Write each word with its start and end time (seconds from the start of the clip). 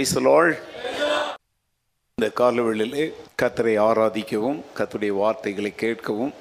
Price 0.00 0.60
இந்த 2.18 2.26
காலவெளியிலே 2.36 3.02
கத்தரை 3.40 3.74
ஆராதிக்கவும் 3.78 4.60
கத்துடைய 4.78 5.12
வார்த்தைகளை 5.14 5.72
கேட்கவும் 5.74 6.32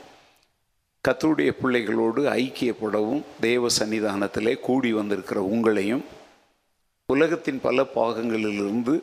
கத்தருடைய 1.04 1.50
பிள்ளைகளோடு 1.60 2.22
ஐக்கியப்படவும் 2.36 3.22
தேவ 3.42 3.72
சன்னிதானத்திலே 3.80 4.54
கூடி 4.60 4.90
வந்திருக்கிற 4.94 5.42
உங்களையும் 5.50 6.06
உலகத்தின் 7.10 7.60
பல 7.60 7.88
பாகங்களிலிருந்து 7.96 8.96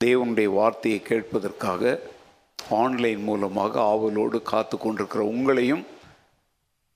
தேவனுடைய 0.00 0.50
வார்த்தையை 0.52 1.00
கேட்பதற்காக 1.02 1.98
ஆன்லைன் 2.78 3.24
மூலமாக 3.24 3.80
ஆவலோடு 3.90 4.40
காத்து 4.46 4.78
கொண்டிருக்கிற 4.78 5.24
உங்களையும் 5.32 5.84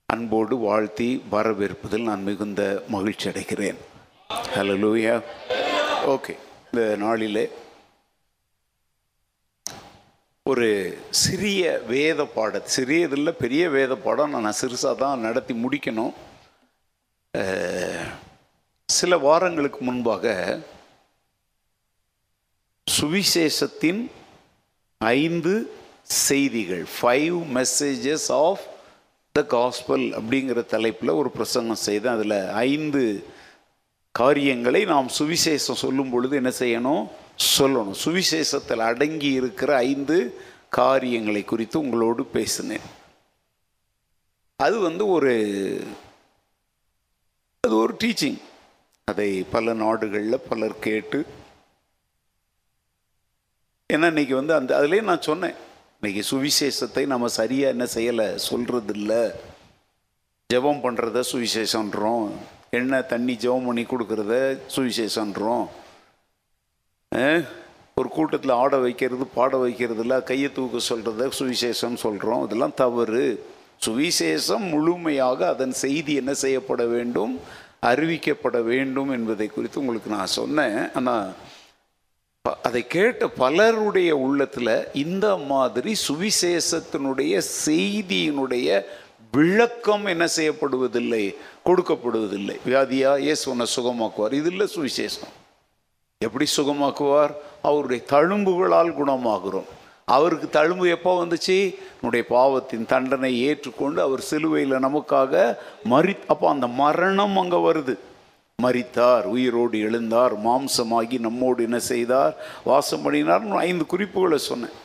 அன்போடு 0.09 0.57
வாழ்த்தி 0.63 1.09
வரவேற்பதில் 1.31 2.09
நான் 2.09 2.23
மிகுந்த 2.23 2.61
மகிழ்ச்சி 2.89 3.27
அடைகிறேன் 3.29 3.81
ஹலோ 4.53 4.77
லூயா 4.81 5.17
ஓகே 6.09 6.35
இந்த 6.71 6.83
நாளிலே 6.95 7.43
ஒரு 10.43 10.67
சிறிய 11.09 11.61
வேத 11.87 12.25
பாட 12.25 12.61
சிறியதில்லை 12.75 13.31
பெரிய 13.43 13.63
வேத 13.69 13.93
பாடம் 13.95 14.35
நான் 14.35 14.59
சிறுசாக 14.61 14.93
தான் 14.95 15.23
நடத்தி 15.27 15.53
முடிக்கணும். 15.63 16.13
சில 18.89 19.17
வாரங்களுக்கு 19.25 19.79
முன்பாக 19.89 20.35
சுவிசேஷத்தின் 22.87 24.01
ஐந்து 24.97 25.55
செய்திகள் 26.03 26.85
five 26.95 27.39
messages 27.57 28.29
of 28.45 28.63
the 29.35 29.45
gospel 29.55 30.07
அப்படிங்கிற 30.19 30.65
தலைப்பில் 30.75 31.17
ஒரு 31.21 31.31
பிரசங்கம் 31.37 31.83
செய்தேன். 31.87 32.15
அதில் 32.17 32.39
ஐந்து 32.69 33.03
காரியங்களை 34.11 34.85
நாம் 34.85 35.09
சுவிசேஷம் 35.19 35.81
சொல்லும் 35.83 36.09
பொழுது 36.09 36.35
என்ன 36.35 36.49
செய்யணும்? 36.49 37.03
சொல்லணும். 37.55 37.93
சுவிசேஷத்தில் 38.03 38.87
அடங்கி 38.89 39.31
இருக்கிற 39.31 39.75
ஐந்து 39.75 40.41
காரியங்களை 40.69 41.43
குறித்து 41.43 41.79
உங்களோடு 41.79 42.25
பேசினேன். 42.25 42.85
அது 44.55 44.79
வந்து 44.79 45.07
ஒரு 45.07 45.33
அது 47.59 47.75
ஒரு 47.75 47.93
டீச்சிங் 48.03 48.39
அதை 49.05 49.43
பல 49.43 49.73
நாடுகளில் 49.73 50.45
பலர் 50.49 50.79
கேட்டு 50.79 51.25
ஏன்னா 53.93 54.05
இன்னைக்கு 54.05 54.35
வந்து 54.35 54.53
அந்த 54.53 54.71
அதுலேயே 54.79 55.01
நான் 55.01 55.21
சொன்னேன். 55.21 55.55
இன்னைக்கு 56.01 56.21
சுவிசேஷத்தை 56.31 57.05
நம்ம 57.05 57.27
சரியாக 57.27 57.73
என்ன 57.75 57.85
செய்யலை 57.95 58.35
சொல்கிறது 58.35 58.93
இல்லை 58.99 59.21
ஜெபம் 60.53 60.83
பண்ணுறத 60.83 61.23
சுவிசேஷன்றோம் 61.31 62.31
எண்ணெய் 62.77 63.07
தண்ணி 63.11 63.33
ஜெபம் 63.43 63.67
பண்ணி 63.67 63.83
கொடுக்குறத 63.83 64.33
சுவிசேஷன்றோம் 64.75 65.67
ஒரு 67.99 68.09
கூட்டத்தில் 68.17 68.59
ஆட 68.63 68.73
வைக்கிறது 68.83 69.25
பாட 69.37 69.53
வைக்கிறதுல 69.63 70.17
கையை 70.23 70.49
தூக்க 70.57 70.81
சொல்கிறத 70.89 71.29
சுவிசேஷம் 71.39 71.97
சொல்கிறோம் 72.03 72.43
இதெல்லாம் 72.45 72.75
தவறு. 72.83 73.25
சுவிசேஷம் 73.85 74.65
முழுமையாக 74.73 75.39
அதன் 75.53 75.75
செய்தி 75.83 76.13
என்ன 76.21 76.31
செய்யப்பட 76.43 76.83
வேண்டும் 76.95 77.33
அறிவிக்கப்பட 77.89 78.57
வேண்டும் 78.71 79.11
என்பதை 79.17 79.47
குறித்து 79.47 79.81
உங்களுக்கு 79.81 80.09
நான் 80.15 80.35
சொன்னேன். 80.39 80.79
ஆனால் 80.97 81.27
அதை 82.67 82.81
கேட்ட 82.95 83.23
பலருடைய 83.43 84.11
உள்ளத்தில் 84.25 84.73
இந்த 85.03 85.27
மாதிரி 85.51 85.91
சுவிசேஷத்தினுடைய 86.07 87.33
செய்தியினுடைய 87.65 88.67
விளக்கம் 89.31 90.05
என்ன 90.05 90.25
செய்யப்படுவதில்லை 90.35 91.35
கொடுக்கப்படுவதில்லை. 91.65 92.55
வியாதியா 92.65 93.17
இயேசு 93.17 93.51
உன்னை 93.51 93.65
சுகமாக்குவார். 93.75 94.33
இது 94.33 94.49
இல்லை 94.49 94.67
சுவிசேஷம். 94.75 95.33
எப்படி 96.17 96.45
சுகமாக்குவார்? 96.57 97.33
அவருடைய 97.61 98.03
தழும்புகளால் 98.09 98.91
குணமாகிறோம். 98.99 99.69
அவருக்கு 100.05 100.47
தழும்பு 100.59 100.89
எப்போ 100.89 101.11
வந்துச்சு? 101.23 101.75
நம்முடைய 101.93 102.25
பாவத்தின் 102.29 102.85
தண்டனை 102.85 103.31
ஏற்றுக்கொண்டு 103.41 104.01
அவர் 104.01 104.21
சிலுவையில் 104.21 104.83
நமக்காக 104.87 105.57
மறி 105.83 106.15
அப்போ 106.27 106.49
அந்த 106.49 106.67
மரணம் 106.67 107.37
அங்கே 107.37 107.59
வருது. 107.69 107.95
மறித்தார் 108.63 109.23
உயிரோடு 109.23 109.77
எழுந்தார் 109.77 110.33
மாம்சமாகி 110.45 111.19
நம்மோடு 111.19 111.63
என்ன 111.63 111.79
செய்தார்? 111.79 112.33
வாசம் 112.63 113.01
பண்ணினார். 113.01 113.47
ஐந்து 113.51 113.85
குறிப்புகளை 113.85 114.37
சொன்னேன். 114.37 114.77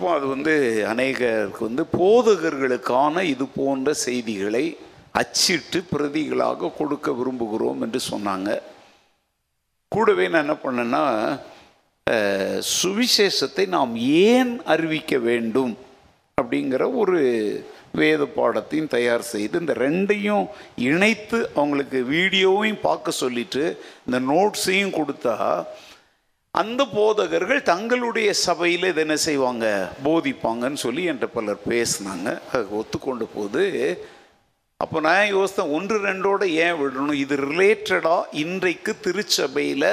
அப்போ 0.00 0.14
அது 0.14 0.26
வந்து 0.26 0.52
அநேகருக்கு 0.88 1.58
வந்து 1.58 1.84
போதகர்களுக்கான 1.98 3.20
இது 3.20 3.46
போன்ற 3.46 3.92
செய்திகளை 3.92 4.62
அச்சிட்டு 5.12 5.84
பிரதிகளாக 5.90 6.70
கொடுக்க 6.78 7.10
விரும்புகிறோம் 7.10 7.82
என்று 7.82 8.00
சொன்னாங்க. 8.10 8.60
கூடவே 9.88 10.28
நான் 10.28 10.42
என்ன 10.42 10.56
பண்ணேன்னா 10.64 11.02
சுவிசேஷத்தை 12.60 13.66
நாம் 13.66 13.96
ஏன் 13.96 14.60
அறிவிக்க 14.64 15.18
வேண்டும் 15.18 15.76
அப்படிங்கிற 16.38 16.96
ஒரு 16.96 17.20
வேத 17.92 18.24
பாடத்தையும் 18.24 18.88
தயார் 18.88 19.22
செய்து 19.22 19.60
இந்த 19.60 19.72
ரெண்டையும் 19.74 20.46
இணைத்து 20.74 21.50
அவங்களுக்கு 21.54 22.02
வீடியோவையும் 22.04 22.82
பார்க்க 22.82 23.10
சொல்லிட்டு 23.10 23.64
இந்த 24.06 24.20
நோட்ஸையும் 24.20 24.96
கொடுத்தா 24.96 25.36
அந்த 26.58 26.82
போதகர்கள் 26.94 27.60
தங்களுடைய 27.72 28.28
சபையில் 28.46 28.86
இதை 28.90 29.02
என்ன 29.04 29.16
செய்வாங்க? 29.24 29.66
போதிப்பாங்கன்னு 30.06 30.80
சொல்லி 30.84 31.02
என்கிட்ட 31.10 31.28
பலர் 31.36 31.60
பேசினாங்க. 31.72 32.28
அதை 32.52 32.62
ஒத்துக்கொண்ட 32.78 33.26
போது 33.34 33.62
அப்போ 34.84 34.98
நான் 35.06 35.32
யோசித்தேன் 35.36 35.72
ஒன்று 35.76 35.96
ரெண்டோட 36.08 36.42
ஏன் 36.64 36.78
விடணும்? 36.80 37.20
இது 37.24 37.36
ரிலேட்டடாக 37.50 38.30
இன்றைக்கு 38.42 38.92
திருச்சபையில் 39.06 39.90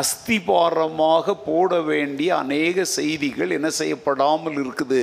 அஸ்திபாரமாக 0.00 1.34
போட 1.48 1.80
வேண்டிய 1.90 2.30
அநேக 2.36 2.84
செய்திகள் 2.98 3.56
என்ன 3.58 3.70
செய்யப்படாமல் 3.80 4.58
இருக்குது? 4.64 5.02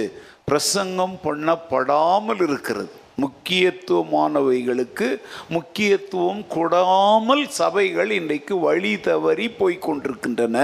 பிரசங்கம் 0.50 1.18
பண்ணப்படாமல் 1.28 2.42
இருக்கிறது. 2.48 2.94
முக்கியத்துவமானவைகளுக்கு 3.24 5.10
முக்கியத்துவம் 5.56 6.44
கொடாமல் 6.56 7.44
சபைகள் 7.60 8.12
இன்றைக்கு 8.20 8.56
வழி 8.60 8.94
தவறி 9.10 9.48
போய்கொண்டிருக்கின்றன. 9.60 10.58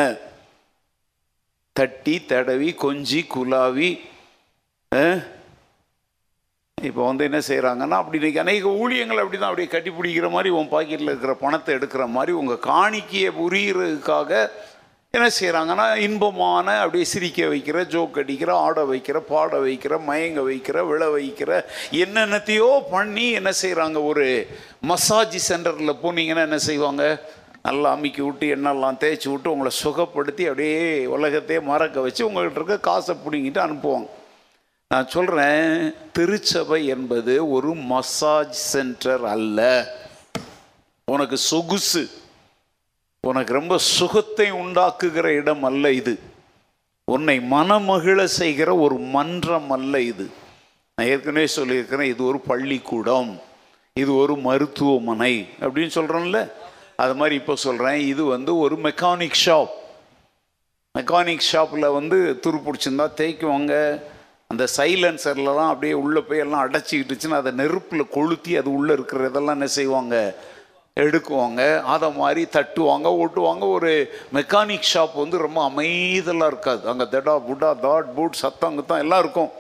தட்டி 1.75 2.15
தடவி 2.25 2.69
கொஞ்சி 2.83 3.21
குலாவி 3.33 3.89
இப்போ 6.77 7.01
வந்து 7.05 7.23
என்ன 7.23 7.39
செய்கிறாங்கன்னா 7.47 7.97
அப்படி 7.99 8.17
இன்றைக்கி 8.19 8.39
அநேக 8.43 8.71
ஊழியங்கள் 8.81 9.21
அப்படி 9.21 9.37
தான் 9.37 9.49
அப்படியே 9.49 9.69
கட்டி 9.71 9.91
பிடிக்கிற 9.91 10.27
மாதிரி 10.29 10.49
உன் 10.57 10.73
பாக்கெட்டில் 10.73 11.11
இருக்கிற 11.11 11.33
பணத்தை 11.43 11.71
எடுக்கிற 11.75 12.03
மாதிரி 12.15 12.33
உங்கள் 12.41 12.65
காணிக்கையை 12.67 13.31
புரிகிறதுக்காக 13.39 14.31
என்ன 15.17 15.29
செய்கிறாங்கன்னா 15.39 15.95
இன்பமான 15.95 16.79
அப்படியே 16.79 17.03
சிரிக்க 17.03 17.45
வைக்கிற 17.45 17.85
ஜோக் 17.85 18.17
அடிக்கிற 18.17 18.55
ஆட 18.55 18.83
வைக்கிற 18.83 19.17
பாட 19.17 19.59
வைக்கிற 19.59 19.99
மயங்க 20.07 20.41
வைக்கிற 20.49 20.87
விழ 20.87 21.17
வைக்கிற 21.17 21.63
என்னென்னத்தையோ 21.91 22.81
பண்ணி 22.91 23.31
என்ன 23.31 23.51
செய்கிறாங்க 23.61 24.05
ஒரு 24.05 24.47
மசாஜ் 24.81 25.53
சென்டரில் 25.53 25.95
போனீங்கன்னா 26.03 26.43
என்ன 26.47 26.57
செய்வாங்க? 26.57 27.03
நல்லா 27.63 27.91
அமுக்கி 27.91 28.21
விட்டு 28.21 28.55
எண்ணெல்லாம் 28.55 28.99
தேய்ச்சி 29.03 29.29
விட்டு 29.29 29.51
உங்களை 29.51 29.71
சுகப்படுத்தி 29.83 30.43
அப்படியே 30.43 31.05
உலகத்தையே 31.05 31.61
மறக்க 31.61 32.01
வச்சு 32.01 32.29
உங்கள்கிட்ட 32.29 32.59
இருக்க 32.59 32.77
காசை 32.79 33.15
பிடிங்கிட்டு 33.15 33.59
அனுப்புவாங்க. 33.65 34.07
நான் 34.93 35.07
சொல்கிறேன் 35.07 35.93
திருச்சபை 36.11 36.85
என்பது 36.85 37.49
ஒரு 37.51 37.73
மசாஜ் 37.73 38.55
சென்டர் 38.73 39.25
அல்ல. 39.25 39.59
உனக்கு 41.11 41.37
சொகுசு. 41.37 42.09
உனக்கு 43.29 43.51
ரொம்ப 43.59 43.75
சுகத்தை 43.97 44.47
உண்டாக்குகிற 44.63 45.27
இடம் 45.41 45.63
அல்ல 45.69 45.91
இது. 46.01 46.13
உன்னை 47.13 47.37
மனமகிழ 47.53 48.19
செய்கிற 48.39 48.69
ஒரு 48.85 48.95
மன்றம் 49.15 49.71
அல்ல 49.77 50.01
இது. 50.11 50.25
நான் 50.97 51.09
ஏற்கனவே 51.13 51.47
சொல்லியிருக்கிறேன் 51.57 52.11
இது 52.13 52.21
ஒரு 52.31 52.39
பள்ளிக்கூடம் 52.51 53.31
இது 53.95 54.11
ஒரு 54.23 54.33
மருத்துவமனை 54.47 55.33
அப்படின்னு 55.61 55.93
சொல்கிறோம்ல 55.97 56.39
அது 57.03 57.13
மாதிரி 57.19 57.35
இப்போ 57.41 57.55
சொல்கிறேன் 57.65 57.99
இது 58.11 58.23
வந்து 58.35 58.51
ஒரு 58.63 58.75
மெக்கானிக் 58.85 59.39
ஷாப் 59.45 59.73
மெக்கானிக் 60.95 61.49
ஷாப்பில் 61.51 61.95
வந்து 61.97 62.17
துரு 62.43 62.59
பிடிச்சிருந்தா 62.65 63.07
தேய்க்குவாங்க. 63.21 63.73
அந்த 64.51 64.63
சைலன்சர்லலாம் 64.77 65.71
அப்படியே 65.71 65.95
உள்ளே 66.03 66.21
போய் 66.27 66.43
எல்லாம் 66.43 66.63
அடைச்சிக்கிட்டுச்சுன்னா 66.65 67.39
அதை 67.41 67.51
நெருப்பில் 67.61 68.11
கொளுத்தி 68.15 68.51
அது 68.59 68.69
உள்ளே 68.77 68.93
இருக்கிறதெல்லாம் 68.93 69.57
என்ன 69.57 69.67
செய்வாங்க? 69.77 70.15
எடுக்குவாங்க 71.03 71.61
அதை 71.93 72.07
மாதிரி 72.21 72.43
தட்டுவாங்க 72.55 73.07
ஓட்டுவாங்க. 73.21 73.63
ஒரு 73.77 73.91
மெக்கானிக் 74.37 74.89
ஷாப் 74.91 75.15
வந்து 75.23 75.37
ரொம்ப 75.45 75.59
அமைதலாக 75.69 76.51
இருக்காது. 76.51 76.83
அங்கே 76.91 77.05
தடா 77.13 77.35
புடா 77.47 77.71
தாட் 77.85 78.09
பூட் 78.17 78.41
சத்தம் 78.43 78.79
தான் 78.91 79.03
எல்லாம் 79.05 79.23
இருக்கும். 79.25 79.51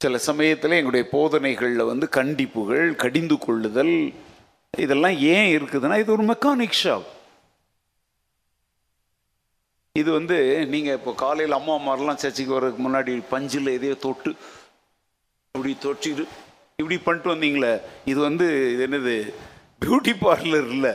சில 0.00 0.18
சமயத்தில் 0.28 0.78
எங்களுடைய 0.78 1.04
போதனைகளில் 1.16 1.90
வந்து 1.90 2.06
கண்டிப்புகள் 2.18 2.86
கடிந்து 3.02 3.36
கொள்ளுதல் 3.44 3.96
இதெல்லாம் 4.74 5.16
ஏன் 5.34 5.50
இருக்குதுன்னா 5.56 5.96
இது 6.02 6.10
ஒரு 6.16 6.24
மெக்கானிக் 6.30 6.80
ஷாப் 6.82 7.08
இது 10.00 10.10
வந்து 10.18 10.36
நீங்கள் 10.72 10.96
இப்போ 10.98 11.12
காலையில் 11.22 11.56
அம்மா 11.58 11.74
அம்மாரெலாம் 11.78 12.20
சர்ச்சைக்கு 12.22 12.56
வர்றதுக்கு 12.56 12.84
முன்னாடி 12.86 13.12
பஞ்சில் 13.32 13.74
எதையோ 13.76 13.96
தொட்டு 14.06 14.30
அப்படி 15.54 15.72
தொட்டிட்டு 15.84 16.24
இப்படி 16.80 16.96
பண்ணிட்டு 17.02 17.28
வந்தீங்களே 17.32 17.72
இது 18.10 18.16
வந்து 18.28 18.46
இது 18.74 18.82
என்னது 18.86 19.12
பியூட்டி 19.82 20.12
பார்லர் 20.22 20.68
இல்லை. 20.76 20.92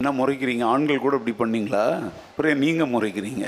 என்ன 0.00 0.10
முறைக்கிறீங்க? 0.20 0.64
ஆண்கள் 0.70 1.04
கூட 1.04 1.14
இப்படி 1.18 1.34
பண்ணீங்களா? 1.42 1.84
அப்புறம் 2.30 2.62
நீங்கள் 2.64 2.90
முறைக்கிறீங்க. 2.94 3.44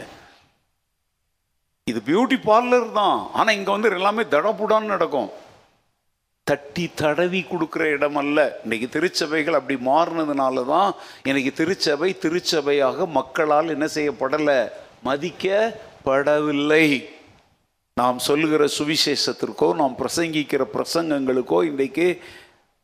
இது 1.90 2.00
பியூட்டி 2.10 2.38
பார்லர் 2.50 2.86
தான். 3.00 3.18
ஆனால் 3.38 3.56
இங்கே 3.58 3.74
வந்து 3.76 3.90
எல்லாமே 3.98 4.26
தடப்புடான்னு 4.34 4.92
நடக்கும். 4.94 5.28
தட்டி 6.50 6.86
தடவி 7.02 7.42
கொடுக்குற 7.50 7.84
இடம் 7.96 8.20
அல்ல. 8.22 8.38
இன்றைக்கி 8.64 8.88
திருச்சபைகள் 8.94 9.58
அப்படி 9.60 9.78
மாறினதுனால 9.90 10.64
தான் 10.72 10.90
இன்னைக்கு 11.28 11.52
திருச்சபை 11.60 12.10
திருச்சபையாக 12.24 13.06
மக்களால் 13.18 13.74
என்ன 13.76 13.88
செய்யப்படலை? 13.96 14.58
மதிக்கப்படவில்லை. 15.10 16.86
நாம் 18.00 18.18
சொல்லுகிற 18.18 18.64
சுவிசேஷத்திற்கோ 18.78 19.74
நாம் 19.74 19.96
பிரசங்கிக்கிற 19.98 20.64
பிரசங்கங்களுக்கோ 20.72 21.64
இன்றைக்கு 21.64 22.20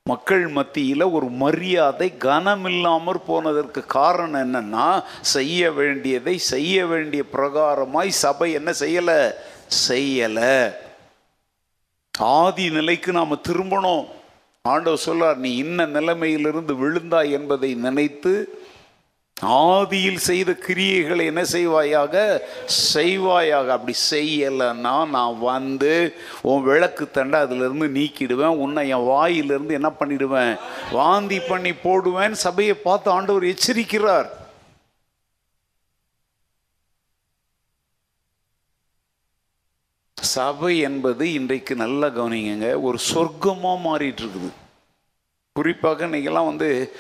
மக்கள் 0.04 0.48
மத்தியில் 0.48 1.02
ஒரு 1.02 1.26
மரியாதை 1.26 2.12
கனமில்லாமற் 2.18 3.24
போனதற்கு 3.26 3.86
காரணம் 3.86 4.54
என்னன்னா 4.54 5.04
செய்ய 5.20 5.72
வேண்டியதை 5.72 6.38
செய்ய 6.38 6.86
வேண்டிய 6.86 7.22
பிரகாரமாய் 7.32 8.08
சபை 8.08 8.52
என்ன 8.52 8.72
செய்யலை? 8.80 9.30
செய்யலை. 9.88 10.72
ஆதி 12.18 12.70
நிலைக்கு 12.70 13.12
நாம் 13.12 13.38
திரும்பணும். 13.48 14.06
ஆண்டவர் 14.62 14.98
சொல்லார் 14.98 15.36
நீ 15.36 15.56
இன்ன 15.56 15.86
நிலைமையிலிருந்து 15.86 16.74
விழுந்தாய் 16.74 17.30
என்பதை 17.30 17.74
நினைத்து 17.74 18.61
ஆதியில் 19.42 20.16
செய்த 20.16 20.50
கிரியைகளை 20.66 21.24
என்ன 21.24 21.42
செய்வாயாக? 21.42 22.40
செய்வாயாக. 22.94 23.66
அப்படி 23.66 23.94
செய்யலைன்னா 24.10 25.08
நான் 25.08 25.38
வந்து 25.38 26.14
உன் 26.42 26.62
விளக்கு 26.62 27.10
தண்டை 27.10 27.40
அதிலிருந்து 27.40 27.88
நீக்கிடுவேன். 27.88 28.58
உன்னை 28.64 28.88
என் 28.88 29.04
வாயிலிருந்து 29.04 29.74
என்ன 29.74 29.90
பண்ணிடுவேன்? 29.90 30.58
வாந்தி 30.92 31.40
பண்ணி 31.40 31.72
போடுவேன். 31.72 32.34
சபையை 32.34 32.74
பார்த்து 32.74 33.10
ஆண்டவர் 33.10 33.42
எச்சரிக்கிறார். 33.42 34.28
சபை 40.16 40.78
என்பது 40.78 41.32
இன்றைக்கு 41.32 41.74
நல்லா 41.76 42.06
கவனிங்க 42.06 42.80
ஒரு 42.80 42.98
சொர்க்கமாக 43.14 43.84
மாறிட்டு 43.86 44.22
இருக்குது. 44.22 44.50
குறிப்பாக 45.52 46.06
இன்றைக்கெல்லாம் 46.06 46.46
வந்து 46.46 46.92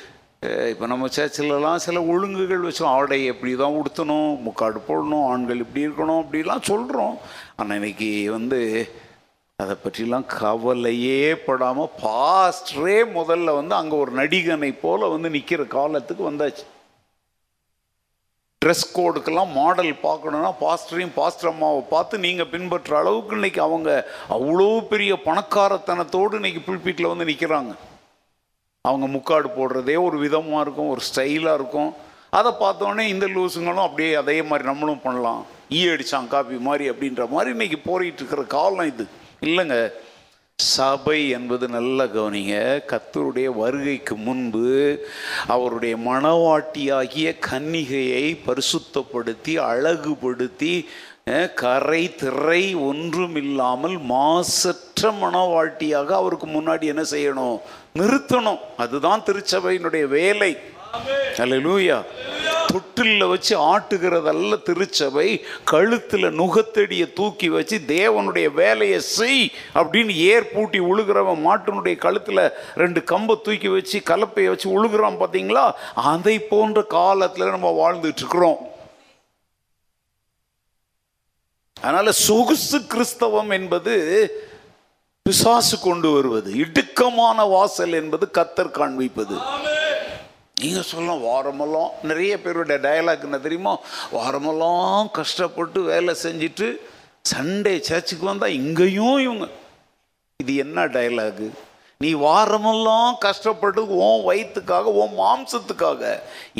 இப்போ 0.70 0.86
நம்ம 0.86 1.08
சர்ச்சிலலாம் 1.08 1.76
சில 1.76 1.98
ஒழுங்குகள் 2.04 2.64
வச்சோம் 2.64 2.92
ஆடை 2.92 3.18
எப்படி 3.24 3.52
தான் 3.54 3.76
உடுத்தணும் 3.78 4.30
முக்காடு 4.42 4.80
போடணும் 4.88 5.26
ஆண்கள் 5.26 5.60
இப்படி 5.60 5.86
இருக்கணும் 5.86 6.22
அப்படிலாம் 6.22 6.68
சொல்கிறோம் 6.70 7.14
ஆனால் 7.56 7.76
இன்னைக்கு 7.76 8.08
வந்து 8.30 8.58
அதை 9.58 9.74
பற்றிலாம் 9.76 10.26
கவலையே 10.34 11.32
படாமல் 11.44 11.92
பாஸ்டரே 12.00 12.98
முதல்ல 13.12 13.54
வந்து 13.54 13.74
அங்கே 13.74 13.96
ஒரு 13.96 14.12
நடிகனை 14.12 14.70
போல் 14.80 15.10
வந்து 15.10 15.30
நிற்கிற 15.30 15.64
காலத்துக்கு 15.74 16.24
வந்தாச்சு. 16.30 16.64
ட்ரெஸ் 18.62 18.84
கோடுக்கெல்லாம் 18.92 19.54
மாடல் 19.54 19.92
பார்க்கணுன்னா 20.02 20.50
பாஸ்டரையும் 20.60 21.16
பாஸ்டர் 21.16 21.50
அம்மாவை 21.50 21.80
பார்த்து 21.90 22.18
நீங்கள் 22.18 22.50
பின்பற்ற 22.50 22.98
அளவுக்கு 22.98 23.36
இன்றைக்கி 23.36 23.60
அவங்க 23.60 23.90
அவ்வளோ 24.28 24.68
பெரிய 24.88 25.14
பணக்காரத்தனத்தோடு 25.24 26.38
இன்றைக்கி 26.38 26.62
புல்பீட்டில் 26.66 27.12
வந்து 27.12 27.24
நிற்கிறாங்க 27.24 27.72
அவங்க 28.90 29.06
முக்காடு 29.06 29.48
போடுறதே 29.56 29.94
ஒரு 30.04 30.16
விதமாக 30.22 30.62
இருக்கும் 30.64 30.88
ஒரு 30.92 31.02
ஸ்டைலாக 31.08 31.58
இருக்கும். 31.58 31.90
அதை 32.38 32.50
பார்த்தோன்னே 32.62 33.04
இந்த 33.12 33.26
லூசுங்களும் 33.34 33.84
அப்படியே 33.84 34.14
அதே 34.20 34.34
மாதிரி 34.48 34.64
நம்மளும் 34.68 35.04
பண்ணலாம். 35.04 35.42
ஈ 35.78 35.80
அடிச்சான் 35.88 36.30
காப்பி 36.32 36.56
மாதிரி 36.68 36.84
அப்படின்ற 36.90 37.24
மாதிரி 37.34 37.50
இன்னைக்கு 37.50 37.78
போரிட்டு 37.84 38.20
இருக்கிற 38.22 38.44
காலம் 38.56 38.90
இது. 38.92 39.04
இல்லைங்க 39.48 39.76
சபை 40.56 41.20
என்பது 41.36 41.68
நல்ல 41.76 42.06
கவனிங்க. 42.16 42.56
கத்தருடைய 42.92 43.48
வருகைக்கு 43.62 44.16
முன்பு 44.26 44.66
அவருடைய 45.56 45.94
மணவாட்டியாகிய 46.08 47.28
கன்னிகையை 47.48 48.26
பரிசுத்தப்படுத்தி 48.48 49.54
அழகுபடுத்தி 49.70 50.74
கரை 51.62 52.04
திரை 52.20 52.62
ஒன்றும் 52.90 53.36
இல்லாமல் 53.44 53.96
குற்ற 55.02 55.18
மணவாட்டியாக 55.20 56.10
அவருக்கு 56.12 56.46
முன்னாடி 56.46 56.84
என்ன 56.84 57.02
செய்யணும்? 57.10 57.56
நிறுத்தணும். 57.98 58.58
அதுதான் 58.76 59.22
திருச்சபையினுடைய 59.26 60.04
வேலை. 60.08 60.50
அல்லேலூயா 61.42 61.96
தொட்டிலில் 62.72 63.28
வச்சு 63.28 63.54
ஆட்டுகிறதல்ல 63.70 64.58
திருச்சபை 64.62 65.26
கழுத்துல 65.70 66.30
நுகத்தடியை 66.40 67.06
தூக்கி 67.12 67.48
வச்சு 67.48 67.76
தேவனுடைய 67.86 68.48
வேலையை 68.52 69.00
செய் 69.00 69.42
அப்படின்னு 69.74 70.14
ஏர் 70.30 70.50
பூட்டி 70.52 70.80
உழுகிறவன் 70.80 71.42
மாட்டினுடைய 71.48 71.96
கழுத்துல 72.04 72.44
ரெண்டு 72.74 73.02
கம்பை 73.04 73.36
தூக்கி 73.42 73.68
வச்சு 73.68 73.98
கலப்பையை 74.10 74.48
வச்சு 74.48 74.68
உழுகிறான் 74.76 75.20
பார்த்தீங்களா 75.22 75.64
அதை 76.12 76.36
போன்ற 76.52 76.84
காலத்துல 76.90 77.50
நம்ம 77.50 77.72
வாழ்ந்துட்டு 77.80 78.22
இருக்கிறோம் 78.24 78.60
அதனால 81.80 82.12
சொகுசு 82.26 82.78
கிறிஸ்தவம் 82.86 83.50
என்பது 83.50 83.94
பிசாசு 85.26 85.76
கொண்டு 85.78 86.08
வருவது 86.12 86.50
இடுக்கமான 86.62 87.44
வாசல் 87.52 87.92
என்பது 87.98 88.24
கத்தர் 88.38 88.70
காண்பிப்பது. 88.78 89.36
நீங்கள் 90.60 90.86
சொல்லலாம் 90.88 91.22
வாரமெல்லாம் 91.28 91.92
நிறைய 92.08 92.32
பேருடைய 92.40 92.78
டயலாக் 92.86 93.26
என்ன 93.28 93.38
தெரியுமா? 93.44 93.72
வாரமெல்லாம் 94.16 95.10
கஷ்டப்பட்டு 95.18 95.80
வேலை 95.90 96.14
செஞ்சுட்டு 96.24 96.68
சண்டே 97.32 97.74
சர்ச்சுக்கு 97.88 98.26
வந்தால் 98.30 98.56
இங்கேயும் 98.60 99.18
இவங்க. 99.26 99.48
இது 100.44 100.54
என்ன 100.64 100.86
டயலாகு 100.96 101.48
நீ 102.00 102.10
வாரமெல்லாம் 102.26 103.12
கஷ்டப்பட்டு 103.26 103.82
உன் 104.04 104.22
வயிற்றுக்காக 104.28 104.94
உன் 105.02 105.14
மாம்சத்துக்காக 105.22 106.14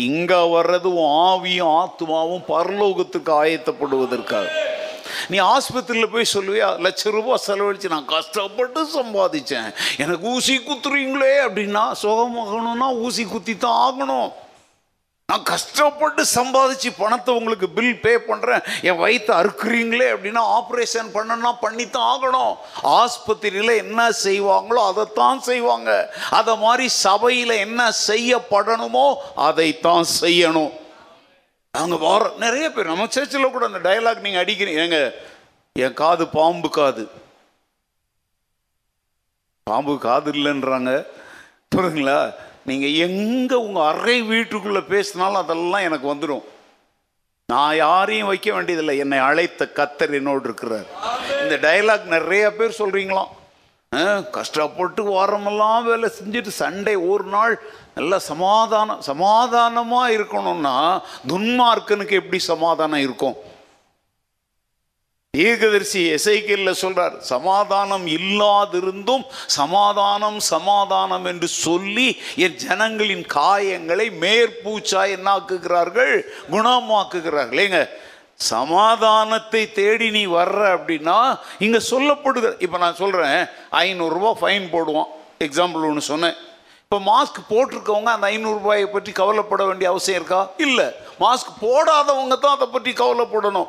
இங்கே 0.08 0.41
வர்றது 0.56 0.91
உன் 1.03 1.15
ஆவியும் 1.31 1.75
ஆத்மாவும் 1.82 2.44
பரலோகத்துக்கு 2.55 3.32
ஆயத்தப்படுவதற்காக. 3.43 4.48
நீ 5.29 5.39
ஆஸ்பத்திரியில் 5.39 6.13
போய் 6.15 6.32
சொல்லுவியா? 6.35 6.69
லட்ச 6.87 7.11
ரூபாய் 7.17 7.44
செலவழிச்சு 7.47 7.94
நான் 7.97 8.13
கஷ்டப்பட்டு 8.17 8.82
சம்பாதிச்சேன். 8.99 9.71
எனக்கு 10.05 10.27
ஊசி 10.35 10.56
குத்துறீங்களே 10.69 11.35
அப்படின்னா 11.49 11.85
சுகமாகணும்னா 12.03 12.91
ஊசி 13.06 13.25
குத்தி 13.25 13.56
தான் 13.56 13.81
ஆகணும். 13.89 14.31
நான் 15.29 15.44
கஷ்டப்பட்டு 15.51 16.23
சம்பாதிச்சு 16.35 16.91
பணத்தை 16.97 17.35
உங்களுக்கு 17.35 17.67
பில் 17.77 18.01
பே 18.01 18.13
பண்ணுறேன் 18.29 18.65
என் 18.89 18.99
வயிற்று 19.03 19.32
அறுக்குறீங்களே 19.39 20.09
அப்படின்னா 20.15 20.43
ஆப்ரேஷன் 20.59 21.09
பண்ணணும்னா 21.15 21.53
பண்ணித்தான் 21.61 22.09
ஆகணும். 22.15 22.53
ஆஸ்பத்திரியில் 22.82 23.81
என்ன 23.85 24.11
செய்வாங்களோ 24.25 24.82
அதைத்தான் 24.91 25.41
செய்வாங்க. 25.41 25.91
அதை 26.31 26.56
மாதிரி 26.56 26.89
சபையில் 26.89 27.55
என்ன 27.67 27.91
செய்யப்படணுமோ 28.09 29.06
அதைத்தான் 29.49 30.05
செய்யணும். 30.21 30.73
அவங்க 31.74 31.96
வார 31.96 32.32
நிறைய 32.38 32.72
பேர் 32.72 32.86
நம்ம 32.86 33.06
சர்ச்சில் 33.06 33.50
கூட 33.50 33.67
அந்த 33.67 33.79
டயலாக் 33.79 34.20
நீங்கள் 34.20 34.44
அடிக்கிறீங்க. 34.44 34.81
ஏங்க 34.82 34.98
என் 35.76 35.94
காது 35.94 36.29
பாம்பு 36.29 36.69
காது. 36.69 37.05
பாம்பு 39.67 39.98
காது 39.98 40.32
இல்லைன்றாங்க. 40.32 40.93
புரியுதுங்களா? 41.74 42.19
நீங்கள் 42.64 42.94
எங்கே 43.06 43.55
உங்கள் 43.56 43.82
அறை 43.82 44.22
வீட்டுக்குள்ளே 44.22 44.81
பேசினாலும் 44.88 45.36
அதெல்லாம் 45.36 45.82
எனக்கு 45.82 46.14
வந்துடும் 46.14 46.44
நான் 47.48 47.76
யாரையும் 47.76 48.26
வைக்க 48.26 48.52
வேண்டியதில்லை. 48.52 48.98
என்னை 48.98 49.19
அழைத்த 49.19 49.70
கத்தர் 49.76 50.14
என்னோடு 50.14 50.44
இருக்கிறார். 50.44 50.88
இந்த 51.43 51.56
டயலாக் 51.58 52.05
நிறைய 52.06 52.52
பேர் 52.52 52.79
சொல்கிறீங்களாம் 52.79 53.32
ஆ, 53.93 54.02
கஷ்டப்பட்டு 54.31 55.02
வாரமெல்லாம் 55.05 55.84
வேலை 55.84 56.10
செஞ்சுட்டு 56.19 56.50
சண்டே 56.58 57.08
ஒரு 57.08 57.24
நாள் 57.24 57.55
நல்ல 57.96 58.19
சமாதானம் 58.31 59.01
சமாதானமாக 59.11 60.13
இருக்கணும்னா 60.17 60.77
துன்மார்க்கனுக்கு 61.31 62.15
எப்படி 62.20 62.39
சமாதானம் 62.53 63.03
இருக்கும்? 63.06 63.37
ஏகதரிசி 65.34 66.01
எசைக்கல்ல 66.15 66.70
சொல்றார் 66.81 67.15
சமாதானம் 67.32 68.06
இல்லாதிருந்தும் 68.17 69.25
சமாதானம் 69.58 70.39
சமாதானம் 70.53 71.27
என்று 71.31 71.49
சொல்லி 71.65 72.08
என் 72.44 72.58
ஜனங்களின் 72.65 73.25
காயங்களை 73.37 74.06
மேற்பூச்சா 74.25 75.03
என்னாக்குகிறார்கள்? 75.17 76.15
குணமாக்குகிறார்கள். 76.55 77.63
ஏங்க 77.67 77.81
சமாதானத்தை 78.53 79.63
தேடி 79.81 80.08
நீ 80.17 80.22
வர்ற 80.39 80.61
அப்படின்னா 80.77 81.19
இங்கே 81.65 81.81
சொல்லப்படுகிற 81.91 82.53
இப்போ 82.67 82.79
நான் 82.84 83.01
சொல்கிறேன் 83.03 83.41
ஐநூறுரூவா 83.84 84.32
ஃபைன் 84.41 84.67
போடுவோம் 84.75 85.11
எக்ஸாம்பிள் 85.46 85.89
ஒன்று 85.91 86.11
சொன்னேன். 86.13 86.39
இப்போ 86.93 87.05
மாஸ்க் 87.05 87.39
போட்டிருக்கவங்க 87.49 88.05
அந்த 88.05 88.27
ஐநூறுரூபாயை 88.31 88.87
பற்றி 88.87 89.13
கவலைப்பட 89.13 89.65
வேண்டிய 89.65 89.91
அவசியம் 89.91 90.19
இருக்கா? 90.20 90.49
இல்லை. 90.56 90.84
மாஸ்க் 91.20 91.53
போடாதவங்க 91.61 92.39
தான் 92.39 92.56
அதை 92.56 92.67
பற்றி 92.67 92.93
கவலைப்படணும். 92.93 93.69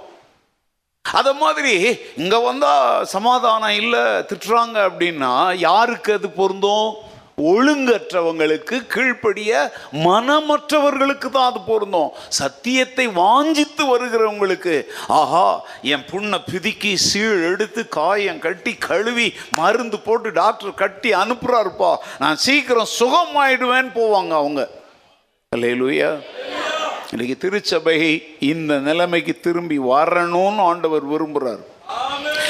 அதை 1.05 1.33
மாதிரி 1.33 1.73
இங்கே 2.15 2.43
வந்தால் 2.43 3.05
சமாதானம் 3.05 3.69
இல்லை 3.69 3.99
திட்டுறாங்க 3.99 4.77
அப்படின்னா 4.89 5.53
யாருக்கு 5.55 6.13
அது 6.13 6.29
பொருந்தும்? 6.29 6.93
ஒழுங்கற்றவங்களுக்கு 7.37 8.77
கீழ்ப்படிய 8.93 9.51
மனமற்றவர்களுக்கு 9.93 11.29
தான் 11.29 11.49
அது 11.51 11.59
பொருந்தும். 11.59 12.11
சத்தியத்தை 12.27 13.07
வாஞ்சித்து 13.07 13.83
வருகிறவங்களுக்கு 13.91 14.85
ஆஹா 15.07 15.65
என் 15.81 16.05
புண்ணை 16.11 16.39
பிதுக்கி 16.51 16.93
சீழ் 16.93 17.41
எடுத்து 17.51 17.87
காயம் 17.87 18.39
கட்டி 18.39 18.73
கழுவி 18.73 19.33
மருந்து 19.55 19.99
போட்டு 19.99 20.31
டாக்டர் 20.31 20.73
கட்டி 20.73 21.11
அனுப்புறாருப்பா. 21.11 21.95
நான் 22.19 22.35
சீக்கிரம் 22.35 22.93
சுகமாயிடுவேன்னு 22.99 23.93
போவாங்க 23.99 24.33
அவங்க. 24.41 24.69
அல்லேலூயா. 25.55 26.11
இன்னைக்கு 27.11 27.37
திருச்சபை 27.37 27.97
இந்த 28.39 28.77
நிலைமைக்கு 28.77 29.39
திரும்பி 29.39 29.79
வரணும்னு 29.79 30.61
ஆண்டவர் 30.69 31.09
விரும்புகிறார் 31.09 31.63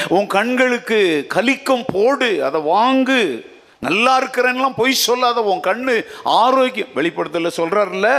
உன் 0.08 0.26
கண்களுக்கு 0.26 1.26
கலிக்கம் 1.34 1.84
போடு 1.92 2.44
அதை 2.44 2.60
வாங்கு. 2.60 3.52
நல்லா 3.84 4.12
இருக்கிறேன்லாம் 4.20 4.78
பொய் 4.80 5.02
சொல்லாத 5.06 5.42
உன் 5.50 5.66
கண்ணு 5.68 5.94
ஆரோக்கியம் 6.40 6.94
வெளிப்படுத்தல 6.96 7.50
சொல்கிறார்ல 7.60 8.10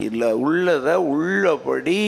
இல்லை 0.00 0.30
உள்ளதை 0.46 0.94
உள்ளபடி 1.12 2.00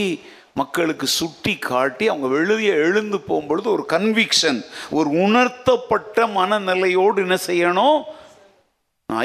மக்களுக்கு 0.61 1.07
சுட்டி 1.19 1.55
காட்டி 1.71 2.05
அவங்க 2.09 2.29
வெளியே 2.35 2.75
எழுந்து 2.87 3.19
போகும்பொழுது 3.29 3.69
ஒரு 3.75 3.85
கன்விக்ஷன் 3.89 4.61
ஒரு 4.99 5.09
உணர்த்தப்பட்ட 5.25 6.27
மனநிலையோடு 6.37 7.21
என்ன 7.25 7.37
செய்யணும்? 7.47 7.99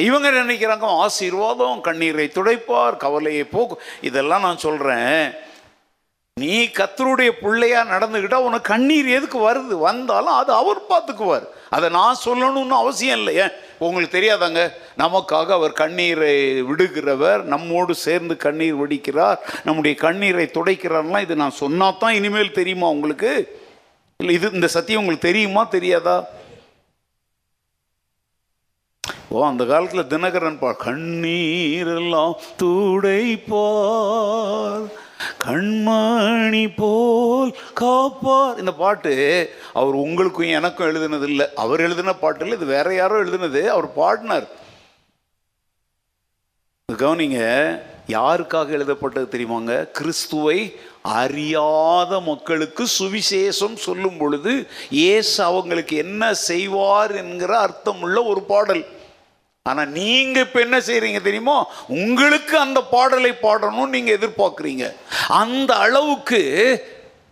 இவங்க 0.08 0.28
நினைக்கிறாங்க 0.32 0.88
ஆசீர்வாதம் 1.04 1.80
கண்ணீரை 1.88 2.26
துடைப்பார் 2.34 3.02
கவலையை 3.04 3.46
போக்கும் 3.54 3.86
இதெல்லாம் 4.02 4.46
நான் 4.48 4.64
சொல்கிறேன் 4.66 5.24
நீ 6.38 6.58
கத்தருடைய 6.80 7.32
பிள்ளையா 7.44 7.80
நடந்துக்கிட்டால் 7.94 8.48
உனக்கு 8.50 8.72
கண்ணீர் 8.74 9.10
எதுக்கு 9.18 9.40
வருது? 9.48 9.76
வந்தாலும் 9.88 10.38
அது 10.42 10.52
அவர் 10.54 10.82
பார்த்துக்குவார். 10.92 11.48
அதை 11.76 11.90
நான் 11.90 12.24
சொல்லணும்னு 12.26 12.76
அவசியம் 12.84 13.18
இல்லை. 13.18 13.34
ஏன்? 13.44 13.54
உங்களுக்கு 13.86 14.18
தெரியாதாங்க? 14.18 14.62
நமக்காக 14.98 15.54
அவர் 15.58 15.80
கண்ணீரை 15.82 16.36
விடுகிறவர் 16.70 17.44
நம்மோடு 17.54 17.96
சேர்ந்து 18.06 18.38
கண்ணீர் 18.38 18.82
வடிக்கிறார் 18.82 19.40
நம்முடைய 19.64 19.96
கண்ணீரை 20.06 20.50
துடைக்கிறார்லாம் 20.58 21.26
இது 21.28 21.36
நான் 21.36 21.62
சொன்னா 21.64 21.94
தான் 22.04 22.14
இனிமேல் 22.14 22.58
தெரியுமா 22.60 22.90
உங்களுக்கு? 22.90 23.62
இல்லை 24.20 24.36
இது 24.36 24.52
இந்த 24.52 24.68
சத்தியம் 24.68 25.00
உங்களுக்கு 25.00 25.30
தெரியுமா 25.30 25.68
தெரியாதா? 25.78 26.18
ஓ 29.30 29.48
அந்த 29.48 29.66
காலத்தில் 29.66 30.10
தினகரன் 30.14 30.60
பா 30.60 30.70
கண்ணீரெல்லாம் 30.86 32.34
துடைப்பார் 32.62 34.88
கண்மணி 35.44 36.72
போல் 36.76 37.56
காப்பார். 37.74 38.60
இந்த 38.60 38.74
பாட்டு 38.74 39.14
அவர் 39.74 39.94
உங்களுக்கும் 39.94 40.58
எனக்கும் 40.60 40.88
எழுதுனது 40.88 41.24
இல்லை 41.24 41.48
அவர் 41.56 41.80
எழுதின 41.80 42.14
பாட்டு 42.14 42.44
இல்லை 42.44 42.58
இது 42.58 42.68
வேற 42.74 42.94
யாரோ 42.94 43.24
எழுதினது. 43.24 43.66
அவர் 43.66 43.94
பாடினார். 43.94 44.48
கவனிங்க 46.92 47.40
யாருக்காக 48.08 48.68
எழுதப்பட்டது 48.68 49.38
தெரியுமாங்க? 49.38 49.92
கிறிஸ்துவை 49.92 50.76
அறியாத 51.02 52.20
மக்களுக்கு 52.20 52.84
சுவிசேஷம் 52.84 53.76
சொல்லும் 53.76 54.18
பொழுது 54.18 54.68
ஏசு 54.92 55.44
அவங்களுக்கு 55.44 55.98
என்ன 55.98 56.34
செய்வார் 56.34 57.16
என்கிற 57.16 57.60
அர்த்தமுள்ள 57.60 58.24
ஒரு 58.24 58.42
பாடல். 58.42 59.00
ஆனால் 59.70 59.92
நீங்கள் 59.98 60.44
இப்போ 60.46 60.60
என்ன 60.66 60.78
செய்கிறீங்க 60.86 61.20
தெரியுமோ? 61.26 61.56
உங்களுக்கு 62.04 62.54
அந்த 62.60 62.80
பாடலை 62.94 63.32
பாடணும்னு 63.42 63.94
நீங்கள் 63.96 64.18
எதிர்பார்க்குறீங்க. 64.18 64.86
அந்த 65.42 65.72
அளவுக்கு 65.86 66.40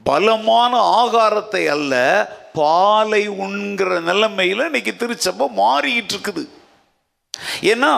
பலமான 0.09 0.73
ஆகாரத்தை 0.99 1.63
அல்ல 1.75 1.93
பாலை 2.59 3.23
உண்கிற 3.45 3.97
நிலைமையில் 4.09 4.67
இன்னைக்கு 4.67 4.93
திருச்சபை 4.95 5.47
மாறிக்கிட்டு 5.61 6.13
இருக்குது. 6.15 6.43
ஏன்னா 7.71 7.91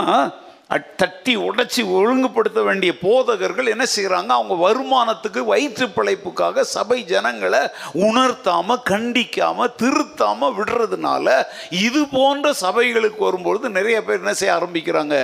தட்டி 0.99 1.33
உடைச்சி 1.45 1.81
ஒழுங்குபடுத்த 1.97 2.59
வேண்டிய 2.67 2.91
போதகர்கள் 3.03 3.71
என்ன 3.73 3.85
செய்கிறாங்க 3.93 4.31
அவங்க 4.37 4.55
வருமானத்துக்கு 4.65 5.41
வயிற்று 5.49 5.87
பிழைப்புக்காக 5.95 6.63
சபை 6.75 6.97
ஜனங்களை 7.11 7.61
உணர்த்தாமல் 8.07 8.83
கண்டிக்காமல் 8.91 9.73
திருத்தாம 9.81 10.49
விடுறதுனால 10.59 11.33
இது 11.69 12.01
போன்ற 12.13 12.53
சபைகளுக்கு 12.61 13.21
வரும்பொழுது 13.27 13.69
நிறைய 13.77 13.97
பேர் 14.03 14.21
என்ன 14.23 14.33
செய்ய 14.41 14.57
ஆரம்பிக்கிறாங்க? 14.59 15.17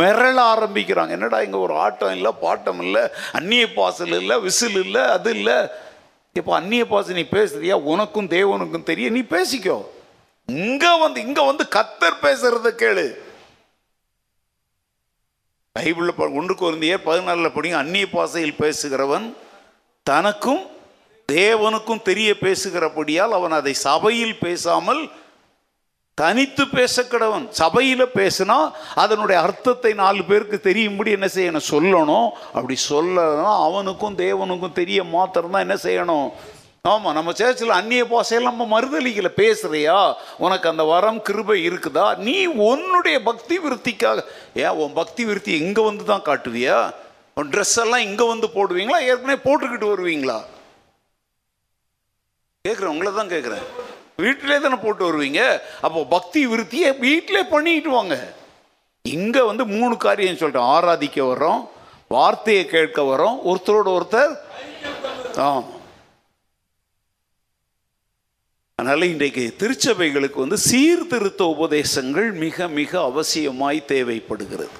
மிரள 0.00 0.36
ஆரம்பிக்கிறாங்க. 0.54 1.10
என்னடா 1.18 1.40
இங்கே 1.46 1.60
ஒரு 1.66 1.76
ஆட்டம் 1.86 2.14
இல்லை 2.16 2.32
பாட்டம் 2.44 2.80
இல்லை 2.86 3.02
அந்நிய 3.40 3.66
பாசல் 3.76 4.16
இல்லை 4.20 4.38
விசில் 4.46 4.80
இல்லை 4.84 5.04
அது 5.16 5.30
இல்லை. 5.38 5.58
இப்போ 6.32 6.54
அந்நிய 6.60 6.84
பாசல் 6.94 7.20
நீ 7.20 7.26
பேசுறியா? 7.38 7.76
உனக்கும் 7.92 8.32
தேவனுக்கும் 8.38 8.88
தெரிய 8.92 9.10
நீ 9.10 9.24
பேசிக்கோ. 9.36 9.78
இங்கே 10.48 10.98
வந்து 11.04 11.18
இங்கே 11.26 11.44
வந்து 11.52 11.64
கத்தர் 11.78 12.22
பேசுறத 12.26 12.68
கேளு. 12.82 13.06
பைபிளில் 15.76 16.34
ஒன்று 16.36 16.54
குருந்தியர் 16.54 17.06
பதினாலில் 17.06 17.54
படிங்க 17.56 17.80
அந்நிய 17.82 18.06
பாசையில் 18.10 18.58
பேசுகிறவன் 18.58 19.26
தனக்கும் 20.02 20.62
தேவனுக்கும் 21.32 22.02
தெரிய 22.02 22.30
பேசுகிறபடியால் 22.40 23.34
அவன் 23.38 23.52
அதை 23.52 23.74
சபையில் 23.74 24.36
பேசாமல் 24.38 25.10
தனித்து 26.14 26.64
பேசக்கிடவன். 26.64 27.46
சபையில் 27.50 28.04
பேசினா 28.14 28.72
அதனுடைய 28.94 29.42
அர்த்தத்தை 29.42 29.92
நாலு 29.92 30.24
பேருக்கு 30.24 30.60
தெரியும்படி 30.60 31.10
என்ன 31.10 31.28
செய்யணும்? 31.34 31.66
சொல்லணும். 31.70 32.28
அப்படி 32.30 32.76
சொல்லணும் 32.90 33.62
அவனுக்கும் 33.66 34.16
தேவனுக்கும் 34.16 34.78
தெரிய 34.80 35.04
மாத்திரம்தான் 35.04 35.66
என்ன 35.68 35.76
செய்யணும்? 35.82 36.32
ஆமாம் 36.90 37.16
நம்ம 37.18 37.30
சேர்ச்சில் 37.38 37.76
அந்நிய 37.76 38.02
பாசையில் 38.10 38.48
நம்ம 38.48 38.64
மறுதளிக்கல 38.72 39.28
பேசுறியா? 39.42 39.96
உனக்கு 40.44 40.66
அந்த 40.72 40.84
வரம் 40.90 41.20
கிருபை 41.28 41.56
இருக்குதா? 41.68 42.04
நீ 42.26 42.36
உன்னுடைய 42.70 43.16
பக்தி 43.28 43.56
விருத்திக்காக. 43.64 44.18
ஏன் 44.64 44.76
உன் 44.82 44.94
பக்தி 45.00 45.22
விருத்தி 45.28 45.52
இங்கே 45.62 45.82
வந்து 45.88 46.04
தான் 46.10 46.26
காட்டுவியா 46.28 46.78
உன் 47.40 47.50
ட்ரெஸ் 47.54 47.76
எல்லாம் 47.84 48.04
இங்கே 48.08 48.26
வந்து 48.32 48.48
போடுவீங்களா? 48.56 49.00
ஏற்கனவே 49.10 49.38
போட்டுக்கிட்டு 49.46 49.88
வருவீங்களா? 49.94 50.38
கேட்குறேன் 52.64 52.92
உங்களை 52.94 53.10
தான் 53.20 53.32
கேட்குறேன் 53.34 53.64
வீட்டிலே 54.24 54.58
தானே 54.64 54.78
போட்டு 54.84 55.02
வருவீங்க? 55.08 55.40
அப்போ 55.86 56.00
பக்தி 56.16 56.42
விருத்தியை 56.52 56.90
வீட்டிலே 57.06 57.42
பண்ணிட்டு 57.54 57.90
வாங்க. 57.98 58.16
இங்கே 59.04 59.42
வந்து 59.50 59.64
மூணு 59.76 59.94
காரியம் 60.04 60.42
சொல்கிறேன் 60.42 60.70
ஆராதிக்க 60.76 61.18
வரோம் 61.32 61.62
வார்த்தையை 62.14 62.64
கேட்க 62.74 63.02
வரோம் 63.12 63.36
ஒருத்தரோட 63.50 63.88
ஒருத்தர் 63.98 64.34
ஆ 65.44 65.46
அதனால் 68.80 69.04
இன்றைக்கு 69.12 69.42
திருச்சபைகளுக்கு 69.60 70.38
வந்து 70.42 70.56
சீர்திருத்த 70.70 71.42
உபதேசங்கள் 71.52 72.26
மிக 72.42 72.66
மிக 72.78 72.92
அவசியமாய் 73.10 73.78
தேவைப்படுகிறது. 73.92 74.76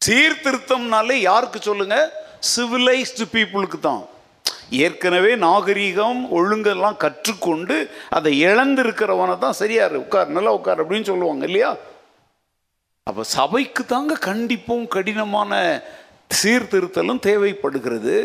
சீர்திருத்தம்னாலே 0.00 1.16
யாருக்கு 1.28 1.60
சொல்லுங்க? 1.68 1.96
சிவிலைஸ்டு 2.50 3.26
பீப்புளுக்கு 3.34 3.78
தான். 3.88 4.02
ஏற்கனவே 4.86 5.32
நாகரீகம் 5.46 6.20
ஒழுங்கெல்லாம் 6.38 7.00
கற்றுக்கொண்டு 7.04 7.76
அதை 8.18 8.32
இழந்திருக்கிறவனை 8.48 9.36
தான் 9.46 9.58
சரியா 9.62 9.86
உட்கார் 10.04 10.36
நல்லா 10.38 10.52
உட்கார் 10.58 10.82
அப்படின்னு 10.82 11.10
சொல்லுவாங்க 11.12 11.46
இல்லையா? 11.50 11.72
அப்போ 13.06 13.24
சபைக்கு 13.36 13.84
தாங்க 13.94 14.18
கண்டிப்பும் 14.30 14.86
கடினமான 14.96 15.60
சீர்திருத்தலும் 16.40 17.24
தேவைப்படுகிறது. 17.28 18.16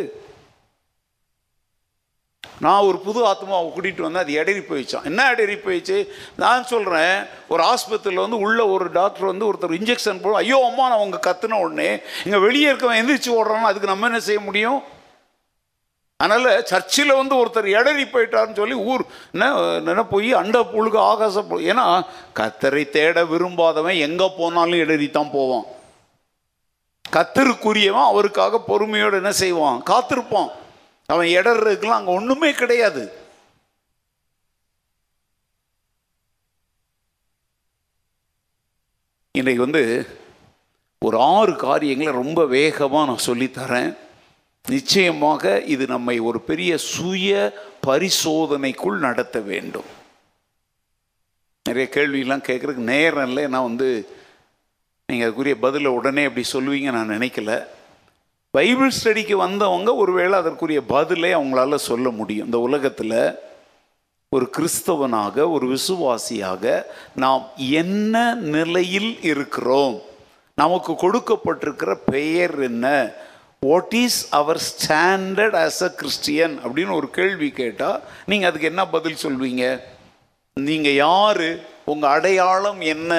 நான் 2.65 2.85
ஒரு 2.87 2.97
புது 3.05 3.19
ஆத்மாவை 3.29 3.67
கூட்டிகிட்டு 3.73 4.05
வந்தேன் 4.05 4.23
அது 4.23 4.33
இடறி 4.41 4.61
போயிடுச்சான் 4.69 5.07
என்ன 5.09 5.21
இடறி 5.33 5.55
போயிடுச்சு? 5.65 5.97
நான் 6.43 6.67
சொல்கிறேன் 6.71 7.15
ஒரு 7.53 7.61
ஆஸ்பத்திரியில் 7.71 8.23
வந்து 8.23 8.39
உள்ள 8.45 8.59
ஒரு 8.75 8.85
டாக்டர் 8.97 9.31
வந்து 9.31 9.47
ஒருத்தர் 9.49 9.77
இன்ஜெக்ஷன் 9.79 10.21
போடும் 10.23 10.41
ஐயோ 10.41 10.57
அம்மா 10.69 10.83
நான் 10.87 10.99
அவங்க 10.99 11.19
கத்துன 11.27 11.59
உடனே 11.65 11.89
இங்கே 12.25 12.39
வெளியே 12.45 12.67
இருக்கவன் 12.71 12.99
எந்திரிச்சு 13.01 13.31
ஓடுறான்னு 13.39 13.69
அதுக்கு 13.69 13.91
நம்ம 13.91 14.09
என்ன 14.11 14.21
செய்ய 14.27 14.41
முடியும்? 14.47 14.79
அதனால் 16.19 16.63
சர்ச்சில் 16.71 17.19
வந்து 17.19 17.35
ஒருத்தர் 17.41 17.67
இடறி 17.75 18.03
போயிட்டாருன்னு 18.13 18.59
சொல்லி 18.61 18.75
ஊர் 18.91 19.03
என்ன 19.33 19.45
என்ன 19.93 20.03
போய் 20.13 20.29
அண்ட 20.41 20.57
புழுக 20.73 20.97
ஆகாச 21.11 21.41
புழு 21.49 21.69
ஏன்னா 21.73 21.85
கத்தரை 22.39 22.83
தேட 22.95 23.23
விரும்பாதவன் 23.33 24.01
எங்கே 24.07 24.27
போனாலும் 24.39 24.81
இடறி 24.85 25.07
தான் 25.11 25.33
போவான். 25.37 25.65
கத்தருக்குரியவன் 27.05 28.09
அவருக்காக 28.11 28.59
பொறுமையோடு 28.71 29.17
என்ன 29.21 29.31
செய்வான்? 29.43 29.79
காத்திருப்பான். 29.91 30.51
அவன் 31.13 31.33
இடறதுக்கெல்லாம் 31.37 31.99
அங்கே 32.01 32.17
ஒன்றுமே 32.19 32.51
கிடையாது. 32.61 33.03
இன்றைக்கு 39.39 39.65
வந்து 39.67 39.83
ஒரு 41.07 41.17
ஆறு 41.35 41.53
காரியங்களை 41.65 42.11
ரொம்ப 42.21 42.41
வேகமாக 42.57 43.07
நான் 43.09 43.27
சொல்லித்தரேன் 43.29 43.91
நிச்சயமாக 44.73 45.53
இது 45.73 45.83
நம்மை 45.93 46.15
ஒரு 46.29 46.39
பெரிய 46.49 46.71
சுய 46.91 47.29
பரிசோதனைக்குள் 47.87 48.97
நடத்த 49.07 49.37
வேண்டும். 49.51 49.89
நிறைய 51.65 51.87
கேள்வியெல்லாம் 51.95 52.47
கேட்குறதுக்கு 52.49 52.89
நேரம் 52.95 53.27
இல்லை. 53.29 53.43
நான் 53.53 53.69
வந்து 53.69 53.89
நீங்கள் 55.09 55.27
அதுக்குரிய 55.27 55.55
பதிலை 55.65 55.91
உடனே 55.99 56.23
அப்படி 56.27 56.45
சொல்லுவீங்க 56.55 56.91
நான் 56.97 57.13
நினைக்கல. 57.15 57.53
பைபிள் 58.55 58.91
ஸ்டடிக்கு 58.95 59.35
வந்தவங்க 59.45 59.89
ஒருவேளை 59.95 60.35
அதற்குரிய 60.39 60.79
பதிலை 60.95 61.29
அவங்களால 61.35 61.75
சொல்ல 61.75 62.07
முடியும். 62.09 62.47
இந்த 62.47 62.59
உலகத்தில் 62.67 63.13
ஒரு 64.35 64.45
கிறிஸ்தவனாக 64.57 65.45
ஒரு 65.55 65.65
விசுவாசியாக 65.75 66.63
நாம் 67.23 67.43
என்ன 67.81 68.15
நிலையில் 68.55 69.11
இருக்கிறோம்? 69.29 69.95
நமக்கு 70.61 70.93
கொடுக்கப்பட்டிருக்கிற 71.03 71.93
பெயர் 72.13 72.55
என்ன? 72.69 72.85
What 73.69 73.95
is 74.01 74.19
our 74.39 74.59
standard 74.71 75.57
as 75.63 75.79
a 75.87 75.91
Christian 76.01 76.59
அப்படின்னு 76.63 76.97
ஒரு 76.99 77.09
கேள்வி 77.19 77.49
கேட்டால் 77.61 78.01
நீங்கள் 78.25 78.49
அதுக்கு 78.49 78.71
என்ன 78.73 78.85
பதில் 78.95 79.21
சொல்வீங்க? 79.23 79.63
நீங்கள் 80.67 80.99
யார்? 81.05 81.45
உங்கள் 81.93 82.13
அடையாளம் 82.17 82.81
என்ன? 82.95 83.11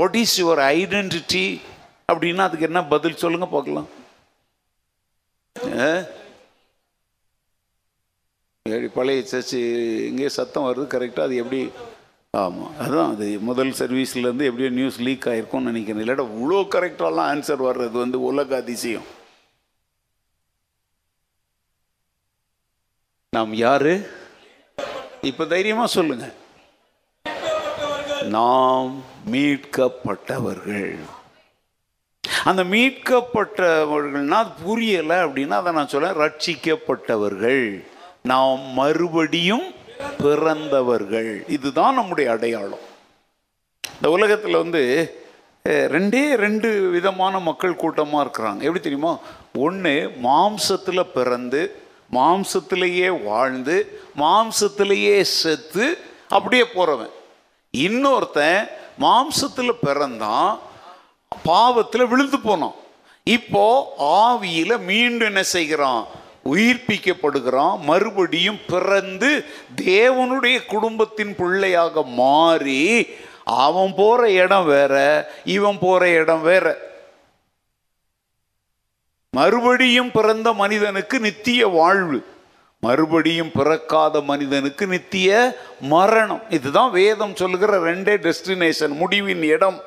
வாட் 0.00 0.18
இஸ் 0.24 0.38
யுவர் 0.42 0.64
ஐடென்டிட்டி 0.80 1.46
அப்படின்னா 2.12 2.48
அதுக்கு 2.48 2.68
என்ன 2.72 2.84
பதில் 2.96 3.22
சொல்லுங்கள் 3.24 3.54
பார்க்கலாம். 3.58 3.88
பழைய 8.94 9.22
சர்ச்சு 9.30 9.60
இங்கே 10.06 10.28
சத்தம் 10.28 10.64
வருது 10.64 10.86
கரெக்டாக 10.94 11.26
அது 11.26 11.36
எப்படி? 11.42 11.60
ஆமாம் 12.30 12.78
அதுதான் 12.78 13.12
அது 13.14 13.26
முதல் 13.48 13.70
சர்வீஸ்லேருந்து 13.78 14.48
எப்படியோ 14.48 14.70
நியூஸ் 14.78 14.98
லீக் 15.00 15.26
ஆகிருக்கும்னு 15.32 15.70
நினைக்கிறேன். 15.70 16.02
இல்லாட்டா 16.02 16.24
இவ்வளோ 16.32 16.58
கரெக்டாலாம் 16.74 17.30
ஆன்சர் 17.32 17.62
வர்றது 17.68 17.96
வந்து 18.04 18.20
உலக 18.30 18.56
அதிசயம். 18.56 19.06
நாம் 23.36 23.54
யாரு? 23.54 23.94
இப்போ 25.30 25.44
தைரியமாக 25.44 25.94
சொல்லுங்க. 25.98 26.26
நாம் 28.36 28.90
மீட்கப்பட்டவர்கள். 29.32 30.98
அந்த 32.44 32.64
மீட்கப்பட்டவர்கள்னா 32.64 34.36
அது 34.42 34.50
புரியலை 34.66 35.16
அப்படின்னா 35.24 35.56
அதை 35.60 35.72
நான் 35.72 35.88
சொல்ல 35.88 36.10
ரட்சிக்கப்பட்டவர்கள். 36.10 37.84
நாம் 38.22 38.60
மறுபடியும் 38.60 39.66
பிறந்தவர்கள். 40.18 41.44
இதுதான் 41.48 41.94
நம்முடைய 41.94 42.30
அடையாளம். 42.30 42.84
இந்த 43.94 44.10
உலகத்தில் 44.10 44.56
வந்து 44.56 44.82
ரெண்டே 45.68 46.34
ரெண்டு 46.34 46.68
விதமான 46.90 47.38
மக்கள் 47.38 47.76
கூட்டமாக 47.76 48.24
இருக்கிறாங்க. 48.24 48.58
எப்படி 48.58 48.80
தெரியுமா? 48.80 49.18
ஒன்று 49.52 49.94
மாம்சத்தில் 50.22 51.12
பிறந்து 51.14 51.62
மாம்சத்திலேயே 52.12 53.24
வாழ்ந்து 53.24 54.00
மாம்சத்திலேயே 54.18 55.20
செத்து 55.20 55.98
அப்படியே 56.28 56.64
போகிறவன் 56.66 57.12
இன்னொருத்தன் 57.72 58.68
மாம்சத்தில் 59.00 59.80
பிறந்தான் 59.86 60.58
பாவத்தில் 61.42 62.06
விழுந்து 62.06 62.38
போனான். 62.40 62.74
இப்போ 63.24 63.94
ஆவியில் 63.98 64.78
மீண்டும் 64.78 65.26
என்ன 65.26 65.42
செய்கிறான்? 65.42 66.06
உயிர்ப்பிக்கப்படுகிறான். 66.44 67.80
மறுபடியும் 67.80 68.60
பிறந்து 68.66 69.44
தேவனுடைய 69.76 70.66
குடும்பத்தின் 70.66 71.36
பிள்ளையாக 71.36 72.02
மாறி 72.02 73.06
அவன் 73.44 73.94
போகிற 73.96 74.30
இடம் 74.30 74.64
வேற 74.64 74.94
இவன் 75.44 75.78
போகிற 75.78 76.08
இடம் 76.08 76.42
வேற. 76.42 76.78
மறுபடியும் 79.30 80.10
பிறந்த 80.10 80.52
மனிதனுக்கு 80.52 81.20
நித்திய 81.20 81.66
வாழ்வு. 81.66 82.26
மறுபடியும் 82.80 83.50
பிறக்காத 83.52 84.20
மனிதனுக்கு 84.20 84.86
நித்திய 84.86 85.58
மரணம். 85.80 86.42
இதுதான் 86.50 86.90
வேதம் 86.90 87.36
சொல்லுகிற 87.36 87.78
ரெண்டே 87.78 88.16
டெஸ்டினேஷன் 88.26 88.94
முடிவின் 89.00 89.42
இடம். 89.42 89.80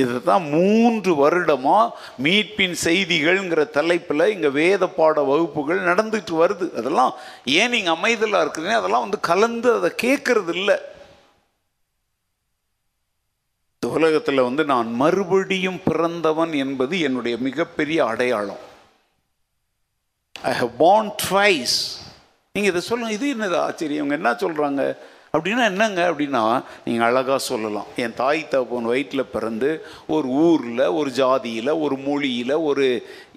இதுதான் 0.00 0.44
மூன்று 0.54 1.10
வருடமாக 1.22 1.92
மீட்பின் 2.24 2.76
செய்திகள்ங்கிற 2.84 3.62
தலைப்பில் 3.76 4.30
இங்கே 4.34 4.50
வேத 4.60 4.84
பாட 4.98 5.22
வகுப்புகள் 5.30 5.86
நடந்துட்டு 5.88 6.34
வருது. 6.42 6.66
அதெல்லாம் 6.80 7.12
ஏன் 7.60 7.72
நீங்கள் 7.74 7.96
அமைதலாக 7.96 8.44
இருக்கிறீங்க? 8.44 8.78
அதெல்லாம் 8.80 9.04
வந்து 9.06 9.20
கலந்து 9.30 9.70
அதை 9.78 9.90
கேட்கறது 10.06 10.54
இல்லை 10.60 10.78
உலகத்தில் 13.82 14.46
வந்து 14.46 14.62
நான் 14.72 14.88
மறுபடியும் 15.00 15.80
பிறந்தவன் 15.86 16.52
என்பது 16.64 16.94
என்னுடைய 17.06 17.34
மிகப்பெரிய 17.46 17.98
அடையாளம். 18.10 18.62
ஐ 20.50 20.52
ஹவ் 20.60 20.74
பார்ன் 20.84 21.10
ட்வைஸ் 21.24 21.76
நீங்கள் 22.54 22.72
இதை 22.72 22.82
சொல்லுங்கள் 22.88 23.16
இது 23.16 23.26
என்னது 23.34 23.56
ஆச்சரியம்? 23.66 24.00
இவங்க 24.00 24.16
என்ன 24.20 24.32
சொல்கிறாங்க 24.44 24.82
அப்படின்னா 25.36 25.64
என்னங்க 25.70 26.00
அப்படின்னா 26.10 26.40
நீங்கள் 26.84 27.06
அழகாக 27.06 27.38
சொல்லலாம். 27.38 27.86
என் 27.96 28.14
தாய் 28.14 28.40
தகப்பன் 28.50 28.88
வயிற்றில் 28.90 29.30
பிறந்து 29.34 29.70
ஒரு 30.14 30.28
ஊரில் 30.28 30.82
ஒரு 30.98 31.10
ஜாதியில் 31.20 31.70
ஒரு 31.84 31.96
மொழியில் 31.96 32.52
ஒரு 32.70 32.86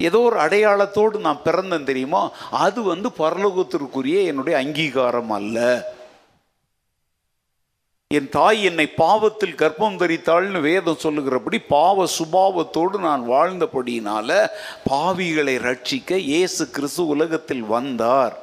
ஏதோ 0.08 0.20
ஒரு 0.20 0.38
அடையாளத்தோடு 0.46 1.24
நான் 1.28 1.46
பிறந்தேன் 1.46 1.88
தெரியுமா? 1.92 2.24
அது 2.66 2.84
வந்து 2.84 3.12
பரலோகத்திற்குரிய 3.20 4.18
என்னுடைய 4.32 4.60
அங்கீகாரம் 4.64 5.34
அல்ல. 5.40 5.58
என் 8.08 8.30
தாய் 8.30 8.64
என்னை 8.64 8.88
பாவத்தில் 9.04 9.60
கர்ப்பம் 9.62 10.00
தரித்தாள்னு 10.02 10.60
வேதம் 10.70 11.04
சொல்லுகிறபடி 11.08 11.60
பாவ 11.76 12.08
சுபாவத்தோடு 12.20 13.00
நான் 13.10 13.30
வாழ்ந்தபடியினால 13.30 14.48
பாவிகளை 14.90 15.58
ரட்சிக்க 15.70 16.18
இயேசு 16.32 16.70
கிறிஸ்து 16.70 17.06
உலகத்தில் 17.08 17.68
வந்தார். 17.78 18.36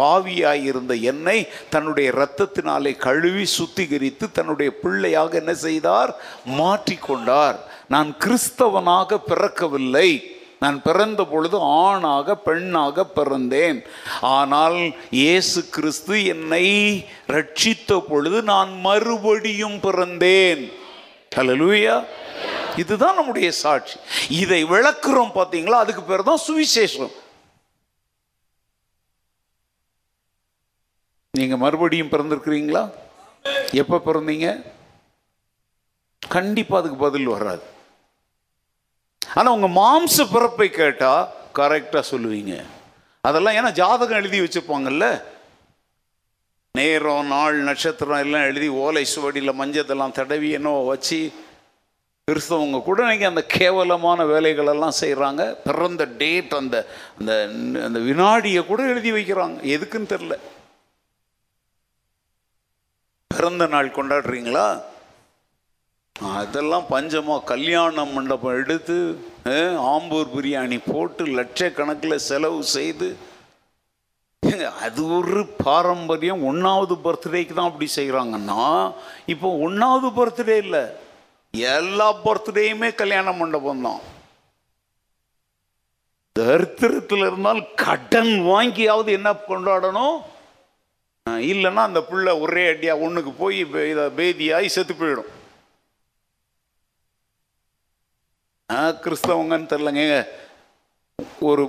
பாவியாயிருந்த 0.00 0.92
என்னை 1.10 1.48
தன்னுடைய 1.70 2.06
இரத்தத்தினாலே 2.12 2.92
கழுவி 3.04 3.44
சுத்திகரித்து 3.58 4.26
தன்னுடைய 4.32 4.70
பிள்ளையாக 4.78 5.36
என்ன 5.40 5.54
செய்தார்? 5.54 6.10
மாற்றிக்கொண்டார். 6.60 7.58
நான் 7.88 8.10
கிறிஸ்தவனாக 8.24 9.18
பிறக்கவில்லை. 9.28 10.08
நான் 10.58 10.82
பிறந்த 10.82 11.24
பொழுது 11.24 11.56
ஆணாக 11.60 12.36
பெண்ணாக 12.48 13.06
பிறந்தேன். 13.18 13.78
ஆனால் 14.20 14.78
இயேசு 15.10 15.68
கிறிஸ்து 15.76 16.24
என்னை 16.34 16.66
ரட்சித்த 17.36 18.02
பொழுது 18.10 18.42
நான் 18.42 18.80
மறுபடியும் 18.80 19.80
பிறந்தேன். 19.88 20.62
ஹலலூயா 21.36 22.04
இதுதான் 22.76 23.14
நம்முடைய 23.14 23.52
சாட்சி. 23.52 23.96
இதை 24.28 24.64
விளக்குறோம் 24.64 25.36
பார்த்தீங்களா? 25.40 25.78
அதுக்கு 25.84 26.02
பேர் 26.02 26.30
தான் 26.30 26.46
சுவிசேஷம். 26.48 27.12
நீங்கள் 31.38 31.60
மறுபடியும் 31.62 32.10
பிறந்திருக்கிறீங்களா? 32.14 32.82
எப்போ 33.82 33.96
பிறந்தீங்க? 34.06 34.48
கண்டிப்பாக 36.22 36.80
அதுக்கு 36.80 36.98
பதில் 37.04 37.32
வராது. 37.34 37.64
ஆனால் 39.36 39.54
உங்கள் 39.56 39.76
மாம்ச 39.80 40.26
பிறப்பை 40.34 40.68
கேட்டால் 40.70 41.28
கரெக்டாக 41.58 42.04
சொல்லுவீங்க. 42.12 42.54
அதெல்லாம் 43.28 43.56
ஏன்னா 43.58 43.70
ஜாதகம் 43.80 44.20
எழுதி 44.20 44.40
வச்சுருப்பாங்கல்ல 44.40 45.06
நேரம் 46.78 47.28
நாள் 47.32 47.56
நட்சத்திரம் 47.68 48.22
எல்லாம் 48.24 48.46
எழுதி 48.50 48.68
ஓலை 48.84 49.04
சுவடியில் 49.14 49.58
மஞ்சத்தெல்லாம் 49.58 50.16
தடவி 50.20 50.48
என்னவோ 50.58 50.80
வச்சு 50.92 51.18
கிறிஸ்தவங்க 52.28 52.78
கூட 52.82 53.00
நீங்கள் 53.10 53.30
அந்த 53.32 53.42
கேவலமான 53.58 54.24
வேலைகளெல்லாம் 54.32 54.98
செய்கிறாங்க 55.02 55.42
பிறந்த 55.68 56.02
டேட் 56.20 56.52
அந்த 56.62 56.76
அந்த 57.18 57.32
அந்த 57.86 57.98
வினாடியை 58.08 58.62
கூட 58.70 58.82
எழுதி 58.92 59.10
வைக்கிறாங்க. 59.12 59.56
எதுக்குன்னு 59.74 60.12
தெரில 60.14 60.36
பிறந்த 63.34 63.64
நாள் 63.74 63.96
கொண்டாடுறீங்களா? 63.98 64.66
அதெல்லாம் 66.40 66.84
பஞ்சமாக 66.94 67.48
கல்யாண 67.52 68.04
மண்டபம் 68.14 68.58
எடுத்து 68.62 68.96
ஆம்பூர் 69.92 70.28
பிரியாணி 70.34 70.78
போட்டு 70.90 71.22
லட்சக்கணக்கில் 71.38 72.24
செலவு 72.30 72.60
செய்து 72.76 73.08
அது 74.86 75.02
ஒரு 75.16 75.40
பாரம்பரியம். 75.66 76.42
ஒன்றாவது 76.50 76.94
பர்த்டேக்கு 77.04 77.54
தான் 77.54 77.68
அப்படி 77.70 77.86
செய்கிறாங்கன்னா 77.96 78.64
இப்போ 79.32 79.48
ஒன்றாவது 79.66 80.08
பர்த்டே 80.18 80.56
இல்லை. 80.64 80.82
எல்லா 81.76 82.08
பர்த்டேயுமே 82.26 82.90
கல்யாண 83.00 83.32
மண்டபம் 83.40 83.84
தான். 83.86 84.02
தரித்திரத்தில் 86.36 87.24
இருந்தால் 87.28 87.62
கடன் 87.84 88.32
வாங்கியாவது 88.50 89.10
என்ன 89.18 89.32
கொண்டாடணும்? 89.50 90.16
இல்லைன்னா 91.26 91.82
அந்த 91.88 92.00
பிள்ளை 92.02 92.32
ஒரே 92.38 92.68
அடியாக 92.68 93.02
ஒன்றுக்கு 93.04 93.32
போய் 93.32 93.58
இதை 93.90 94.04
பேதியாகி 94.18 94.66
செத்து 94.66 94.94
போயிடும். 94.94 95.30
ஆ, 98.70 98.90
கிறிஸ்தவங்கன்னு 99.04 99.70
தெரிலங்க 99.72 100.02
ஒரு 101.40 101.64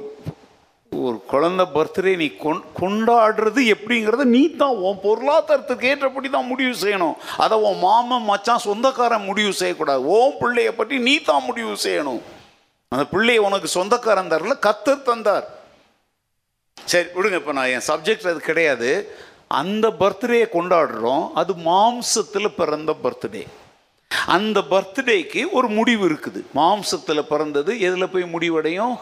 ஒரு 0.91 1.17
குழந்தை 1.27 1.65
பர்த்டே 1.73 2.15
நீ 2.17 2.27
கொண் 2.35 2.61
கொண்டாடுறது 2.79 3.61
எப்படிங்கிறத 3.73 4.23
நீ 4.23 4.55
தான் 4.55 4.77
உன் 4.87 5.01
பொருளாதாரத்துக்கு 5.05 5.89
ஏற்றபடி 5.91 6.29
தான் 6.29 6.47
முடிவு 6.47 6.75
செய்யணும். 6.83 7.15
அதை 7.37 7.57
உன் 7.59 7.79
மாமன் 7.79 8.27
மச்சான் 8.29 8.65
சொந்தக்காரன் 8.67 9.27
முடிவு 9.29 9.53
செய்யக்கூடாது. 9.53 10.03
ஓன் 10.17 10.37
பிள்ளைய 10.41 10.71
பற்றி 10.75 10.97
நீ 10.99 11.19
தான் 11.19 11.43
முடிவு 11.43 11.75
செய்யணும். 11.83 12.21
அந்த 12.91 13.05
பிள்ளையை 13.05 13.43
உனக்கு 13.43 13.67
சொந்தக்காரன் 13.67 14.31
தரல 14.33 14.59
கத்தர் 14.67 15.07
தந்தார். 15.11 15.47
சரி 16.77 17.09
விடுங்க 17.15 17.33
இப்போ 17.33 17.53
நான் 17.53 17.73
என் 17.75 17.87
சப்ஜெக்ட் 17.87 18.31
அது 18.31 18.41
கிடையாது. 18.41 18.89
அந்த 19.47 19.89
பர்த்டேயை 19.99 20.47
கொண்டாடுறோம். 20.53 21.25
அது 21.33 21.53
மாம்சத்தில் 21.53 22.55
பிறந்த 22.57 22.95
பர்த்டே 23.03 23.43
அந்த 24.35 24.61
பர்த்டேக்கு 24.69 25.41
ஒரு 25.51 25.67
முடிவு 25.67 26.03
இருக்குது. 26.09 26.39
மாம்சத்தில் 26.55 27.29
பிறந்தது 27.31 27.79
எதில் 27.79 28.09
போய் 28.09 28.31
முடிவடையும்? 28.33 28.95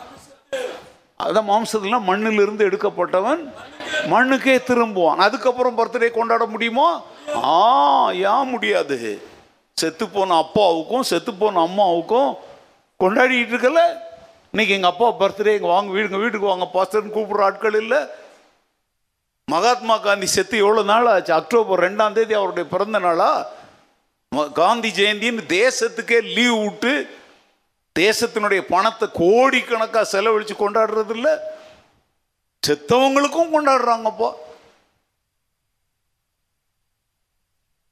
அதான் 1.23 1.49
மாம்சத்துலாம் 1.49 2.08
மண்ணிலிருந்து 2.10 2.65
எடுக்கப்பட்டவன் 2.69 3.41
மண்ணுக்கே 4.13 4.56
திரும்புவான். 4.69 5.21
அதுக்கப்புறம் 5.25 5.77
பர்த்டே 5.77 6.12
கொண்டாட 6.12 6.45
முடியுமா? 6.45 7.01
ஆ 7.43 8.12
ஏன் 8.12 8.49
முடியாது? 8.49 8.97
செத்துப்போன 9.82 10.38
அப்பாவுக்கும் 10.38 11.08
செத்துப்போன 11.10 11.62
அம்மாவுக்கும் 11.67 12.32
கொண்டாடிட்டு 12.99 13.53
இருக்கல? 13.53 13.82
இன்னைக்கு 14.51 14.75
எங்கள் 14.75 14.91
அப்பா 14.91 15.08
பர்த்டே 15.21 15.53
எங்கள் 15.58 15.73
வாங்க 15.75 15.91
வீடுங்க 15.93 16.19
வீட்டுக்கு 16.23 16.51
வாங்க 16.51 16.69
பாஸ்டர்னு 16.73 17.15
கூப்பிட்ற 17.15 17.41
ஆட்கள் 17.41 17.79
இல்லை. 17.82 18.01
மகாத்மா 19.47 19.95
காந்தி 19.97 20.27
செத்து 20.27 20.56
எவ்வளோ 20.58 20.84
நாள் 20.84 21.08
ஆச்சு 21.08 21.34
அக்டோபர் 21.34 21.84
ரெண்டாம் 21.84 22.13
தேதி 22.13 22.34
அவருடைய 22.34 22.65
பிறந்த 22.69 22.99
நாளா? 22.99 23.32
காந்தி 24.53 24.89
ஜெயந்தின்னு 24.89 25.43
தேசத்துக்கே 25.60 26.19
லீவ் 26.36 26.56
விட்டு 26.62 26.93
தேசத்தினுடைய 27.95 28.62
பணத்தை 28.69 29.08
கோடிக்கணக்காக 29.13 30.06
செலவழித்து 30.06 30.56
கொண்டாடுறது 30.56 31.13
இல்லை 31.15 31.34
செத்தவங்களுக்கும் 32.63 33.53
கொண்டாடுறாங்கப்பா 33.53 34.29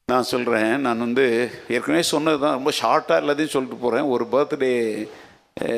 நான் 0.07 0.31
சொல்கிறேன் 0.33 0.73
நான் 0.81 0.99
வந்து 0.99 1.25
ஏற்கனவே 1.67 2.01
சொன்னது 2.13 2.39
தான் 2.39 2.57
ரொம்ப 2.57 2.71
ஷார்ட்டாக 2.79 3.21
எல்லாத்தையும் 3.21 3.53
சொல்லிட்டு 3.53 3.77
போகிறேன் 3.77 4.09
ஒரு 4.13 4.25
பர்த்டே 4.31 4.73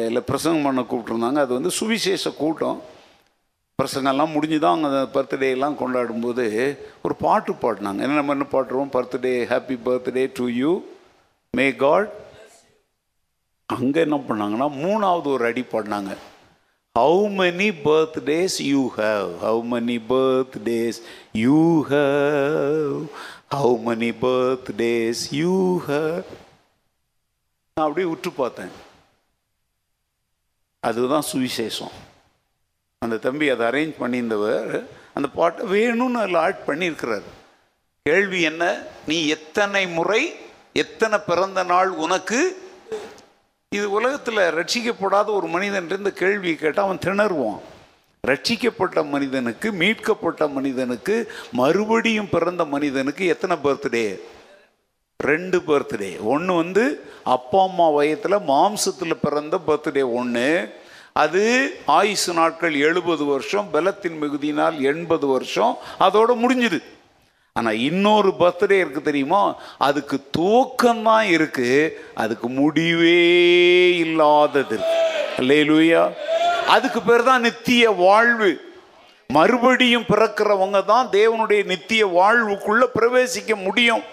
இல்லை 0.07 0.21
பிரசங்கம் 0.21 0.65
பண்ண 0.67 0.81
கூப்பிட்ருந்தாங்க 0.81 1.39
அது 1.39 1.53
வந்து 1.53 1.71
சுவிசேஷ 1.71 2.31
கூட்டம். 2.31 2.79
பிரசங்கெல்லாம் 3.81 4.33
முடிஞ்சு 4.33 4.57
தான் 4.63 4.75
அவங்க 4.75 4.99
பர்த்டே 5.13 5.47
எல்லாம் 5.53 5.77
கொண்டாடும்போது 5.79 6.43
ஒரு 7.05 7.15
பாட்டு 7.23 7.53
பாடினாங்க. 7.61 8.01
என்ன 8.05 8.17
நம்ம 8.19 8.35
என்ன 8.35 8.45
பாடுறோம் 8.51 8.91
birthday 8.95 9.31
happy 9.51 9.75
birthday 9.87 10.23
to 10.39 10.45
you 10.57 10.71
may 11.57 11.65
God 11.83 12.11
அங்கே 13.75 13.99
என்ன 14.07 14.19
பண்ணாங்கன்னா 14.27 14.67
மூணாவது 14.83 15.27
ஒரு 15.35 15.45
அடி 15.49 15.63
பாடினாங்க. 15.73 16.13
How 16.99 17.25
many 17.39 17.69
birthdays 17.87 18.57
you 18.69 18.81
have 18.99 19.29
how 19.45 19.61
many 19.73 19.97
birthdays 20.13 21.01
you 21.45 21.59
have 21.91 22.95
how 23.57 23.75
many 23.89 24.11
birthdays 24.27 25.25
you 25.41 25.57
have 25.89 26.23
நான் 27.75 27.87
அப்படியே 27.87 28.09
உற்று 28.15 28.31
பார்த்தேன். 28.41 28.73
அதுதான் 30.83 31.29
சுவிசேஷம். 31.33 31.95
அந்த 33.03 33.17
தம்பி 33.25 33.49
அதை 33.49 33.65
அரேஞ்ச் 33.67 34.01
பண்ணியிருந்தவர். 34.01 34.71
அந்த 35.13 35.27
பாட்டை 35.39 35.65
வேணும்னு 35.73 36.21
அதில் 36.23 36.41
ஆட் 36.45 36.63
பண்ணியிருக்கிறார். 36.67 37.27
கேள்வி 38.09 38.41
என்ன? 38.41 38.63
நீ 39.07 39.17
எத்தனை 39.27 39.83
முறை 39.97 40.23
எத்தனை 40.73 41.17
பிறந்த 41.27 41.63
நாள் 41.63 41.91
உனக்கு? 42.05 42.39
இது 43.75 43.85
உலகத்தில் 43.91 44.49
ரட்சிக்கப்படாத 44.57 45.29
ஒரு 45.37 45.47
மனிதன் 45.47 45.93
இந்த 45.97 46.11
கேள்வியை 46.11 46.55
கேட்டால் 46.55 46.85
அவன் 46.85 47.05
திணறுவான். 47.05 47.61
ரட்சிக்கப்பட்ட 48.27 49.09
மனிதனுக்கு 49.09 49.67
மீட்கப்பட்ட 49.71 50.43
மனிதனுக்கு 50.57 51.15
மறுபடியும் 51.51 52.29
பிறந்த 52.29 52.63
மனிதனுக்கு 52.65 53.23
எத்தனை 53.25 53.55
பர்த்டே 53.63 54.05
ரெண்டு 55.17 55.57
பர்த்டே 55.67 56.11
ஒன்று 56.33 56.53
வந்து 56.55 56.85
அப்பா 57.23 57.59
அம்மா 57.63 57.87
வயத்தில் 57.89 58.45
மாம்சத்தில் 58.51 59.21
பிறந்த 59.21 59.59
பர்த்டே 59.67 60.03
ஒன்று 60.13 60.47
அது 61.13 61.75
ஆயுசு 61.85 62.33
நாட்கள் 62.33 62.75
எழுபது 62.75 63.25
வருஷம் 63.25 63.71
பலத்தின் 63.71 64.21
மிகுதியினால் 64.21 64.79
எண்பது 64.79 65.27
வருஷம். 65.27 65.77
அதோடு 65.97 66.35
முடிஞ்சுது. 66.35 66.83
ஆனால் 67.53 67.79
இன்னொரு 67.79 68.33
பர்த்டே 68.39 68.71
இருக்கு 68.71 69.01
தெரியுமா? 69.01 69.55
அதுக்கு 69.77 70.29
துவக்கம்தான் 70.37 71.21
இருக்கு. 71.21 71.99
அதுக்கு 72.13 72.49
முடிவே 72.49 73.97
இல்லாதது 73.97 74.79
இல்லையிலுயா 75.37 76.13
அதுக்கு 76.67 77.01
பேர் 77.01 77.23
தான் 77.23 77.41
நித்திய 77.41 77.91
வாழ்வு. 77.91 78.71
மறுபடியும் 79.27 80.03
பிறக்கிறவங்க 80.03 80.85
தான் 80.85 81.07
தேவனுடைய 81.07 81.65
நித்திய 81.65 82.07
வாழ்வுக்குள்ள 82.07 82.83
பிரவேசிக்க 82.99 83.55
முடியும். 83.55 84.03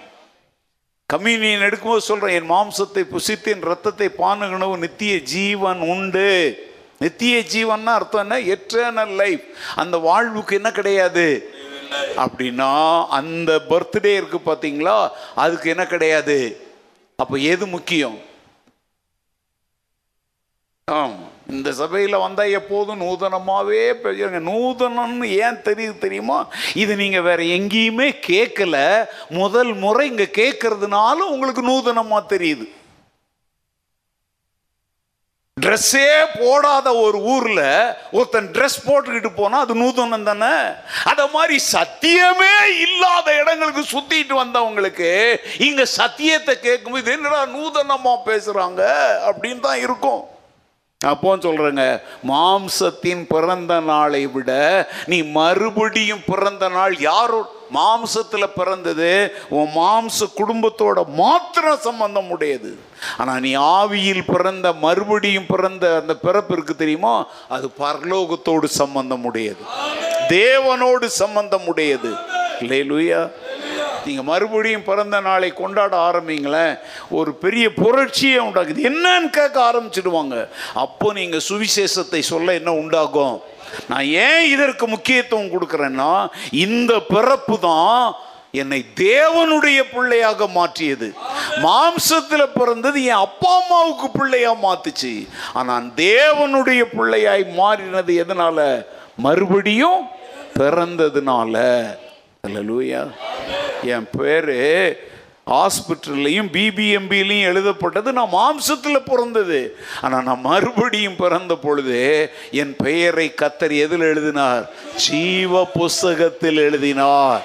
கம்யூனியன் 1.06 1.60
எடுக்கும்போது 1.60 1.98
சொல்கிறேன் 1.98 2.42
என் 2.42 2.50
மாம்சத்தை 2.50 3.02
புசித்து 3.14 3.44
என் 3.44 3.60
ரத்தத்தை 3.60 4.08
பானுகணவு 4.18 4.78
நித்திய 4.78 5.20
ஜீவன் 5.20 5.78
உண்டு. 5.78 6.68
நித்திய 7.02 7.36
ஜீவன்னா 7.52 7.92
அர்த்தம் 7.98 8.24
என்ன? 8.24 8.36
எட்டர்னல் 8.54 9.14
லைஃப் 9.20 9.44
அந்த 9.82 9.96
வாழ்வுக்கு 10.06 10.56
என்ன 10.58 10.70
கிடையாது? 10.78 11.26
அப்படின்னா 12.22 12.72
அந்த 13.18 13.52
பர்த்டே 13.70 14.12
இருக்கு 14.18 14.38
பார்த்தீங்களா 14.48 14.96
அதுக்கு 15.42 15.66
என்ன 15.74 15.84
கிடையாது? 15.92 16.36
அப்போ 17.18 17.36
எது 17.52 17.64
முக்கியம்? 17.76 18.18
ஆம் 20.88 21.18
இந்த 21.54 21.68
சபையில் 21.80 22.22
வந்தால் 22.24 22.54
எப்போதும் 22.58 23.00
நூதனமாகவே 23.04 23.82
பேசுங்க 24.02 24.40
நூதனம்னு 24.50 25.26
ஏன் 25.44 25.58
தெரியுது 25.68 25.96
தெரியுமா? 26.04 26.38
இது 26.82 26.92
நீங்கள் 27.02 27.26
வேறு 27.28 27.44
எங்கேயுமே 27.56 28.08
கேட்கல 28.28 28.76
முதல் 29.40 29.72
முறை 29.84 30.04
இங்கே 30.12 30.28
கேட்கறதுனால 30.40 31.18
உங்களுக்கு 31.34 31.64
நூதனமாக 31.70 32.30
தெரியுது. 32.34 32.66
ட்ரெஸ்ஸே 35.62 36.08
போடாத 36.38 36.94
ஒரு 36.94 37.18
ஊரில் 37.32 37.64
ஒருத்தன் 38.12 38.50
ட்ரெஸ் 38.54 38.86
போட்டுக்கிட்டு 38.86 39.30
போனால் 39.34 39.60
அது 39.60 39.74
நூதனம் 39.74 40.22
தானே? 40.22 40.52
அதை 41.04 41.28
மாதிரி 41.32 41.56
சத்தியமே 41.72 42.54
இல்லாத 42.80 43.34
இடங்களுக்கு 43.34 43.82
சுற்றிட்டு 43.92 44.34
வந்தவங்களுக்கு 44.34 45.10
இங்கே 45.58 45.84
சத்தியத்தை 45.84 46.58
கேட்கும்போது 46.58 47.12
என்னடா 47.12 47.46
நூதனமாக 47.46 48.26
பேசுகிறாங்க 48.26 48.82
அப்படின்னு 49.28 49.60
தான் 49.60 49.78
இருக்கும். 49.78 50.22
அப்போ 51.00 51.36
சொல்கிறேங்க 51.36 51.84
மாம்சத்தின் 52.28 53.26
பிறந்த 53.26 53.80
நாளை 53.80 54.26
விட 54.26 54.50
நீ 55.06 55.22
மறுபடியும் 55.32 56.24
பிறந்த 56.26 56.68
நாள் 56.68 56.96
யாரோ 57.00 57.40
மாம்சத்தில் 57.74 58.54
பிறந்தது 58.54 59.32
உன் 59.48 59.70
மாம்ச 59.76 60.26
குடும்பத்தோட 60.36 61.06
மாத்திரம் 61.14 61.78
சம்பந்தம் 61.78 62.30
உடையது. 62.30 62.78
ஆனால் 63.18 63.40
நீ 63.40 63.56
ஆவியில் 63.56 64.24
பிறந்த 64.26 64.72
மறுபடியும் 64.72 65.46
பிறந்த 65.46 65.96
அந்த 66.00 66.16
பிறப்பு 66.16 66.54
இருக்கு 66.54 66.76
தெரியுமா? 66.76 67.26
அது 67.48 67.70
பரலோகத்தோடு 67.78 68.64
சம்பந்தம் 68.64 69.24
உடையது. 69.24 69.64
தேவனோடு 70.28 71.04
சம்பந்தம் 71.04 71.66
உடையது. 71.66 72.12
லேலுயா 72.60 73.30
நீங்கள் 74.04 74.24
மறுபடியும் 74.24 74.84
பிறந்த 74.84 75.20
நாளை 75.20 75.52
கொண்டாட 75.52 75.96
ஆரம்பிங்களேன். 75.96 76.78
ஒரு 77.10 77.34
பெரிய 77.34 77.68
புரட்சியே 77.68 78.38
உண்டாக்குது. 78.46 78.86
என்னன்னு 78.90 79.30
கேட்க 79.30 79.72
ஆரம்பிச்சிடுவாங்க. 79.72 80.48
அப்போ 80.74 81.12
நீங்கள் 81.12 81.46
சுவிசேஷத்தை 81.48 82.20
சொல்ல 82.20 82.54
என்ன 82.54 82.72
உண்டாகும்? 82.72 83.40
நான் 83.88 84.04
ஏன் 84.04 84.44
இதற்கு 84.44 84.86
முக்கியத்துவம் 84.86 85.52
கொடுக்குறேன்னா 85.54 86.28
இந்த 86.50 86.98
பிறப்பு 86.98 87.58
தான் 87.58 88.14
என்னை 88.52 88.84
தேவனுடைய 88.96 89.80
பிள்ளையாக 89.94 90.46
மாற்றியது. 90.46 91.08
மாம்சத்தில் 91.62 92.54
பிறந்தது 92.54 93.04
என் 93.04 93.24
அப்பா 93.26 93.62
அம்மாவுக்கு 93.62 94.10
பிள்ளையாக 94.10 94.62
மாத்துச்சு. 94.66 95.28
ஆனால் 95.52 95.86
தேவனுடைய 95.96 96.84
பிள்ளையாய் 96.96 97.44
மாறினது 97.58 98.14
எதனால? 98.24 98.84
மறுபடியும் 99.16 100.00
பிறந்ததுனால. 100.58 101.56
லூயா 102.44 103.02
என் 103.82 104.06
பேர் 104.18 104.52
ஹாஸ்பிட்டல்லையும் 105.50 106.50
பிபிஎம்பிலையும் 106.56 107.48
எழுதப்பட்டது 107.52 108.12
நான் 108.12 108.32
மாம்சத்தில் 108.32 109.08
பிறந்தது. 109.10 109.76
ஆனால் 110.00 110.22
நான் 110.22 110.40
மறுபடியும் 110.40 111.16
பிறந்த 111.16 111.54
பொழுது 111.56 112.00
என் 112.50 112.74
பெயரை 112.76 113.34
கத்தர் 113.42 113.76
எதில் 113.84 114.06
எழுதினார்? 114.12 114.70
ஜீவ 114.96 115.64
புஸ்தகத்தில் 115.64 116.56
எழுதினார். 116.56 117.42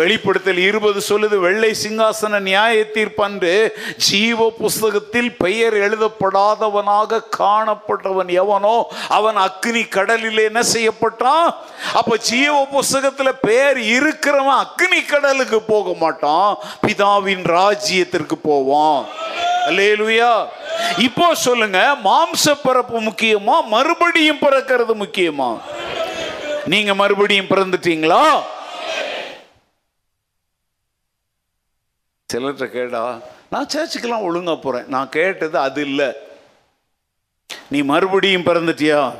வெளிப்படுத்தல் 0.00 0.60
இருபது 0.68 1.00
சொல்லுது 1.08 1.36
வெள்ளை 1.44 1.70
சிங்காசன 1.82 2.40
நியாய 2.48 2.84
தீர்ப்பன்று 2.96 3.52
ஜீவ 4.06 4.48
புஸ்தகத்தில் 4.60 5.30
பெயர் 5.42 5.76
எழுதப்படாதவனாக 5.86 7.20
காணப்பட்டவன் 7.38 8.30
எவனோ 8.42 8.76
அவன் 9.18 9.38
அக்னி 9.46 9.82
கடலில் 9.96 10.40
என்ன 10.48 10.62
செய்யப்பட்டான்? 10.74 11.48
அப்ப 12.00 12.16
ஜீவ 12.30 12.54
புஸ்தகத்தில் 12.74 13.40
பெயர் 13.46 13.78
இருக்கிறவன் 13.94 14.60
அக்னி 14.64 15.00
கடலுக்கு 15.12 15.60
போக 15.72 15.94
மாட்டான் 16.04 16.50
பிதாவின் 16.86 17.44
ராஜ்யத்திற்கு 17.56 18.38
போவான். 18.48 19.02
அல்லேலுயா. 19.68 20.32
இப்போ 21.06 21.26
சொல்லுங்க 21.46 21.80
மாம்ச 22.04 22.44
பிறப்பு 22.66 22.98
முக்கியமா 23.08 23.56
மறுபடியும் 23.74 24.42
பிறக்கிறது 24.44 24.94
முக்கியமா? 25.02 25.50
நீங்க 26.72 26.92
மறுபடியும் 27.00 27.50
பிறந்துட்டீங்களா? 27.50 28.22
சிலர்கிட்ட 32.32 32.66
கேட்டா 32.66 33.18
நான் 33.50 33.66
சேர்ச்சுக்கெல்லாம் 33.66 34.22
ஒழுங்காக 34.22 34.58
போகிறேன் 34.60 34.88
நான் 34.88 35.08
கேட்டது 35.08 35.58
அது 35.58 35.80
இல்லை. 35.82 36.08
நீ 37.68 37.82
மறுபடியும் 37.82 38.44
பிறந்துட்டியா? 38.44 39.12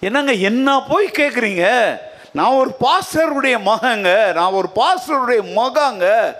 என்னங்க 0.00 0.32
என்ன 0.32 0.82
போய் 0.88 1.06
கேட்குறீங்க 1.18 1.64
நான் 2.32 2.52
ஒரு 2.52 2.70
பாஸ்டருடைய 2.80 3.56
மகங்க. 3.70 4.32
நான் 4.32 4.52
ஒரு 4.52 4.68
பாஸ்டருடைய 4.74 5.42
மகாங்க. 5.58 6.34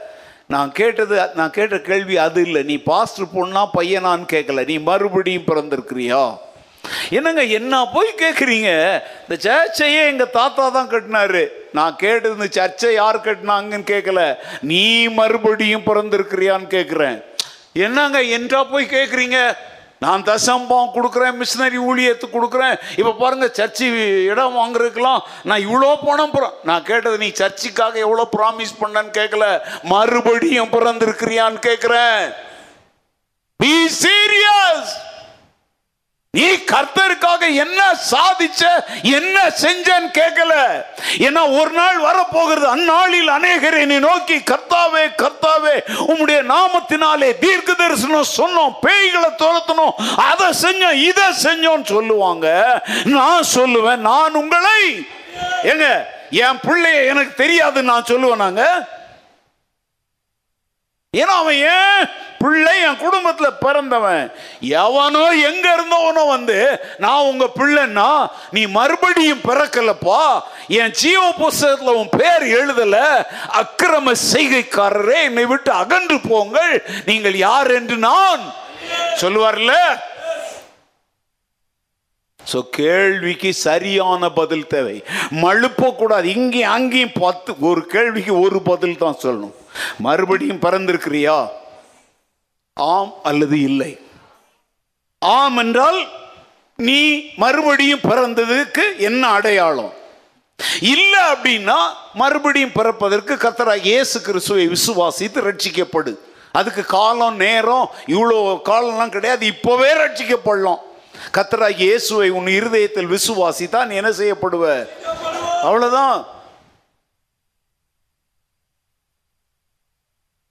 நான் 0.46 0.72
கேட்டது 0.72 1.28
நான் 1.34 1.50
கேட்ட 1.50 1.78
கேள்வி 1.78 2.16
அது 2.16 2.42
இல்லை. 2.42 2.62
நீ 2.62 2.76
பாஸ்டர் 2.76 3.34
பொண்ணா 3.34 3.66
பையனான்னு 3.78 4.26
கேட்கல 4.34 4.66
நீ 4.66 4.78
மறுபடியும் 4.78 5.48
பிறந்திருக்கிறியா? 5.50 6.36
என்னங்க 7.10 7.42
என்ன 7.58 7.84
போய் 7.86 8.20
கேட்குறீங்க 8.22 8.70
இந்த 9.22 9.36
சர்ச்சையே 9.48 10.02
எங்கள் 10.06 10.30
தாத்தா 10.30 10.68
தான் 10.68 10.92
கட்டினாரு. 10.92 11.42
நான் 11.72 11.96
கேட்டது 11.96 12.34
இந்த 12.34 12.48
சர்ச்சை 12.58 12.92
யார் 12.92 13.24
கட்டினாங்கன்னு 13.24 13.90
கேட்கல 13.90 14.22
நீ 14.60 15.08
மறுபடியும் 15.18 15.86
பிறந்திருக்கிறியான்னு 15.86 16.68
கேட்குறேன் 16.76 17.18
என்னங்க 17.86 18.22
என்றா 18.38 18.62
போய் 18.64 18.94
கேட்குறீங்க 18.96 19.38
நான் 19.98 20.22
தசம்பம் 20.22 20.92
கொடுக்குறேன் 20.94 21.36
மிஷினரி 21.40 21.78
ஊழியத்துக்கு 21.88 22.36
கொடுக்குறேன். 22.36 22.76
இப்போ 22.96 23.12
பாருங்க 23.12 23.46
சர்ச்சு 23.58 23.86
இடம் 24.30 24.56
வாங்குறதுக்கெல்லாம் 24.60 25.20
நான் 25.44 25.64
இவ்வளோ 25.66 25.90
பணம் 26.06 26.30
புற 26.30 26.44
நான் 26.64 26.82
கேட்டது 26.82 27.16
நீ 27.18 27.28
சர்ச்சுக்காக 27.40 27.98
எவ்வளோ 27.98 28.24
ப்ராமிஸ் 28.36 28.74
பண்ணன்னு 28.80 29.12
கேட்கல 29.18 29.46
மறுபடியும் 29.84 30.72
பிறந்திருக்கிறியான்னு 30.74 31.60
கேட்குறேன் 31.68 32.18
பி 33.60 33.72
சீரியஸ் 34.02 34.92
நீ 36.34 36.46
கர்த்தருக்காக 36.70 37.42
என்ன 37.54 37.80
சாதிச்ச 38.10 38.62
என்ன 39.16 39.38
செஞ்சன்னு 39.62 40.08
கேட்கல 40.18 40.52
ஏன்னா 41.26 41.42
ஒரு 41.58 41.70
நாள் 41.70 41.98
வரப்போகிறது 41.98 42.66
அந்நாளில் 42.68 43.28
அநேகர் 43.28 43.76
என்னை 43.80 43.98
நோக்கி 43.98 44.36
கர்த்தாவே 44.50 45.02
கர்த்தாவே 45.22 45.74
உம்முடைய 46.06 46.38
நாமத்தினாலே 46.52 47.28
தீர்க்க 47.42 47.74
தரிசனம் 47.74 48.32
சொன்னோம் 48.38 48.72
பேய்களை 48.86 49.30
துரத்தணும் 49.42 49.92
அதை 50.28 50.48
செஞ்சோம் 50.62 51.02
இதை 51.08 51.26
செஞ்சோம்னு 51.44 51.86
சொல்லுவாங்க. 51.94 52.46
நான் 53.18 53.50
சொல்லுவேன் 53.54 54.02
நான் 54.08 54.40
உங்களை 54.42 54.74
எங்க 55.62 55.84
என் 56.46 56.64
பிள்ளைய 56.66 57.06
எனக்கு 57.12 57.34
தெரியாதுன்னு 57.44 57.92
நான் 57.92 58.10
சொல்லுவேன் 58.12 58.44
நாங்க. 58.46 58.64
ஏன்னா 61.14 61.34
அவன் 61.42 61.60
ஏன் 61.76 62.02
பிள்ளை 62.42 62.74
என் 62.86 63.00
குடும்பத்தில் 63.02 63.58
பிறந்தவன். 63.64 64.24
எவனோ 64.82 65.24
எங்க 65.48 65.66
இருந்தவனோ 65.76 66.22
வந்து 66.34 66.58
நான் 67.04 67.28
உங்க 67.30 67.44
பிள்ளைன்னா 67.58 68.10
நீ 68.56 68.62
மறுபடியும் 68.78 69.44
பிறக்கலப்பா. 69.48 70.22
என் 70.80 70.96
ஜீவ 71.02 71.22
புஸ்தகத்தில் 71.42 71.98
உன் 72.02 72.14
பேர் 72.20 72.44
எழுதல. 72.58 72.96
அக்கிரம 73.62 74.14
செய்கைக்காரரே 74.30 75.18
என்னை 75.28 75.46
விட்டு 75.52 75.72
அகன்று 75.82 76.18
போங்கள். 76.32 76.72
நீங்கள் 77.10 77.36
யார் 77.48 77.70
என்று 77.80 77.98
நான் 78.08 78.44
சொல்லுவார்ல? 79.22 79.74
ஸோ 82.50 82.58
கேள்விக்கு 82.76 83.50
சரியான 83.66 84.30
பதில் 84.38 84.70
தேவை. 84.72 84.96
மழுப்பக்கூடாது 85.42 86.26
இங்கேயும் 86.36 86.72
அங்கேயும் 86.76 87.16
பத்து 87.24 87.50
ஒரு 87.68 87.82
கேள்விக்கு 87.92 88.32
ஒரு 88.44 88.58
பதில் 88.70 89.00
தான் 89.02 89.20
சொல்லணும். 89.24 89.54
மறுபடியும் 90.06 90.62
பிறந்திருக்கிறியா? 90.64 91.36
ஆம் 92.76 93.12
அல்லது 93.22 93.60
இல்லை? 93.60 93.92
ஆம் 95.22 95.56
என்றால் 95.56 95.98
நீ 96.78 97.00
மறுபடியும் 97.36 98.06
பிறந்ததுக்கு 98.10 98.84
என்ன 99.00 99.22
அடையாளம்? 99.30 99.92
இல்லை 100.92 101.20
அப்படின்னா 101.32 101.78
மறுபடியும் 102.14 102.76
பிறப்பதற்கு 102.76 103.34
கத்தரா 103.36 103.74
இயேசு 103.84 104.16
கிறிஸ்துவை 104.20 104.66
விசுவாசித்து 104.68 105.40
ரட்சிக்கப்படு 105.46 106.12
அதுக்கு 106.54 106.82
காலம் 106.88 107.36
நேரம் 107.36 107.84
இவ்வளோ 108.06 108.38
காலம்லாம் 108.68 109.14
கிடையாது 109.14 109.44
இப்போவே 109.52 109.90
ரட்சிக்கப்படலாம் 110.02 110.80
கத்தரா 111.32 111.68
இயேசுவை 111.78 112.28
உன் 112.30 112.50
இருதயத்தில் 112.58 113.12
விசுவாசித்தான் 113.14 113.88
நீ 113.90 113.96
என்ன 114.00 114.12
செய்யப்படுவ? 114.20 114.64
அவ்வளோதான் 115.66 116.14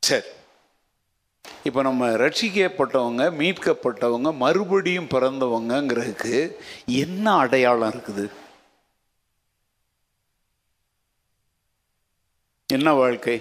சரி. 0.03 0.29
இப்போ 1.65 1.81
நம்ம 1.81 2.07
ரட்சிக்கப்பட்டவங்க 2.17 3.23
மீட்கப்பட்டவங்க 3.39 4.37
மறுபடியும் 4.37 5.09
பிறந்தவங்கங்கிறதுக்கு 5.09 6.35
என்ன 6.95 7.35
அடையாளம் 7.35 7.91
இருக்குது? 7.91 8.25
என்ன 12.69 12.93
வாழ்க்கை? 12.93 13.35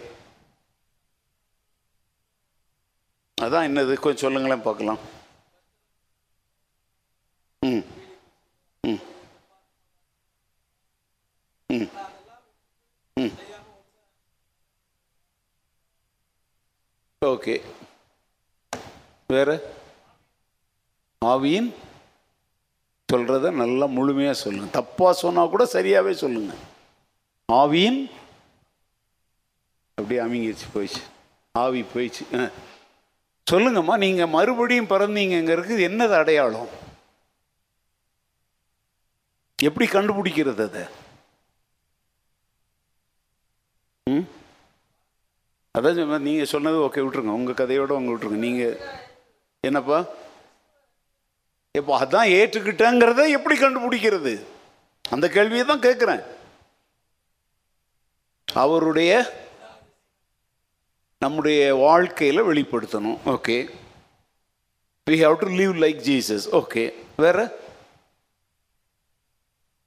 அதான் 3.39 3.67
என்னது? 3.69 3.95
கொஞ்சம் 3.99 4.25
சொல்லுங்களேன் 4.25 4.63
பார்க்கலாம். 4.63 5.01
ம். 7.63 7.83
ம். 8.85 9.01
ம். 11.71 11.89
ம். 13.17 13.35
ஓகே. 17.23 17.55
வேற? 19.31 19.73
ஆவியின் 21.25 21.75
சொல்றத 23.13 23.53
நல்லா 23.53 23.87
முழுமையா 23.87 24.31
சொல்லுங்க. 24.31 24.71
தப்பா 24.71 25.13
சொன்னா 25.13 25.47
கூட 25.47 25.67
சரியாவே 25.67 26.13
சொல்லுங்க. 26.13 26.55
ஆவியின் 27.53 28.11
அப்படியே 29.95 30.21
அமைங்கிருச்சு 30.21 30.69
போயிடுச்சு. 30.75 31.03
ஆவி 31.53 31.83
போயிடுச்சு. 31.83 32.41
ஆ. 32.41 32.49
சொல்லுங்கம்மா 33.51 33.99
நீங்க 33.99 34.27
மறுபடியும் 34.27 34.87
பிறந்தீங்கிறதுக்கு 34.87 35.89
என்னது 35.89 36.13
அடையாளம்? 36.13 36.69
எப்படி 39.63 39.91
கண்டுபிடிக்கிறது 39.91 40.63
அதை? 40.63 40.83
ம்? 44.11 44.29
அதான் 45.79 45.95
நீங்கள் 45.95 46.21
நீங்க 46.21 46.45
சொன்னது 46.45 46.77
ஓகே 46.77 46.99
விட்டுருங்க. 46.99 47.35
உங்க 47.39 47.53
கதையோட 47.53 47.89
உங்க 47.89 48.13
விட்டுருங்க. 48.13 48.39
நீங்க 48.39 48.77
என்னப்பா? 49.67 49.99
இப்போ 51.79 51.93
அதான் 52.03 52.31
ஏற்றுக்கிட்டேங்கிறத 52.37 53.23
எப்படி 53.37 53.57
கண்டுபிடிக்கிறது? 53.59 54.33
அந்த 55.11 55.29
கேள்வியை 55.29 55.65
தான் 55.67 55.85
கேட்குறேன். 55.87 56.23
அவருடைய 58.49 59.13
நம்முடைய 61.19 61.75
வாழ்க்கையில் 61.75 62.47
வெளிப்படுத்தணும். 62.51 63.19
Okay. 63.27 63.57
We 65.11 65.19
have 65.25 65.37
to 65.43 65.49
live 65.61 65.75
like 65.85 66.01
Jesus 66.09 66.47
okay. 66.61 66.85
வேற? 67.17 67.39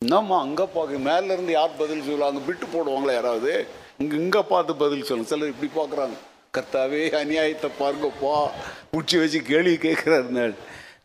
என்னம்மா 0.02 0.40
அங்கே 0.40 0.66
பார்க்க 0.76 1.10
மேலேருந்து 1.10 1.56
யார் 1.60 1.80
பதில் 1.82 2.06
சொல்லுவாங்க? 2.10 2.40
விட்டு 2.40 2.66
போடுவாங்களா 2.66 3.14
யாராவது? 3.14 3.68
இங்கே 3.98 4.16
இங்கே 4.16 4.42
பார்த்து 4.42 4.76
பதில் 4.76 5.04
சொல்லுங்க. 5.04 5.32
சிலர் 5.34 5.54
இப்படி 5.54 5.72
பார்க்குறாங்க. 5.80 6.16
கர்த்தாவே 6.58 7.16
அநியாயத்தை 7.16 7.70
பாருங்கப்பா 7.80 8.50
பிடிச்சி 8.94 9.20
வச்சு 9.20 9.42
கேள்வி 9.42 9.74
கேட்குறாரு 9.76 10.56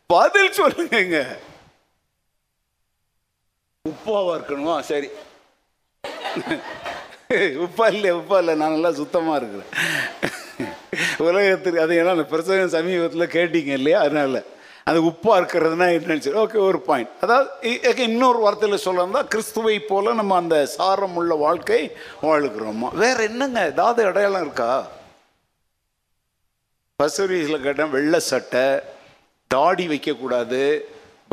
பதில் 0.07 0.51
சொல்லுங்க 0.51 1.37
உப்பாவாக 3.89 4.37
இருக்கணுமா? 4.37 4.79
சரி. 4.79 5.09
உப்பா 7.33 7.93
இல்லை 7.93 8.11
உப்பா 8.11 8.37
இல்லை. 8.37 8.55
நான் 8.55 8.71
நல்லா 8.71 8.91
சுத்தமாக 8.91 9.37
இருக்கிறேன். 9.37 9.69
உலகத்துக்கு 11.17 11.81
அது 11.81 12.03
ஏன்னா 12.03 12.09
அந்த 12.09 12.37
பிரசங்க 12.37 12.65
சமீபத்தில் 12.65 13.27
கேட்டீங்க 13.27 13.67
இல்லையா? 13.67 13.99
அதனால. 13.99 14.43
அது 14.83 15.03
உப்பா 15.03 15.27
இருக்கிறதுனா 15.27 15.87
என்னன்னு 15.93 16.19
சொல்லி. 16.19 16.39
ஓகே 16.39 16.57
ஒரு 16.57 16.79
பாயிண்ட் 16.79 17.09
அதாவது 17.21 17.49
இ- 17.61 17.97
இன்னொரு 17.97 18.47
வார்த்தையில் 18.47 18.87
சொல்லணும்னா 18.87 19.23
கிறிஸ்துவை 19.27 19.79
போல 19.79 20.13
நம்ம 20.13 20.35
அந்த 20.35 20.65
சாரம் 20.65 21.15
உள்ள 21.15 21.35
வாழ்க்கை 21.35 21.91
வாழ்கிறோமா? 22.21 22.93
வேற 22.93 23.23
என்னங்க? 23.23 23.65
ஏதாவது 23.65 24.05
அடையாளம் 24.05 24.41
இருக்கா? 24.41 24.87
பசுரீஸில் 26.99 27.65
கேட்டேன் 27.65 27.89
வெள்ளை 27.89 28.19
சட்டை 28.19 28.63
தாடி 29.47 29.87
வைக்கக்கூடாது 29.87 30.61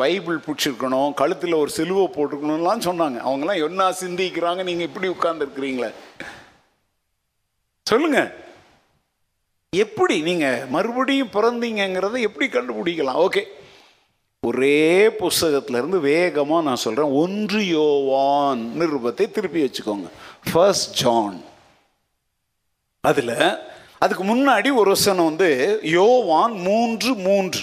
பைபிள் 0.01 0.37
பிடிச்சிருக்கணும் 0.45 1.13
கழுத்தில் 1.13 1.59
ஒரு 1.61 1.69
சிலுவை 1.69 2.05
போட்டுக்கணும்லாம் 2.15 2.85
சொன்னாங்க. 2.87 3.17
அவங்கெல்லாம் 3.27 3.63
என்ன 3.67 3.89
சிந்திக்கிறாங்க 4.01 4.63
நீங்கள் 4.69 4.87
இப்படி 4.89 5.07
உட்கார்ந்துருக்குறீங்களே? 5.07 5.89
சொல்லுங்க. 7.83 8.19
எப்படி 9.83 10.21
நீங்கள் 10.21 10.65
மறுபடியும் 10.75 11.33
பிறந்தீங்கங்கிறத 11.33 12.19
எப்படி 12.27 12.47
கண்டுபிடிக்கலாம்? 12.47 13.21
ஓகே. 13.25 13.43
ஒரே 14.47 15.07
புஸ்தகத்துலேருந்து 15.07 15.99
வேகமாக 15.99 16.65
நான் 16.67 16.83
சொல்கிறேன் 16.83 17.15
ஒன்று 17.21 17.61
யோவான் 17.67 18.61
நிருபத்தை 18.81 19.25
திருப்பி 19.31 19.61
வச்சுக்கோங்க. 19.63 20.09
ஃபர்ஸ்ட் 20.51 20.93
ஜான் 21.03 21.41
அதில் 23.01 23.35
அதுக்கு 23.99 24.23
முன்னாடி 24.23 24.75
ஒரு 24.75 24.89
வசனம் 24.89 25.25
வந்து 25.25 25.79
யோவான் 25.83 26.51
மூன்று 26.51 27.13
மூன்று. 27.13 27.59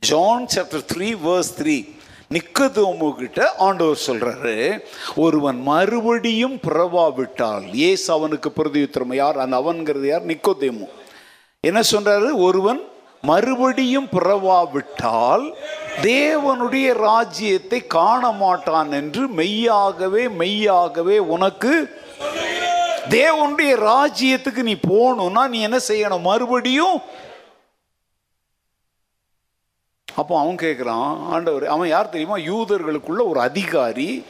John 0.00 0.46
chapter 0.54 0.84
three 0.94 1.08
verse 1.26 1.52
three 1.58 2.00
நிக்கதோமு 2.30 3.14
கிட்ட 3.14 3.54
ஆண்டவர் 3.54 4.00
சொல்றாரு 4.06 4.80
ஒருவன் 5.16 5.62
மறுபடியும் 5.62 6.58
பிறவாவிட்டால் 6.68 7.74
ஏசு 7.74 8.12
அவனுக்கு 8.12 8.52
பிரதியுத்திரம். 8.56 9.14
யார்? 9.14 9.38
அந்த 9.38 9.56
அவன்கிறது 9.56 10.06
யார்? 10.06 10.26
நிக்கோதேமு. 10.26 10.88
என்ன 11.60 11.80
சொல்றாரு? 11.92 12.30
ஒருவன் 12.34 12.80
மறுபடியும் 13.22 14.08
பிறவாவிட்டால் 14.12 15.54
தேவனுடைய 16.02 16.92
ராஜ்யத்தை 16.92 17.86
காண 17.86 18.30
மாட்டான் 18.30 18.92
என்று 18.92 19.28
மெய்யாகவே 19.28 20.28
மெய்யாகவே 20.28 21.18
உனக்கு 21.18 22.00
தேவனுடைய 23.10 23.72
ராஜ்யத்துக்கு 23.90 24.62
நீ 24.68 24.74
போகணும்னா 24.92 25.42
நீ 25.48 25.60
என்ன 25.60 25.78
செய்யணும்? 25.88 26.26
மறுபடியும் 26.30 26.96
அப்போ 30.08 30.34
அவன் 30.40 30.62
கேட்குறான் 30.62 31.12
ஆண்டவர் 31.34 31.64
அவன் 31.74 31.88
யார் 31.88 32.14
தெரியுமா? 32.14 32.36
யூதர்களுக்குள்ள 32.36 33.22
ஒரு 33.32 33.40
அதிகாரி 33.40 34.24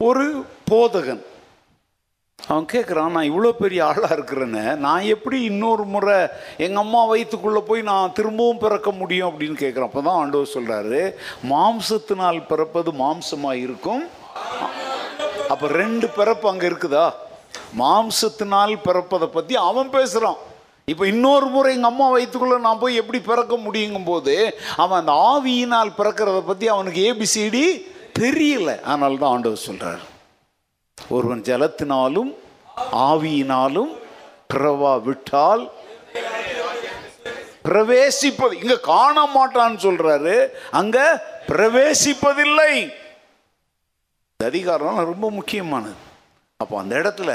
ஒரு 0.00 0.44
போதகன். 0.70 1.20
அவன் 2.38 2.68
கேட்குறான் 2.72 3.14
நான் 3.16 3.28
இவ்வளோ 3.30 3.50
பெரிய 3.62 3.80
ஆளாக 3.86 4.16
இருக்கிறேன்னு. 4.16 4.76
நான் 4.76 5.08
எப்படி 5.14 5.38
இன்னொரு 5.50 5.84
முறை 5.84 6.18
எங்கள் 6.56 6.82
அம்மா 6.84 7.04
வயிற்றுக்குள்ளே 7.04 7.62
போய் 7.70 7.82
நான் 7.82 8.14
திரும்பவும் 8.18 8.62
பிறக்க 8.64 8.90
முடியும்? 8.90 9.30
அப்படின்னு 9.30 9.58
கேட்குறான் 9.64 9.90
அப்போ 9.90 10.02
தான் 10.08 10.20
ஆண்டவர் 10.22 10.54
சொல்கிறாரு 10.56 11.00
மாம்சத்தினால் 11.52 12.40
பிறப்பது 12.52 12.92
மாம்சமாக 13.04 13.62
இருக்கும் 13.66 14.04
அப்போ 15.48 15.66
ரெண்டு 15.66 16.08
பிறப்பு 16.08 16.48
அங்கே 16.48 16.66
இருக்குதா? 16.66 17.06
மாம்சத்தினால் 17.80 18.74
பிறப்பதை 18.86 19.28
பற்றி 19.36 19.56
அவன் 19.68 19.90
பேசுகிறான் 19.96 20.40
இப்போ 20.92 21.04
இன்னொரு 21.06 21.46
முறை 21.54 21.70
எங்கள் 21.76 21.90
அம்மா 21.90 22.06
வயிற்றுக்குள்ளே 22.10 22.58
நான் 22.66 22.82
போய் 22.82 23.00
எப்படி 23.00 23.18
பிறக்க 23.30 23.54
முடியுங்கும் 23.64 24.08
போது 24.10 24.34
அவன் 24.82 25.00
அந்த 25.00 25.14
ஆவியினால் 25.32 25.90
பிறக்கிறத 25.98 26.38
பற்றி 26.50 26.68
அவனுக்கு 26.74 27.00
ஏபிசிடி 27.08 27.64
தெரியல. 28.20 28.70
அதனால 28.90 29.18
தான் 29.22 29.32
ஆண்டவர் 29.34 29.66
சொல்கிறார் 29.68 30.04
ஒருவன் 31.16 31.44
ஜலத்தினாலும் 31.48 32.30
ஆவியினாலும் 33.08 33.92
பிறவா 34.54 34.94
விட்டால் 35.08 35.64
பிரவேசிப்பது 37.68 38.54
இங்க 38.62 38.76
காண 38.92 39.16
மாட்டான்னு 39.36 39.78
சொல்றாரு. 39.86 40.36
அங்க 40.80 40.98
பிரவேசிப்பதில்லை. 41.48 42.72
அதிகாரம் 44.50 44.98
ரொம்ப 45.12 45.26
முக்கியமானது. 45.38 45.98
அப்போ 46.62 46.78
அந்த 46.78 46.94
இடத்துல 46.96 47.32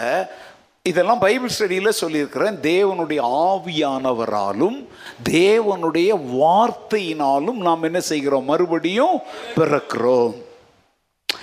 இதெல்லாம் 0.84 1.20
பைபிள் 1.20 1.54
ஸ்டடியில் 1.60 2.00
சொல்லியிருக்கிறேன். 2.00 2.56
தேவனுடைய 2.62 3.20
ஆவியானவராலும் 3.44 4.88
தேவனுடைய 5.30 6.10
வார்த்தையினாலும் 6.40 7.60
நாம் 7.68 7.84
என்ன 7.84 8.00
செய்கிறோம்? 8.00 8.44
மறுபடியும் 8.44 9.20
பிறக்கிறோம். 9.56 10.34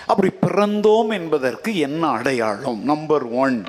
அப்படி 0.07 0.31
பிறந்தோம் 0.47 1.13
என்பதற்கு 1.13 1.79
என்ன 1.79 2.07
அடையாளம்? 2.09 2.85
நம்பர் 2.85 3.27
ஒன் 3.45 3.65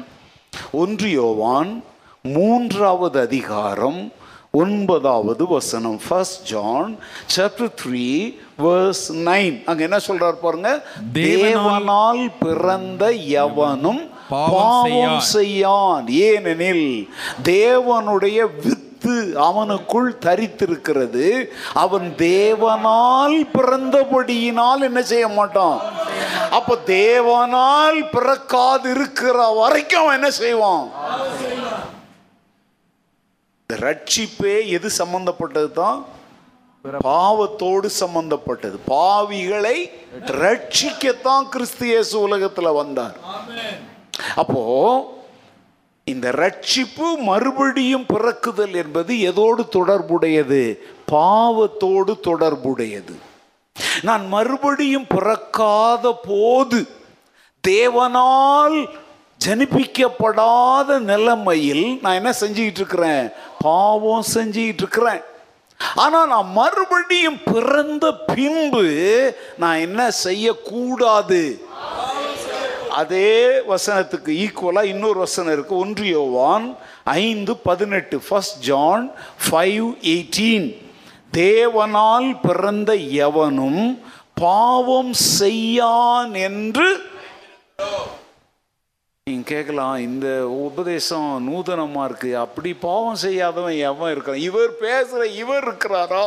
ஒன்று 0.72 1.12
யோவான் 1.12 1.84
மூன்றாவது 2.22 3.20
அதிகாரம் 3.20 4.12
ஒன்பதாவது 4.52 5.48
வசனம். 5.48 6.00
First 6.08 6.44
John 6.44 6.98
chapter 7.36 7.76
three 7.84 8.38
verse 8.64 9.06
nine 9.28 9.56
அங்க 9.70 9.82
என்ன 9.88 10.00
சொல்றார் 10.08 10.44
பாருங்க? 10.44 10.70
தேவனால் 11.14 12.24
பிறந்த 12.44 13.04
எவனும் 13.44 14.02
பாவம் 14.30 15.20
செய்யான் 15.36 16.08
ஏனெனில் 16.28 16.88
தேவனுடைய 17.50 18.40
வித்து 18.64 19.16
அவனுக்குள் 19.48 20.10
தரித்திருக்கிறது. 20.26 21.26
அவன் 21.84 22.08
தேவனால் 22.18 23.38
பிறந்தபடியினால் 23.56 24.88
என்ன 24.90 25.02
செய்ய 25.12 25.28
மாட்டான்? 25.38 25.78
அப்ப 26.58 26.78
தேவனால் 26.86 28.00
பிறக்காது 28.16 28.90
இருக்கிற 28.96 29.38
வரைக்கும் 29.60 30.02
அவன் 30.04 30.18
என்ன 30.20 30.32
செய்வான்? 30.42 30.86
ரட்சிப்பே 33.70 34.56
எது 34.78 34.88
சம்பந்தப்பட்டது 35.02 35.70
தான் 35.82 36.00
பாவத்தோடு 36.86 37.86
சம்பந்தப்பட்டது. 37.86 38.80
பாவிகளை 38.88 39.92
ரட்சிக்கத்தான் 40.26 41.50
கிறிஸ்து 41.50 41.86
இயேசு 41.86 42.20
உலகத்தில் 42.20 42.78
வந்தார். 42.82 43.18
அப்போ 44.36 44.64
இந்த 46.04 46.30
ரட்சிப்பு 46.30 47.18
மறுபடியும் 47.18 48.06
பிறக்குதல் 48.14 48.74
என்பது 48.74 49.16
எதோடு 49.16 49.68
தொடர்புடையது? 49.70 50.80
பாவத்தோடு 51.12 52.20
தொடர்புடையது. 52.20 53.16
நான் 54.02 54.28
மறுபடியும் 54.28 55.08
பிறக்காத 55.08 56.20
போது 56.28 56.88
தேவனால் 57.68 58.90
ஜனிப்பிக்கப்படாத 59.46 61.00
நிலைமையில் 61.00 62.00
நான் 62.02 62.14
என்ன 62.14 62.34
செஞ்சுக்கிட்டு 62.40 62.82
இருக்கிறேன்? 62.84 63.30
பாவம் 63.60 64.24
செஞ்சுக்கிட்டு 64.34 64.84
இருக்கிறேன். 64.86 65.22
ஆனால் 65.96 66.28
நான் 66.28 66.52
மறுபடியும் 66.52 67.40
பிறந்த 67.54 68.06
பின்பு 68.36 68.86
நான் 69.58 69.84
என்ன 69.88 70.12
செய்யக்கூடாது? 70.12 71.66
அதே 72.90 73.60
வசனத்துக்கு 73.70 74.32
ஈக்குவலாக 74.44 74.92
இன்னொரு 74.94 75.20
வசனம் 75.20 75.54
இருக்கு. 75.54 75.86
ஒன்றியோவான் 75.86 76.66
ஐந்து 77.04 77.56
பதினெட்டு. 77.58 78.22
ஃபஸ்ட் 78.30 78.60
ஜான் 78.60 79.12
ஃபைவ் 79.46 79.88
எயிட்டீன் 80.02 80.68
தேவனால் 81.34 82.40
பிறந்த 82.42 82.94
எவனும் 82.96 83.84
பாவம் 84.34 85.14
செய்யான் 85.14 86.34
என்று 86.34 86.90
நீங்க 89.30 89.46
கேட்கலாம் 89.50 89.98
இந்த 89.98 90.28
உபதேசம் 90.48 91.28
நூதனமா 91.48 92.04
இருக்கு. 92.04 92.38
அப்படி 92.38 92.74
பாவம் 92.86 93.20
செய்யாதவன் 93.24 93.76
எவன் 93.90 94.12
இருக்கிறான்? 94.12 94.40
இவர் 94.40 94.72
பேசுற 94.82 95.24
இவர் 95.42 95.66
இருக்கிறாரா? 95.68 96.24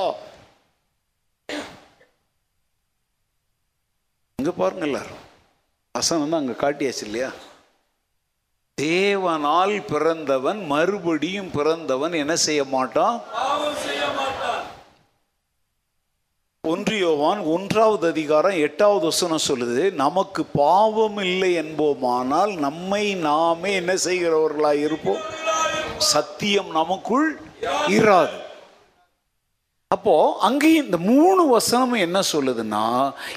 இங்க 4.39 4.53
பாருங்க 4.53 4.87
எல்லாரும். 4.91 5.25
வசனம் 5.99 6.31
தான் 6.31 6.41
அங்க 6.41 6.57
காட்டியாச்சு 6.63 7.05
இல்லையா? 7.05 7.31
தேவனால் 8.79 9.75
பிறந்தவன் 9.93 10.67
மறுபடியும் 10.67 11.51
பிறந்தவன் 11.51 12.13
என்ன 12.13 12.37
செய்ய 12.37 12.65
மாட்டான்? 12.65 13.17
ஒன்றியோவான் 16.73 17.41
ஒன்றாவது 17.55 18.05
அதிகாரம் 18.09 18.55
எட்டாவது 18.67 19.05
வசனம் 19.05 19.43
சொல்லுது 19.49 19.83
நமக்கு 19.95 20.43
பாவம் 20.45 21.19
இல்லை 21.25 21.51
என்போமானால் 21.63 22.53
நம்மை 22.59 23.15
நாமே 23.15 23.73
என்ன 23.81 23.95
செய்கிறவர்களாக 24.05 24.85
இருப்போம்? 24.87 25.21
சத்தியம் 26.13 26.71
நமக்குள் 26.71 27.27
இராது. 27.99 28.39
அப்போ 29.89 30.15
அங்கேயும் 30.41 30.85
இந்த 30.85 30.97
மூணு 30.97 31.43
வசனமும் 31.59 32.05
என்ன 32.07 32.21
சொல்லுதுன்னா 32.33 32.87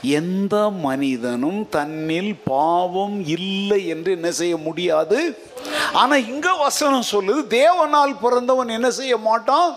எந்த 0.01 0.55
மனிதனும் 0.69 1.69
தன்னில் 1.69 2.33
பாவம் 2.45 3.17
இல்லை 3.37 3.81
என்று 3.87 4.11
என்ன 4.11 4.31
செய்ய 4.31 4.57
முடியாது? 4.57 5.19
ஆனா 5.93 6.15
இங்க 6.15 6.53
வசனம் 6.53 7.09
சொல்லுது 7.11 7.43
தேவனால் 7.59 8.15
பிறந்தவன் 8.21 8.75
என்ன 8.77 8.91
செய்ய 8.91 9.17
மாட்டான்? 9.17 9.69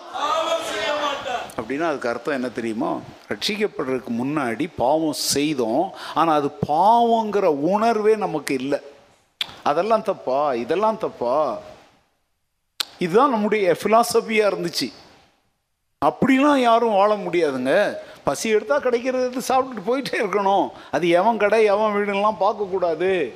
அப்படின்னா 1.56 1.88
அதுக்கு 1.88 2.08
அர்த்தம் 2.08 2.34
என்ன 2.34 2.48
தெரியுமா? 2.48 2.98
ரட்சிக்கப்படுறதுக்கு 3.28 4.10
முன்னாடி 4.10 4.68
பாவம் 4.76 5.12
செய்தோம் 5.12 5.90
ஆனால் 6.14 6.36
அது 6.36 6.50
பாவங்கிற 6.66 7.44
உணர்வே 7.44 8.16
நமக்கு 8.16 8.54
இல்லை. 8.54 8.78
அதெல்லாம் 9.62 10.02
தப்பா? 10.02 10.54
இதெல்லாம் 10.54 10.98
தப்பா? 10.98 11.58
இதுதான் 12.98 13.30
நம்முடைய 13.30 13.76
ஃபிலாசபியாக 13.82 14.50
இருந்துச்சு. 14.52 14.92
அப்படிலாம் 16.04 16.56
யாரும் 16.56 16.92
வாழ 16.92 17.16
முடியாதுங்க. 17.16 17.94
பசி 18.24 18.48
எடுத்தால் 18.48 18.80
கிடைக்கிறது 18.80 19.40
சாப்பிட்டுட்டு 19.48 19.86
போயிட்டே 19.86 20.16
இருக்கணும். 20.22 20.68
அது 20.90 21.08
எவன் 21.08 21.36
கடை 21.36 21.64
எவன் 21.64 21.94
வீடுலாம் 21.94 22.36
பார்க்கக்கூடாது. 22.40 23.32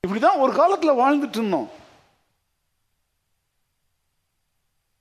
இப்படி 0.00 0.20
தான் 0.20 0.38
ஒரு 0.38 0.52
காலத்தில் 0.52 1.00
வாழ்ந்துட்டு 1.00 1.38
இருந்தோம். 1.38 1.70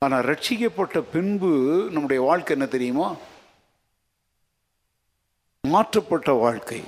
ஆனால் 0.06 0.24
ரட்சிக்கப்பட்ட 0.24 1.04
பின்பு 1.12 1.50
நம்முடைய 1.92 2.22
வாழ்க்கை 2.22 2.56
என்ன 2.56 2.68
தெரியுமா? 2.68 3.16
மாற்றப்பட்ட 5.68 6.32
வாழ்க்கை. 6.32 6.84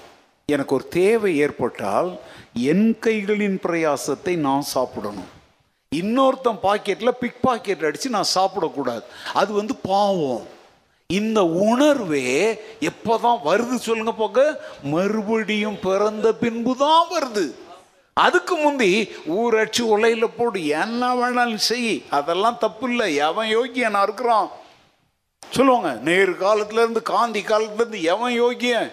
எனக்கு 0.45 0.75
ஒரு 0.75 0.87
தேவை 0.87 1.37
ஏற்பட்டால் 1.37 2.19
என் 2.53 2.97
கைகளின் 3.01 3.57
பிரயாசத்தை 3.65 4.35
நான் 4.37 4.61
சாப்பிடணும். 4.61 5.29
இன்னொருத்தன் 5.95 6.59
பாக்கெட்டில் 6.63 7.17
பிக் 7.19 7.41
பாக்கெட் 7.41 7.85
அடித்து 7.85 8.09
நான் 8.09 8.33
சாப்பிடக்கூடாது. 8.35 9.03
அது 9.33 9.53
வந்து 9.53 9.75
பாவம். 9.75 10.47
இந்த 11.07 11.45
உணர்வே 11.45 12.53
எப்போதான் 12.79 13.39
வருது 13.45 13.75
சொல்லுங்க 13.75 14.13
போக 14.13 14.61
மறுபடியும் 14.83 15.79
பிறந்த 15.81 16.33
பின்பு 16.33 16.75
தான் 16.77 17.05
வருது. 17.11 17.51
அதுக்கு 18.17 18.55
முந்தி 18.55 18.89
ஊரட்சி 19.35 19.83
உலையில் 19.93 20.35
போடு 20.35 20.59
என்ன 20.81 21.03
வேணாலும் 21.15 21.63
செய் 21.67 21.93
அதெல்லாம் 22.09 22.59
தப்பு 22.59 22.85
இல்லை 22.89 23.07
எவன் 23.27 23.49
யோகியனா 23.49 24.01
இருக்கிறான்? 24.03 24.49
சொல்லுவாங்க 25.43 25.89
நேரு 26.03 26.33
காலத்துலேருந்து 26.43 27.01
காந்தி 27.09 27.41
காலத்துலேருந்து 27.41 28.01
எவன் 28.13 28.35
யோகியன்? 28.35 28.89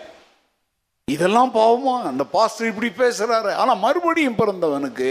இதெல்லாம் 1.08 1.52
பாவமா? 1.54 1.94
அந்த 2.02 2.24
பாஸ்டர் 2.32 2.68
இப்படி 2.68 2.88
பேசுகிறாரு 2.98 3.52
ஆனால் 3.54 3.78
மறுபடியும் 3.78 4.38
பிறந்தவனுக்கு 4.40 5.10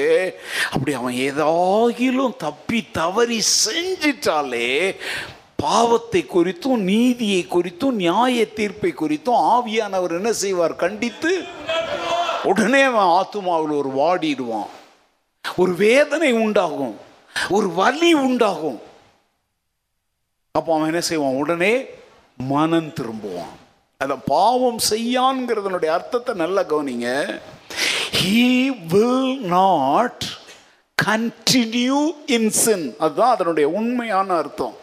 அப்படி 0.71 0.93
அவன் 0.93 1.17
ஏதாகிலும் 1.27 2.35
தப்பி 2.37 2.81
தவறி 2.91 3.39
செஞ்சிட்டாலே 3.63 4.69
பாவத்தை 5.63 6.21
குறித்தும் 6.33 6.83
நீதியை 6.89 7.41
குறித்தும் 7.47 7.97
நியாய 8.01 8.45
தீர்ப்பை 8.57 8.91
குறித்தும் 8.93 9.41
ஆவியானவர் 9.53 10.17
என்ன 10.19 10.31
செய்வார்? 10.43 10.75
கண்டித்து 10.75 11.31
உடனே 12.49 12.81
அவன் 12.81 13.09
ஆத்துமாவில் 13.17 13.77
ஒரு 13.77 13.91
வாடிடுவான். 14.01 14.69
ஒரு 15.55 15.73
வேதனை 15.73 16.31
உண்டாகும். 16.31 16.95
ஒரு 17.49 17.67
வலி 17.69 18.11
உண்டாகும். 18.13 18.79
அப்போ 20.51 20.73
அவன் 20.75 20.87
என்ன 20.87 21.01
செய்வான்? 21.01 21.39
உடனே 21.43 21.73
மனம் 22.37 22.87
திரும்புவான். 22.87 23.53
அதை 23.97 24.17
பாவம் 24.25 24.79
செய்யான்ங்கிறதனுடைய 24.89 25.85
அர்த்தத்தை 25.85 26.35
நல்லா 26.35 26.61
கவனிங்க. 26.61 27.39
He 28.11 28.65
will 28.87 29.41
not 29.41 30.23
continue 31.05 31.99
in 32.25 32.95
அதுதான் 32.97 33.33
அதனுடைய 33.33 33.69
உண்மையான 33.69 34.33
அர்த்தம். 34.33 34.75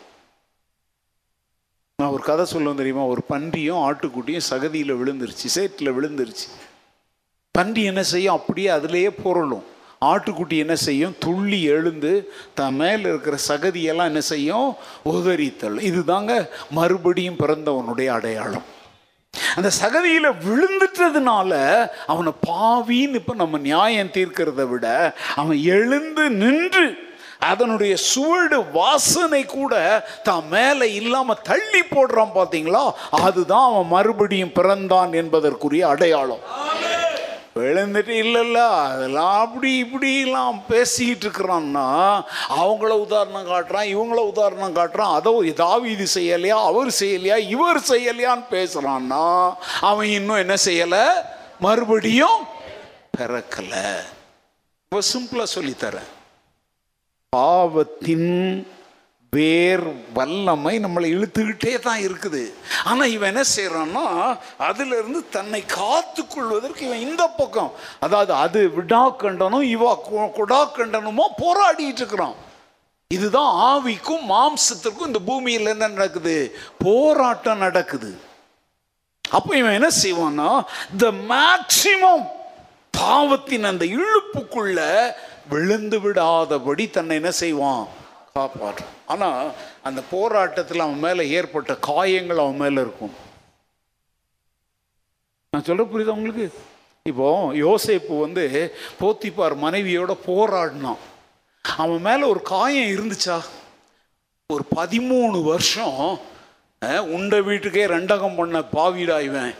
நான் 2.03 2.11
ஒரு 2.11 2.23
கதை 2.23 2.45
சொல்லுவேன் 2.53 2.75
தெரியுமா? 2.75 3.03
ஒரு 3.03 3.23
பன்றியும் 3.23 3.83
ஆட்டுக்குட்டியும் 3.91 4.49
சகதியில் 4.51 4.95
விழுந்துருச்சு 4.95 5.47
சேற்றில் 5.57 5.93
விழுந்துருச்சு. 5.93 6.49
பன்றி 7.57 7.83
என்ன 7.91 8.03
செய்யும்? 8.13 8.37
அப்படியே 8.39 8.69
அதிலேயே 8.69 9.11
புரளும். 9.25 9.65
ஆட்டுக்குட்டி 10.11 10.57
என்ன 10.65 10.75
செய்யும்? 10.87 11.15
துள்ளி 11.25 11.61
எழுந்து 11.75 12.13
தன் 12.55 12.79
மேலே 12.81 13.07
இருக்கிற 13.13 13.37
சகதியெல்லாம் 13.49 14.11
என்ன 14.13 14.23
செய்யும்? 14.33 14.69
உதறித்தல் 15.13 15.79
இதுதாங்க 15.91 16.33
மறுபடியும் 16.79 17.41
பிறந்தவனுடைய 17.43 18.09
அடையாளம். 18.19 18.67
அந்த 19.57 19.71
சகதியில் 19.83 20.39
விழுந்துட்டதுனால 20.45 21.53
அவனை 22.13 22.33
பாவின்னு 22.49 23.19
இப்போ 23.21 23.35
நம்ம 23.35 23.59
நியாயம் 23.71 24.15
தீர்க்கிறத 24.17 24.63
விட 24.69 24.87
அவன் 25.41 25.59
எழுந்து 25.77 26.25
நின்று 26.43 26.87
அதனுடைய 27.51 27.95
சுவடு 28.11 28.59
வாசனை 28.73 29.41
கூட 29.47 29.75
தான் 30.29 30.45
மேலே 30.55 30.87
இல்லாமல் 31.01 31.43
தள்ளி 31.51 31.83
போடுறான் 31.91 32.37
பார்த்தீங்களா 32.39 32.85
அதுதான் 33.27 33.67
அவன் 33.71 33.93
மறுபடியும் 33.97 34.57
பிறந்தான் 34.59 35.13
என்பதற்குரிய 35.23 35.83
அடையாளம். 35.89 36.45
விழுந்துட்டு 37.57 38.15
இல்லைல்ல 38.23 38.69
அதெல்லாம் 38.69 39.41
அப்படி 39.41 39.83
இப்படிலாம் 39.83 40.61
பேசிக்கிட்டு 40.69 41.29
இருக்கிறான்னா 41.29 42.23
அவங்கள 42.49 42.89
உதாரணம் 42.89 43.47
காட்டுறான் 43.47 43.95
இவங்கள 43.95 44.15
உதாரணம் 44.15 44.77
காட்டுறான் 44.77 45.15
அதை 45.15 45.45
ஏதாவது 45.45 45.91
இது 45.91 46.07
செய்யலையா 46.15 46.59
அவர் 46.65 46.95
செய்யலையா 47.01 47.37
இவர் 47.37 47.81
செய்யலையான்னு 47.81 48.45
பேசுகிறான்னா 48.51 49.55
அவன் 49.81 50.07
இன்னும் 50.07 50.37
என்ன 50.37 50.55
செய்யலை? 50.65 51.05
மறுபடியும் 51.61 52.47
பிறக்கலை. 53.19 53.97
இப்போ 54.85 54.99
சிம்பிளாக 55.15 55.47
சொல்லித்தரேன். 55.55 56.11
பாவத்தின் 57.29 58.67
வேர் 59.33 59.85
வல்லமை 60.17 60.73
நம்மளை 60.85 61.09
இழுத்துக்கிட்டே 61.15 61.73
தான் 61.87 62.01
இருக்குது. 62.07 62.43
ஆனால் 62.91 63.13
இவன் 63.15 63.31
என்ன 63.33 63.45
செய்கிறான்னா 63.57 64.05
அதிலிருந்து 64.69 65.21
தன்னை 65.37 65.61
காத்து 65.79 66.23
கொள்வதற்கு 66.27 66.83
இவன் 66.89 67.05
இந்த 67.09 67.25
பக்கம். 67.41 67.73
அதாவது 68.07 68.33
அது 68.45 68.61
விடா 68.77 69.03
கண்டனும் 69.23 69.67
இவா 69.77 69.93
குடா 70.39 70.61
கண்டனமோ 70.79 71.27
போராடிட்டு 71.43 72.03
இருக்கிறான். 72.03 72.37
இதுதான் 73.11 73.53
ஆவிக்கும் 73.71 74.25
மாம்சத்திற்கும் 74.33 75.11
இந்த 75.11 75.21
பூமியில் 75.29 75.73
என்ன 75.75 75.91
நடக்குது? 75.97 76.37
போராட்டம் 76.87 77.63
நடக்குது. 77.67 78.11
அப்போ 79.25 79.51
இவன் 79.61 79.77
என்ன 79.79 79.91
செய்வான்னா 80.05 80.51
த 81.03 81.13
மேக்சிமம் 81.35 82.25
பாவத்தின் 82.99 83.69
அந்த 83.71 83.85
இழுப்புக்குள்ள 83.99 84.81
விழுந்து 85.53 85.99
விடாதபடி 86.05 86.85
தன்னை 86.97 87.17
என்ன 87.21 87.31
செய்வான்? 87.43 87.85
காப்பாற்றும் 88.37 88.95
ஆனால் 89.13 89.51
அந்த 89.89 90.01
போராட்டத்தில் 90.15 90.85
அவன் 90.87 91.03
மேலே 91.07 91.25
ஏற்பட்ட 91.39 91.75
காயங்கள் 91.89 92.45
அவன் 92.45 92.63
மேலே 92.63 92.79
இருக்கும். 92.87 93.15
நான் 95.53 95.67
சொல்ல 95.69 95.83
புரியுது 95.91 96.17
உங்களுக்கு? 96.19 96.47
இப்போ 97.11 97.27
யோசேப்பு 97.65 98.15
வந்து 98.25 98.45
போத்திப்பார் 99.01 99.55
மனைவியோட 99.65 100.13
போராடினான். 100.31 101.03
அவன் 101.83 102.03
மேலே 102.09 102.25
ஒரு 102.33 102.43
காயம் 102.55 102.91
இருந்துச்சா? 102.95 103.37
ஒரு 104.55 104.65
பதிமூணு 104.79 105.39
வருஷம் 105.51 106.01
உண்டை 106.81 106.99
உண்ட 107.17 107.37
வீட்டுக்கே 107.47 107.85
ரெண்டகம் 107.93 108.37
பண்ண 108.39 108.59
பாவிடா 108.75 109.17
இவன். 109.29 109.53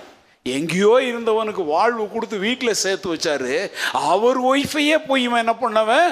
எங்கேயோ 0.57 0.91
இருந்தவனுக்கு 1.11 1.63
வாழ்வு 1.75 2.05
கொடுத்து 2.09 2.37
வீட்டில் 2.45 2.81
சேர்த்து 2.83 3.15
வச்சாரு. 3.15 3.55
அவர் 4.11 4.39
ஒய்ஃபையே 4.51 4.97
போய் 5.07 5.25
இவன் 5.29 5.43
என்ன 5.45 5.55
பண்ணவன்? 5.63 6.11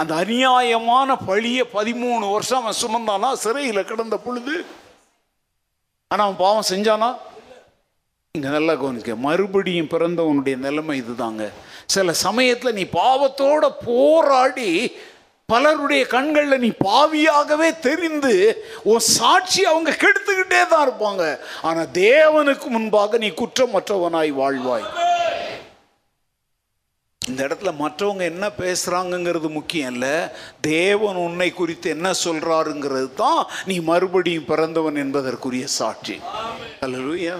அந்த 0.00 0.12
அநியாயமான 0.22 1.16
பழியை 1.28 1.64
பதிமூணு 1.74 2.24
வருஷம் 2.34 2.60
அவன் 2.62 2.80
சுமந்தானா? 2.82 3.30
சிறையில் 3.44 3.88
கிடந்த 3.90 4.16
பொழுது. 4.26 4.54
ஆனால் 6.10 6.26
அவன் 6.26 6.40
பாவம் 6.44 6.70
செஞ்சானா? 6.72 7.10
இங்கே 8.36 8.50
நல்லா 8.56 8.74
கவனிக்க 8.80 9.14
மறுபடியும் 9.26 9.92
பிறந்தவனுடைய 9.94 10.56
நிலைமை 10.66 10.96
இதுதாங்க. 11.02 11.44
சில 11.94 12.12
சமயத்தில் 12.26 12.76
நீ 12.78 12.84
பாவத்தோட 12.98 13.62
போராடி 13.86 14.70
பலருடைய 15.52 16.02
கண்களில் 16.14 16.62
நீ 16.64 16.70
பாவியாகவே 16.88 17.68
தெரிந்து 17.88 18.34
உன் 18.90 19.04
சாட்சி 19.16 19.62
அவங்க 19.70 19.90
கெடுத்துக்கிட்டே 20.02 20.60
தான் 20.72 20.84
இருப்பாங்க. 20.86 21.24
ஆனால் 21.68 21.92
தேவனுக்கு 22.04 22.68
முன்பாக 22.76 23.18
நீ 23.24 23.30
குற்றமற்றவனாய் 23.40 24.32
வாழ்வாய். 24.40 24.86
இந்த 27.28 27.46
இடத்துல 27.46 27.70
மற்றவங்க 27.80 28.22
என்ன 28.22 28.50
பேசுறாங்கங்கிறது 28.58 29.48
முக்கியம் 29.50 29.92
இல்லை. 29.92 30.14
தேவன் 30.60 31.16
உன்னை 31.16 31.52
குறித்து 31.52 31.90
என்ன 31.90 32.10
சொல்றாருங்கிறது 32.24 33.14
தான் 33.14 33.46
நீ 33.66 33.80
மறுபடியும் 33.80 34.44
பிறந்தவன் 34.44 34.96
என்பதற்குரிய 34.96 35.66
சாட்சி. 35.66 36.16
அல்லேலூயா 36.80 37.34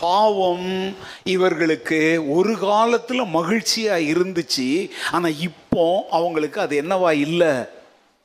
பாவம் 0.00 0.96
இவர்களுக்கு 1.24 2.00
ஒரு 2.28 2.58
காலத்தில் 2.58 3.32
மகிழ்ச்சியாக 3.38 4.08
இருந்துச்சு. 4.14 4.90
ஆனால் 5.10 5.40
இப்போ 5.40 6.06
அவங்களுக்கு 6.10 6.60
அது 6.60 6.82
என்னவா 6.82 7.12
இல்லை? 7.26 7.52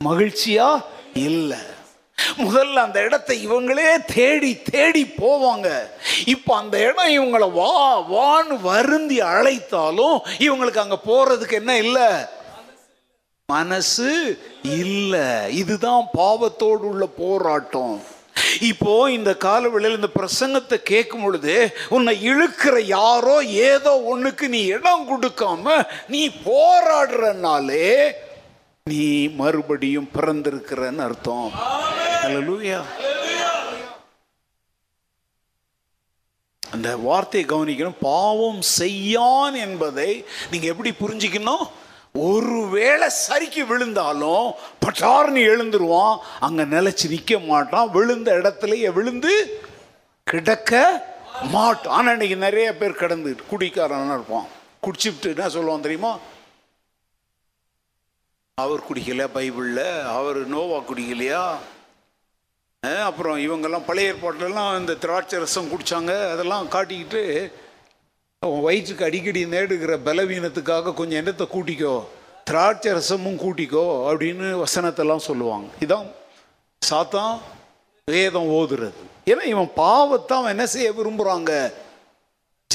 மகிழ்ச்சியா 0.02 0.70
இல்லை. 1.14 1.62
முதல்ல 2.18 2.84
அந்த 2.86 3.00
இடத்தை 3.02 3.36
இவங்களே 3.48 3.90
தேடி 4.14 4.52
தேடி 4.72 5.04
போவாங்க. 5.22 5.70
இப்போ 6.26 6.52
அந்த 6.56 6.76
இடம் 6.88 7.12
இவங்களை 7.18 7.48
வா 7.52 7.74
வான்னு 8.14 8.56
வருந்தி 8.62 9.20
அழைத்தாலும் 9.34 10.18
இவங்களுக்கு 10.38 10.84
அங்கே 10.84 11.00
போறதுக்கு 11.10 11.60
என்ன 11.62 11.78
இல்லை? 11.78 12.10
மனசு 13.50 14.12
இல்லை. 14.82 15.28
இதுதான் 15.62 16.04
பாவத்தோடு 16.18 16.86
உள்ள 16.92 17.06
போராட்டம். 17.06 17.96
இப்போ 18.60 18.94
இந்த 19.10 19.32
காலவெளியில் 19.46 19.98
இந்த 19.98 20.10
பிரசங்கத்தை 20.20 20.78
கேட்கும் 20.84 21.24
பொழுது 21.24 21.56
உன்னை 21.96 22.14
இழுக்கிற 22.30 22.76
யாரோ 22.98 23.36
ஏதோ 23.42 23.92
ஒண்ணுக்கு 24.12 24.48
நீ 24.48 24.62
இடம் 24.76 25.08
கொடுக்காம 25.12 25.76
நீ 26.08 26.22
போராடுறனாலே 26.46 27.90
நீ 28.90 29.28
மறுபடியும் 29.28 30.10
பிறந்திருக்கிறன்னு 30.14 31.04
அர்த்தம். 31.06 31.52
லூயா 32.48 32.80
அந்த 36.72 36.90
வார்த்தையை 36.98 37.46
கவனிக்கணும். 37.50 38.02
பாவம் 38.02 38.60
செய்யான் 38.62 39.56
என்பதை 39.66 40.10
நீங்க 40.52 40.68
எப்படி 40.68 40.92
புரிஞ்சுக்கணும்? 41.00 41.64
ஒருவேளை 42.14 43.08
சரிக்கு 43.28 43.64
விழுந்தாலும் 43.72 44.52
பட்டார்னு 44.82 45.46
எழுந்துருவான். 45.52 46.18
அங்க 46.40 46.66
நிலைச்சு 46.76 47.06
நிக்க 47.14 47.40
மாட்டான். 47.46 47.92
விழுந்த 47.92 48.36
இடத்துலயே 48.40 48.92
விழுந்து 48.94 49.34
கிடக்க 50.24 50.84
மாட்டான். 51.56 51.96
ஆனா 52.00 52.12
இன்னைக்கு 52.12 52.36
நிறைய 52.36 52.78
பேர் 52.78 53.02
கிடந்து 53.04 53.36
குடிக்காரனா 53.52 54.14
இருப்பான். 54.18 54.48
குடிச்சுட்டு 54.86 55.36
என்ன 55.36 55.48
சொல்லுவான் 55.48 55.88
தெரியுமா? 55.88 56.14
அவர் 58.62 58.82
குடிக்கல 58.88 59.24
பைபிளில். 59.36 59.88
அவர் 60.18 60.40
நோவா 60.48 60.80
குடிக்கலையா? 60.90 61.44
அப்புறம் 63.08 63.38
இவங்கெல்லாம் 63.46 63.86
பழைய 63.86 64.14
ஏற்பாட்டிலலாம் 64.14 64.80
இந்த 64.80 64.94
திராட்சை 65.04 65.38
ரசம் 65.40 65.70
குடித்தாங்க 65.72 66.12
அதெல்லாம் 66.34 66.68
காட்டிக்கிட்டு 66.76 67.22
அவன் 68.40 68.62
வயிற்றுக்கு 68.62 69.06
அடிக்கடி 69.06 69.42
நேடுகிற 69.46 69.94
பலவீனத்துக்காக 70.08 70.94
கொஞ்சம் 71.00 71.20
எண்ணத்தை 71.22 71.48
கூட்டிக்கோ? 71.54 71.96
திராட்சை 72.50 72.92
ரசமும் 72.92 73.42
கூட்டிக்கோ 73.46 73.86
அப்படின்னு 74.10 74.64
வசனத்தெல்லாம் 74.64 75.28
சொல்லுவாங்க. 75.30 75.68
இதான் 75.80 76.08
சாத்தான் 76.82 77.36
வேதம் 78.06 78.52
ஓதுறது. 78.60 79.04
ஏன்னா 79.26 79.44
இவன் 79.54 79.72
பாவத்தை 79.76 80.38
அவன் 80.38 80.54
என்ன 80.56 80.66
செய்ய 80.76 80.92
விரும்புகிறாங்க 80.92 81.52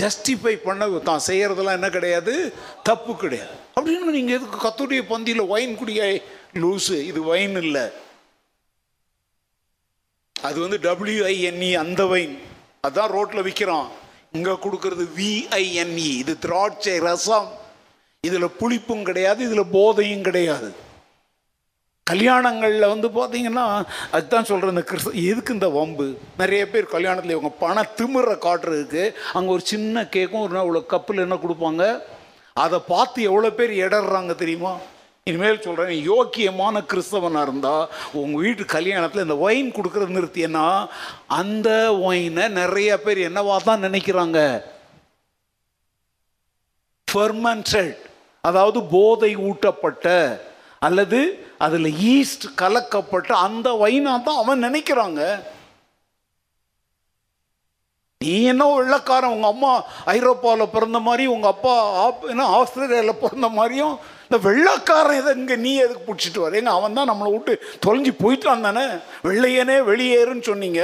ஜஸ்டிஃபை 0.00 0.54
பண்ண 0.66 0.88
தான் 1.08 1.24
செய்கிறதெல்லாம் 1.26 1.78
என்ன 1.78 1.88
கிடையாது? 1.96 2.34
தப்பு 2.82 3.12
கிடையாது. 3.16 3.54
அப்படின்னு 3.76 4.16
நீங்கள் 4.16 4.36
எதுக்கு 4.38 4.58
கத்துடைய 4.66 5.02
பந்தியில் 5.12 5.50
ஒயின் 5.54 5.78
குடியாய் 5.78 6.18
லூஸு 6.62 6.98
இது 7.10 7.20
ஒயின் 7.24 7.56
இல்லை. 7.64 7.86
அது 10.36 10.58
வந்து 10.64 10.78
டபிள்யூஐஎன்இ 10.88 11.70
அந்த 11.84 12.02
வைன் 12.12 12.34
அதான் 12.88 13.12
ரோட்டில் 13.16 13.46
விற்கிறோம் 13.46 13.88
இங்கே 14.32 14.54
கொடுக்கறது 14.64 15.04
விஐஎன்இ 15.18 16.10
இது 16.22 16.34
திராட்சை 16.44 16.98
ரசம். 16.98 17.48
இதில் 18.20 18.54
புளிப்பும் 18.60 19.06
கிடையாது 19.08 19.40
இதில் 19.48 19.72
போதையும் 19.76 20.26
கிடையாது. 20.28 20.68
கல்யாணங்களில் 22.10 22.92
வந்து 22.92 23.08
பார்த்தீங்கன்னா 23.16 23.64
அதுதான் 24.16 24.48
சொல்கிறேன் 24.50 24.74
இந்த 24.74 24.84
கிறிஸ்து 24.90 25.24
எதுக்கு 25.30 25.56
இந்த 25.56 25.68
வம்பு? 25.78 26.06
நிறைய 26.42 26.62
பேர் 26.72 26.92
கல்யாணத்தில் 26.94 27.34
இவங்க 27.36 27.52
பண 27.64 27.84
திமிர 27.98 28.36
காட்டுறதுக்கு 28.46 29.04
அங்கே 29.36 29.50
ஒரு 29.56 29.64
சின்ன 29.72 30.04
கேக்கும் 30.16 30.44
ஒரு 30.46 30.54
இவ்வளோ 30.62 30.82
கப்பில் 30.94 31.24
என்ன 31.24 31.38
கொடுப்பாங்க? 31.42 31.82
அதை 32.56 32.78
பார்த்து 32.92 33.28
எவ்வளோ 33.30 33.50
பேர் 33.58 33.74
இடறாங்க 33.84 34.34
தெரியுமா? 34.42 34.72
இனிமேல் 35.26 35.64
சொல்கிறேன் 35.64 35.94
யோக்கியமான 36.10 36.82
கிறிஸ்தவனாக 36.90 37.46
இருந்தால் 37.46 37.88
உங்கள் 38.20 38.42
வீட்டு 38.44 38.64
கல்யாணத்தில் 38.76 39.24
இந்த 39.26 39.36
ஒயின் 39.46 39.74
கொடுக்குறது 39.76 40.16
நிறுத்தியன்னா 40.16 40.66
அந்த 41.40 41.68
ஒயினை 42.08 42.44
நிறைய 42.60 42.90
பேர் 43.04 43.20
என்னவா 43.28 43.56
தான் 43.68 43.84
நினைக்கிறாங்க? 43.86 44.38
ஃபெர்மெண்டட் 47.08 47.92
அதாவது 48.44 48.78
போதை 48.94 49.30
ஊட்டப்பட்ட 49.48 50.06
அல்லது 50.86 51.20
அதில் 51.66 51.88
ஈஸ்ட் 52.14 52.44
கலக்கப்பட்ட 52.62 53.30
அந்த 53.46 53.68
வைனா 53.84 54.12
தான் 54.26 54.42
அவன் 54.42 54.64
நினைக்கிறாங்க. 54.66 55.22
நீ 58.20 58.30
என்ன 58.52 58.64
வெள்ளக்காரன்? 58.76 59.34
உங்கள் 59.36 59.52
அம்மா 59.54 59.72
ஐரோப்பாவில் 60.14 60.72
பிறந்த 60.72 60.98
மாதிரி 61.08 61.24
உங்கள் 61.34 61.52
அப்பா 61.54 61.74
ஆப் 62.04 62.22
என்ன 62.32 62.46
ஆஸ்திரேலியாவில் 62.58 63.20
பிறந்த 63.24 63.48
மாதிரியும் 63.58 63.96
இந்த 64.24 64.38
வெள்ளக்காரன் 64.46 65.18
இதை 65.18 65.30
இங்கே 65.40 65.56
நீ 65.66 65.72
எதுக்கு 65.82 66.06
பிடிச்சிட்டு 66.08 66.40
வர? 66.42 66.58
ஏங்க 66.60 66.72
அவன் 66.78 66.96
தான் 66.98 67.10
நம்மளை 67.10 67.30
விட்டு 67.34 67.52
தொலைஞ்சு 67.84 68.12
போயிட்டான் 68.22 68.66
தானே? 68.68 68.84
வெள்ளையனே 69.28 69.76
வெளியேறுன்னு 69.90 70.48
சொன்னீங்க. 70.50 70.82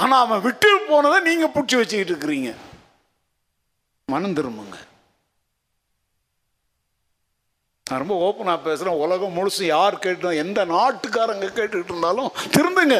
ஆனால் 0.00 0.22
அவன் 0.24 0.44
விட்டு 0.46 0.70
போனதை 0.90 1.20
நீங்கள் 1.28 1.54
பிடிச்சி 1.56 1.78
வச்சுக்கிட்டு 1.80 2.14
இருக்கிறீங்க. 2.14 2.52
மனம் 4.14 4.36
திரும்புங்க. 4.40 4.78
நான் 7.86 7.98
ரொம்ப 7.98 8.16
ஓப்பனாக 8.26 8.64
பேசுகிறேன் 8.64 8.94
உலகம் 8.94 9.34
முழுசும் 9.36 9.66
யார் 9.66 9.98
கேட்டு 9.98 10.36
எந்த 10.36 10.64
நாட்டுக்காரங்க 10.64 11.46
கேட்டுக்கிட்டு 11.48 11.92
இருந்தாலும் 11.92 12.30
திரும்புங்க 12.52 12.96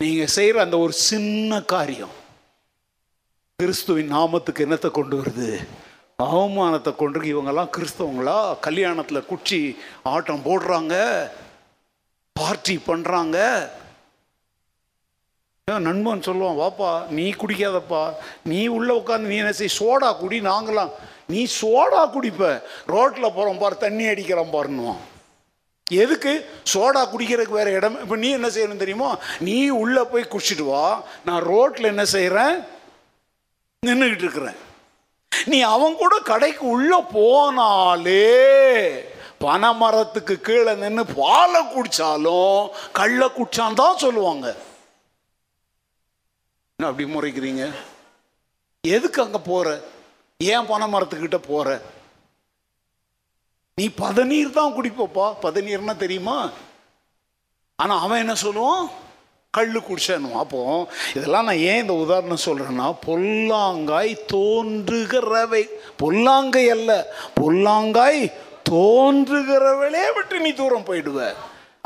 நீங்கள் 0.00 0.26
செய்கிற 0.26 0.60
அந்த 0.60 0.78
ஒரு 0.78 0.92
சின்ன 0.92 1.60
காரியம் 1.62 2.12
கிறிஸ்துவின் 3.58 4.12
நாமத்துக்கு 4.12 4.64
என்னத்தை 4.66 4.90
கொண்டு 4.90 5.22
வருது? 5.22 5.48
அவமானத்தை 6.18 6.96
கொண்டு 6.96 7.20
இவங்கெல்லாம் 7.20 7.72
கிறிஸ்தவங்களா? 7.76 8.56
கல்யாணத்தில் 8.60 9.26
குச்சி 9.26 9.76
ஆட்டம் 10.02 10.44
போடுறாங்க 10.44 10.94
பார்ட்டி 12.32 12.76
பண்ணுறாங்க 12.86 13.38
ஏன் 15.68 15.82
நண்பன் 15.82 16.26
சொல்லுவான் 16.26 16.60
வாப்பா 16.62 17.08
நீ 17.08 17.30
குடிக்காதப்பா. 17.30 18.14
நீ 18.44 18.66
உள்ளே 18.66 18.98
உட்காந்து 18.98 19.30
நீ 19.32 19.36
என்ன 19.36 19.52
செய்? 19.52 19.78
சோடா 19.78 20.18
குடி 20.18 20.40
நாங்களாம் 20.40 20.94
நீ 21.28 21.40
சோடா 21.60 22.02
குடிப்ப. 22.14 22.42
ரோட்டில் 22.94 23.34
போகிறோம் 23.36 23.60
பார் 23.62 23.82
தண்ணி 23.84 24.06
அடிக்கிறோம் 24.06 24.54
பாருன்னுவான் 24.54 25.02
எதுக்கு? 25.86 26.32
சோடா 26.72 27.00
குடிக்கிறதுக்கு 27.12 27.58
வேற 27.60 27.70
இடம். 27.70 27.96
இப்போ 28.00 28.16
நீ 28.16 28.28
என்ன 28.30 28.48
செய்யணும் 28.48 28.82
தெரியுமா? 28.82 29.08
நீ 29.40 29.56
உள்ளே 29.68 30.02
போய் 30.12 30.30
குடிச்சிட்டு 30.32 30.64
வா. 30.68 30.84
நான் 31.24 31.42
ரோட்டில் 31.52 31.90
என்ன 31.92 32.04
செய்கிறேன் 32.04 32.54
நின்றுக்கிட்டு 33.86 34.26
இருக்கிறேன். 34.26 34.60
நீ 35.46 35.58
அவன் 35.74 35.96
கூட 36.02 36.14
கடைக்கு 36.30 36.64
உள்ளே 36.76 37.00
போனாலே 37.16 38.28
பனைமரத்துக்கு 39.44 40.34
கீழே 40.46 40.72
நின்று 40.82 41.04
பாலை 41.16 41.60
குடித்தாலும் 41.72 42.70
கள்ள 42.98 43.20
குடிச்சான் 43.26 43.78
தான் 43.80 44.00
சொல்லுவாங்க. 44.04 44.46
என்ன 46.78 46.88
அப்படி 46.90 47.06
முறைக்கிறீங்க? 47.14 47.64
எதுக்கு 48.84 49.20
அங்கே 49.22 49.40
போகிற 49.50 49.68
ஏன் 50.52 50.68
பனை 50.68 50.86
மரத்துக்கிட்ட 50.92 51.38
போற? 51.48 51.68
நீ 53.78 53.86
பதநீர் 54.02 54.56
தான் 54.58 54.74
குடிப்பப்பா. 54.76 55.26
பதநீர்னா 55.42 55.94
தெரியுமா? 56.02 56.38
ஆனா 57.82 57.94
அவன் 58.04 58.22
என்ன 58.22 58.34
சொல்லுவான்? 58.42 58.84
கள்ளு 59.56 59.80
குடிச்சனும் 59.80 60.38
அப்போ 60.42 60.60
இதெல்லாம் 61.14 61.46
நான் 61.48 61.64
ஏன் 61.70 61.80
இந்த 61.80 61.94
உதாரணம் 62.04 62.44
சொல்றேன்னா 62.46 62.86
பொல்லாங்காய் 63.06 64.12
தோன்றுகிறவை 64.32 65.62
பொல்லாங்கை 66.02 66.64
அல்ல 66.76 66.90
பொல்லாங்காய் 67.40 68.20
தோன்றுகிறவளே 68.70 70.04
விட்டு 70.14 70.38
நீ 70.40 70.52
தூரம் 70.52 70.88
போயிடுவ. 70.88 71.20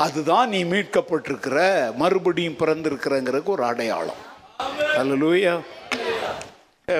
அதுதான் 0.05 0.49
நீ 0.49 0.59
மீட்கப்பட்டிருக்கிற 0.63 1.59
மறுபடியும் 1.95 2.59
பிறந்திருக்கிறங்கிறதுக்கு 2.61 3.53
ஒரு 3.55 3.63
அடையாளம். 3.63 4.21
அல்லூயா 5.01 5.53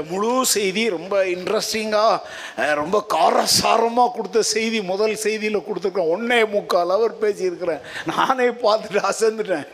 முழு 0.10 0.32
செய்தி 0.54 0.84
ரொம்ப 0.96 1.16
இன்ட்ரெஸ்டிங்காக 1.36 2.74
ரொம்ப 2.80 2.98
காரசாரமாக 3.14 4.14
கொடுத்த 4.16 4.42
செய்தி 4.54 4.80
முதல் 4.90 5.16
செய்தியில் 5.24 5.66
கொடுத்துருக்கேன் 5.68 6.12
ஒன்னே 6.16 6.40
முக்கால் 6.56 6.96
அவர் 6.96 7.14
பேசியிருக்கிறேன். 7.24 7.82
நானே 8.12 8.48
பார்த்துட்டு 8.64 9.02
அசந்துட்டேன். 9.12 9.68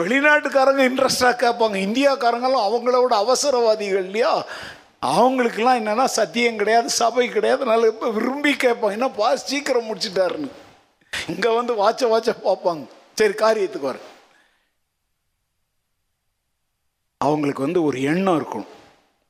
வெளிநாட்டுக்காரங்க 0.00 0.82
இன்ட்ரெஸ்டாக 0.90 1.40
கேட்பாங்க. 1.44 1.78
இந்தியாக்காரங்களும் 1.88 2.66
அவங்களோட 2.68 3.14
அவசரவாதிகள் 3.24 4.06
இல்லையா? 4.08 4.34
அவங்களுக்கெல்லாம் 5.16 5.80
என்னென்னா 5.80 6.06
சத்தியம் 6.18 6.60
கிடையாது 6.60 6.88
சபை 7.00 7.26
கிடையாது. 7.34 7.64
நல்ல 7.72 7.90
விரும்பி 8.18 8.52
கேட்பாங்க. 8.64 8.96
என்னப்பா 8.98 9.34
சீக்கிரம் 9.48 9.88
முடிச்சிட்டாருன்னு. 9.90 10.50
இங்கே 11.32 11.50
வந்து 11.58 11.74
வாட்ச 11.82 12.08
வாட்ச 12.14 12.32
பார்ப்பாங்க. 12.46 12.84
சரி 13.20 13.36
காரியத்துக்கு 13.44 13.90
வர 13.90 13.98
அவங்களுக்கு 17.20 17.62
வந்து 17.66 17.80
ஒரு 17.90 17.98
எண்ணம் 18.10 18.36
இருக்கணும். 18.40 18.72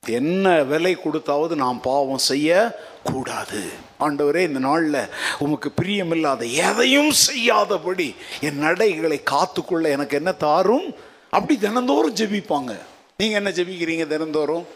என்ன 0.02 0.62
விலை 0.62 0.96
கொடுத்தாவது 0.96 1.54
நாம் 1.54 1.80
பாவம் 1.80 2.26
செய்ய 2.30 2.80
கூடாது. 3.04 3.60
ஆண்டவரே 4.00 4.42
இந்த 4.42 4.58
நாளில் 4.58 5.08
உமக்கு 5.38 5.72
பிரியமில்லாத 5.76 6.52
எதையும் 6.52 7.10
செய்யாதபடி 7.10 8.14
என் 8.40 8.58
நடைகளை 8.58 9.22
காத்துக்கொள்ள 9.22 9.88
எனக்கு 9.88 10.16
என்ன 10.16 10.32
தாரும்? 10.32 10.94
அப்படி 11.30 11.60
தினந்தோறும் 11.60 12.14
ஜெபிப்பாங்க. 12.14 12.78
நீங்கள் 13.16 13.38
என்ன 13.42 13.50
ஜெபிக்கிறீங்க 13.50 14.06
தினந்தோறும்? 14.06 14.66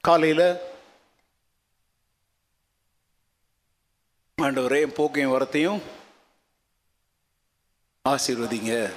காலையில்? 0.00 0.48
ஆண்டவரே 4.42 4.80
என் 4.80 4.98
போக்கையும் 5.00 5.34
வரத்தையும் 5.36 5.80
ஆசீர்வதிங்க. 8.04 8.90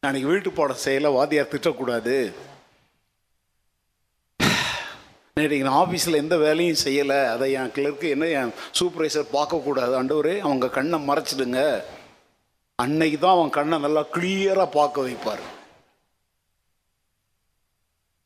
நாளைக்கு 0.00 0.30
வீட்டு 0.30 0.50
பாடம் 0.50 0.84
செய்யலை 0.84 1.12
வாத்தியார் 1.12 1.52
திட்டக்கூடாது. 1.52 2.32
நேற்று 5.36 5.58
நான் 5.58 5.78
ஆஃபீஸில் 5.82 6.20
எந்த 6.22 6.36
வேலையும் 6.36 6.80
செய்யலை. 6.84 7.18
அதை 7.34 7.46
என் 7.52 7.70
கிளர்க்கு 7.76 8.06
என்ன 8.14 8.26
என் 8.38 8.50
சூப்பர்வைசர் 8.78 9.30
பார்க்கக்கூடாது. 9.36 9.92
ஆண்டவரே 9.98 10.34
அவங்க 10.46 10.66
கண்ணை 10.68 10.98
மறைச்சிடுங்க. 11.08 11.60
அன்னைக்கு 12.74 13.18
தான் 13.18 13.36
அவன் 13.36 13.54
கண்ணை 13.56 13.76
நல்லா 13.78 14.02
கிளியராக 14.16 14.70
பார்க்க 14.70 15.06
வைப்பார். 15.06 15.42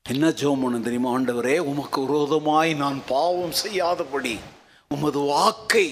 என்ன 0.03 0.31
ஜோம் 0.41 0.63
பண்ண 0.63 0.79
தெரியுமா? 0.79 1.13
ஆண்டவரே 1.19 1.57
உமக்கு 1.71 2.01
விரோதமாய் 2.07 2.75
நான் 2.83 2.99
பாவம் 3.09 3.57
செய்யாதபடி 3.63 4.35
உமது 4.95 5.23
வாக்கை 5.33 5.87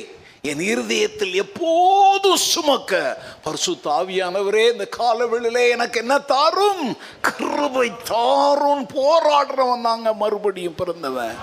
என் 0.46 0.60
இருதயத்தில் 0.60 1.34
எப்போதும் 1.34 2.36
சுமக்க 2.36 3.22
பரிசு 3.42 3.72
தாவியானவரே 3.72 4.72
இந்த 4.72 4.88
காலவெளியிலே 4.98 5.70
எனக்கு 5.70 6.00
என்ன 6.00 6.18
தாரும்? 6.18 6.96
கிருபை 7.20 7.90
தாரும். 8.04 8.86
போராடுறவன் 8.94 9.82
தாங்க 9.82 10.12
மறுபடியும் 10.12 10.74
பிறந்தவன். 10.74 11.34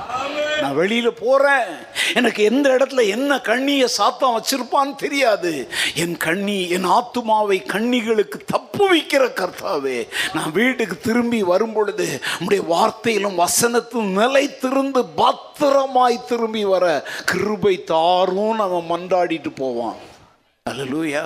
நான் 0.62 0.78
வெளியில 0.78 1.08
போறேன். 1.08 1.72
எனக்கு 2.14 2.44
எந்த 2.44 2.70
இடத்துல 2.70 3.08
என்ன 3.08 3.40
கண்ணியை 3.42 3.88
சாத்தம் 3.98 4.38
வச்சிருப்பான்னு 4.38 4.96
தெரியாது. 4.96 5.68
என் 5.96 6.18
கண்ணி 6.18 6.70
என் 6.70 6.86
ஆத்துமாவை 6.86 7.66
கண்ணிகளுக்கு 7.66 8.40
தப்பு 8.46 8.96
வைக்கிற 8.96 9.26
கர்த்தாவே 9.32 10.08
நான் 10.34 10.52
வீட்டுக்கு 10.52 10.98
திரும்பி 10.98 11.44
வரும் 11.44 11.74
பொழுது 11.74 12.22
உடைய 12.42 12.64
வார்த்தையிலும் 12.64 13.46
வசனத்தும் 13.46 14.18
நிலைத்திருந்து 14.18 15.06
பத்திரமாய் 15.16 16.26
திரும்பி 16.28 16.66
வர 16.66 16.86
கிருபை 17.26 17.84
தாரும் 17.84 18.56
நம்ம 18.56 18.90
மன்றாடிட்டு 18.92 19.52
போவான். 19.64 20.00
அல்லூயா 20.66 21.24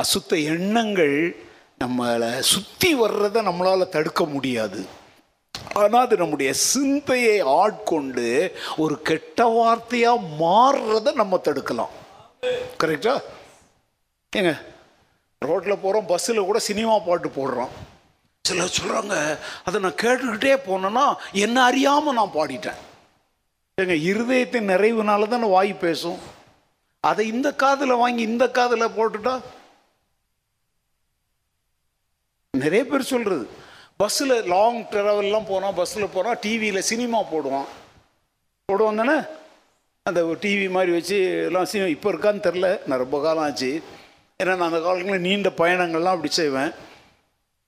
அசுத்த 0.00 0.32
எண்ணங்கள் 0.52 1.14
நம்மளை 1.82 2.30
சுற்றி 2.52 2.90
வர்றதை 3.00 3.40
நம்மளால் 3.46 3.92
தடுக்க 3.94 4.22
முடியாது. 4.32 4.80
ஆனால் 5.80 6.04
அது 6.06 6.16
நம்முடைய 6.20 6.50
சிந்தையை 6.70 7.36
ஆட்கொண்டு 7.60 8.26
ஒரு 8.82 8.94
கெட்ட 9.08 9.46
வார்த்தையாக 9.56 10.26
மாறுறதை 10.42 11.12
நம்ம 11.20 11.40
தடுக்கலாம். 11.48 11.94
கரெக்டா 12.82 13.14
ஏங்க 14.32 14.52
ரோட்டில் 15.42 15.82
போகிறோம் 15.82 16.06
பஸ்ஸில் 16.06 16.46
கூட 16.48 16.58
சினிமா 16.58 16.94
பாட்டு 16.98 17.28
போடுறோம். 17.28 17.72
சிலர் 18.44 18.76
சொல்கிறாங்க 18.76 19.14
அதை 19.64 19.76
நான் 19.80 20.00
கேட்டுக்கிட்டே 20.02 20.54
போனேன்னா 20.68 21.04
என்ன 21.44 21.56
அறியாமல் 21.64 22.16
நான் 22.18 22.36
பாடிட்டேன். 22.36 22.78
எங்கள் 23.82 24.04
இருதயத்தின் 24.10 24.70
நிறைவுனால 24.72 25.28
தானே 25.28 25.48
வாய் 25.54 25.72
பேசும்? 25.84 26.20
அதை 27.00 27.24
இந்த 27.32 27.48
காதில் 27.62 28.00
வாங்கி 28.02 28.22
இந்த 28.30 28.44
காதில் 28.58 28.94
போட்டுட்டா? 28.96 29.34
நிறைய 32.62 32.82
பேர் 32.86 33.10
சொல்கிறது 33.12 33.44
பஸ்ஸில் 33.96 34.36
லாங் 34.52 34.78
ட்ராவல்லாம் 34.92 35.48
போனால் 35.48 35.76
பஸ்ஸில் 35.80 36.14
போனால் 36.14 36.40
டிவியில் 36.44 36.88
சினிமா 36.92 37.18
போடுவான். 37.32 37.68
போடுவோம் 38.68 39.00
தானே? 39.02 39.18
அந்த 40.06 40.20
டிவி 40.42 40.66
மாதிரி 40.76 40.92
வச்சு 40.96 41.18
எல்லாம் 41.48 41.70
சினிமா 41.72 41.90
இப்போ 41.94 42.08
இருக்கான்னு 42.12 42.46
தெரில 42.48 42.68
நான் 42.88 43.02
ரொம்ப 43.04 43.20
காலம் 43.22 43.44
ஆச்சு. 43.44 43.70
ஏன்னா 44.42 44.54
நான் 44.56 44.68
அந்த 44.68 44.80
காலங்களில் 44.80 45.24
நீண்ட 45.26 45.48
பயணங்கள்லாம் 45.56 46.14
அப்படி 46.14 46.30
செய்வேன். 46.32 46.72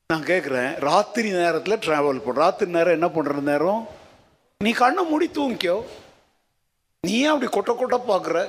நான் 0.06 0.24
கேட்குறேன் 0.24 0.80
ராத்திரி 0.80 1.30
நேரத்தில் 1.30 1.76
ட்ராவல் 1.76 2.24
பண்ண 2.24 2.40
ராத்திரி 2.40 2.70
நேரம் 2.70 2.96
என்ன 2.96 3.08
பண்ணுற 3.14 3.40
நேரம்? 3.40 3.88
நீ 4.64 4.70
கண்ணை 4.70 5.04
மூடி 5.04 5.26
தூங்கிக்கோ. 5.26 5.76
நீ 7.00 7.12
ஏன் 7.20 7.32
அப்படி 7.34 7.48
கொட்ட 7.50 7.72
கொட்ட 7.74 7.98
பார்க்குற 8.10 8.48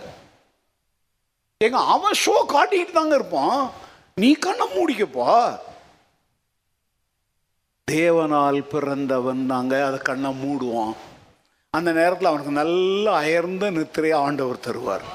எங்க 1.58 1.78
அவன் 1.78 2.20
ஷோ 2.26 2.36
காட்டிக்கிட்டு 2.48 2.92
தாங்க 2.92 3.16
இருப்பான். 3.16 3.72
நீ 4.16 4.32
கண்ணை 4.34 4.66
மூடிக்கப்பா. 4.76 5.60
தேவனால் 7.92 8.60
பிறந்தவன் 8.74 9.44
நாங்க 9.46 9.86
அதை 9.86 10.00
கண்ணை 10.00 10.32
மூடுவோம் 10.44 10.94
அந்த 11.70 11.92
நேரத்தில் 11.92 12.28
அவனுக்கு 12.28 12.52
நல்ல 12.52 13.16
அயர்ந்த 13.16 13.72
நித்திரையை 13.72 14.16
ஆண்டவர் 14.16 14.66
தருவார். 14.68 15.06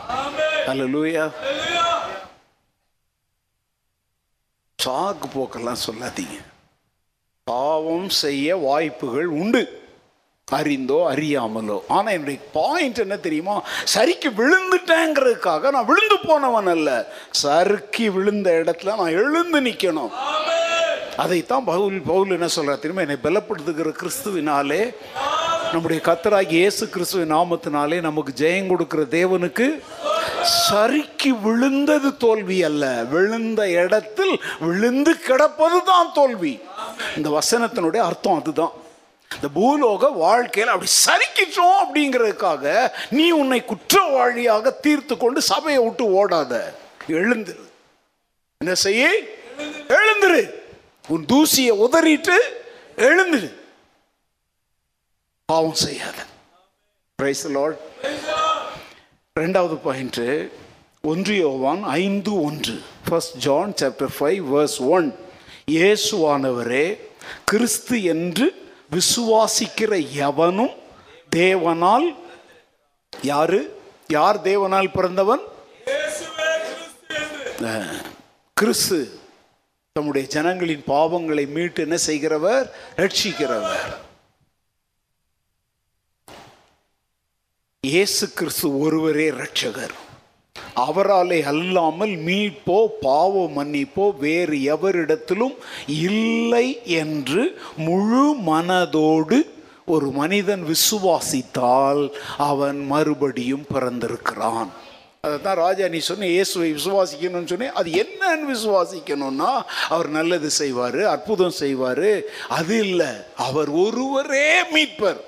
அல்ல 0.67 0.85
லூயா 0.95 1.25
சாக்கு 4.85 5.27
போக்கெல்லாம் 5.35 5.83
சொல்லாதீங்க. 5.87 6.37
பாவம் 7.45 8.09
செய்ய 8.09 8.57
வாய்ப்புகள் 8.57 9.27
உண்டு. 9.27 9.63
அறிந்தோ 10.53 11.15
அறியாமலோ. 11.15 11.81
ஆனால் 11.89 12.13
என்னுடைய 12.13 12.41
பாயிண்ட் 12.53 12.99
என்ன 12.99 13.17
தெரியுமா? 13.17 13.63
சரிக்கு 13.95 14.31
விழுந்துட்டேங்கிறதுக்காக 14.41 15.71
நான் 15.71 15.85
விழுந்து 15.85 16.19
போனவன் 16.27 16.67
அல்ல. 16.67 17.13
சறுக்கி 17.31 18.09
விழுந்த 18.11 18.63
இடத்துல 18.65 18.97
நான் 18.97 19.17
எழுந்து 19.21 19.61
நிற்கணும் 19.61 20.13
அதைத்தான் 21.17 21.65
பவுல் 21.65 22.01
பவுல் 22.01 22.31
என்ன 22.31 22.47
சொல்ற 22.57 22.79
திரும்ப 22.79 23.01
என்னை 23.01 23.17
பலப்படுத்துகிற 23.23 23.91
கிறிஸ்துவினாலே 24.01 24.95
நம்முடைய 25.73 26.03
கத்தராகி 26.05 26.51
இயேசு 26.51 26.89
கிறிஸ்துவின் 26.89 27.35
நாமத்தினாலே 27.35 28.01
நமக்கு 28.01 28.33
ஜெயம் 28.37 28.67
கொடுக்கிற 28.67 29.03
தேவனுக்கு 29.03 29.83
சறுக்கி 30.45 31.33
விழுந்தது 31.33 32.17
தோல்வி 32.17 32.63
அல்ல. 32.63 33.05
விழுந்த 33.05 33.71
இடத்தில் 33.71 34.43
விழுந்து 34.61 35.19
கிடப்பது 35.19 35.83
தான் 35.83 36.13
தோல்வி. 36.13 36.61
இந்த 37.17 37.39
வசனத்தினுடைய 37.39 37.97
அர்த்தம் 37.97 38.41
அதுதான். 38.41 38.73
இந்த 39.35 39.49
பூலோக 39.49 40.13
வாழ்க்கையில் 40.13 40.73
அப்படி 40.73 40.91
சரிக்கிட்டோம் 41.07 41.85
அப்படிங்கிறதுக்காக 41.85 42.91
நீ 43.11 43.31
உன்னை 43.31 43.65
குற்றவாளியாக 43.65 44.71
தீர்த்து 44.71 45.17
கொண்டு 45.17 45.43
சபையை 45.43 45.83
விட்டு 45.83 46.05
ஓடாத. 46.05 46.75
எழுந்துரு. 47.09 47.61
என்ன 48.59 48.75
செய்ய? 48.75 49.13
எழுந்துரு. 49.89 50.51
உன் 51.09 51.25
தூசியை 51.33 51.71
உதறிட்டு 51.71 52.37
எழுந்துரு. 52.97 53.55
பாவம் 55.45 55.75
செய்யாத. 55.75 56.17
பிரைஸ் 57.17 57.49
லார்ட் 57.49 57.79
ரெண்டாவது 59.41 59.77
பாயிண்ட் 59.85 60.19
ஒன்று 61.11 61.37
யோவான் 61.37 61.81
ஐந்து 62.01 62.33
ஒன்று. 62.43 62.75
First 63.07 63.39
John 63.45 63.73
chapter 63.81 64.13
five 64.17 64.43
verse 64.53 64.77
one 64.97 65.07
இயேசுவானவரே 65.77 66.85
கிறிஸ்து 67.51 67.97
என்று 68.13 68.47
விசுவாசிக்கிற 68.97 69.99
எவனும் 70.29 70.77
தேவனால் 71.37 72.07
யாரு? 73.13 73.61
யார் 74.19 74.39
தேவனால் 74.51 74.93
பிறந்தவன்? 74.99 75.43
கிறிஸ்து. 78.57 79.01
தம்முடைய 79.97 80.29
ஜனங்களின் 80.37 80.89
பாவங்களை 80.95 81.47
மீட்டு 81.59 81.83
என்ன 81.89 81.97
செய்கிறவர்? 82.09 82.67
ரட்சிக்கிறவர். 82.97 83.95
இயேசு 87.87 88.25
கிறிஸ்து 88.39 88.67
ஒருவரே 88.83 89.25
ரட்சகர் 89.39 89.95
அவராலே 90.85 91.39
அல்லாமல் 91.51 92.13
மீட்போ 92.27 92.77
பாவ 93.03 93.43
மன்னிப்போ 93.57 94.05
வேறு 94.23 94.57
எவரிடத்திலும் 94.75 95.57
இல்லை 96.11 96.69
என்று 97.01 97.43
முழு 97.87 98.23
மனதோடு 98.49 99.39
ஒரு 99.95 100.09
மனிதன் 100.21 100.65
விசுவாசித்தால் 100.71 102.03
அவன் 102.51 102.81
மறுபடியும் 102.93 103.67
பிறந்திருக்கிறான். 103.75 104.71
அதை 105.25 105.37
தான் 105.49 105.61
ராஜா 105.65 105.85
நீ 105.97 106.01
சொன்ன 106.09 106.31
இயேசுவை 106.37 106.71
விசுவாசிக்கணும்னு 106.79 107.53
சொன்னேன். 107.53 107.77
அது 107.81 107.91
என்னன்னு 108.05 108.51
விசுவாசிக்கணும்னா 108.55 109.53
அவர் 109.95 110.11
நல்லது 110.19 110.51
செய்வார் 110.61 111.01
அற்புதம் 111.15 111.57
செய்வார். 111.63 112.09
அது 112.59 112.75
இல்லை 112.87 113.13
அவர் 113.49 113.73
ஒருவரே 113.85 114.49
மீட்பர். 114.75 115.23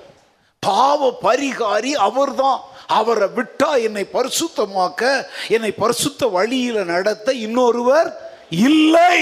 பாவ 0.65 1.09
பரிகாரி 1.27 1.91
அவர்தான். 2.07 2.59
அவரை 2.99 3.27
விட்டா 3.37 3.69
என்னை 3.87 4.03
பரிசுத்தமாக்க 4.15 5.01
என்னை 5.55 5.71
பரிசுத்த 5.83 6.27
வழியில 6.37 6.83
நடத்த 6.93 7.33
இன்னொருவர் 7.45 8.09
இல்லை. 8.69 9.17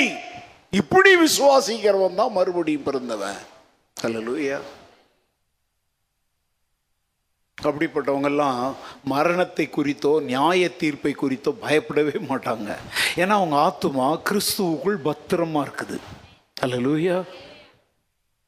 இப்படி 0.79 1.11
விசுவாசிக்கிறவன் 1.25 2.19
தான் 2.21 2.35
மறுபடியும் 2.37 2.87
பிறந்தவன். 2.87 3.39
அல்லேலூயா 3.97 4.59
அப்படிப்பட்டவங்கெல்லாம் 7.57 8.61
மரணத்தை 9.13 9.65
குறித்தோ 9.75 10.11
நியாய 10.29 10.69
தீர்ப்பை 10.81 11.13
குறித்தோ 11.21 11.51
பயப்படவே 11.63 12.17
மாட்டாங்க. 12.31 12.69
ஏன்னா 13.21 13.33
அவங்க 13.39 13.57
ஆத்துமா 13.67 14.07
கிறிஸ்துவுக்குள் 14.29 14.99
பத்திரமா 15.07 15.61
இருக்குது. 15.67 15.97
அல்லேலூயா 16.63 17.17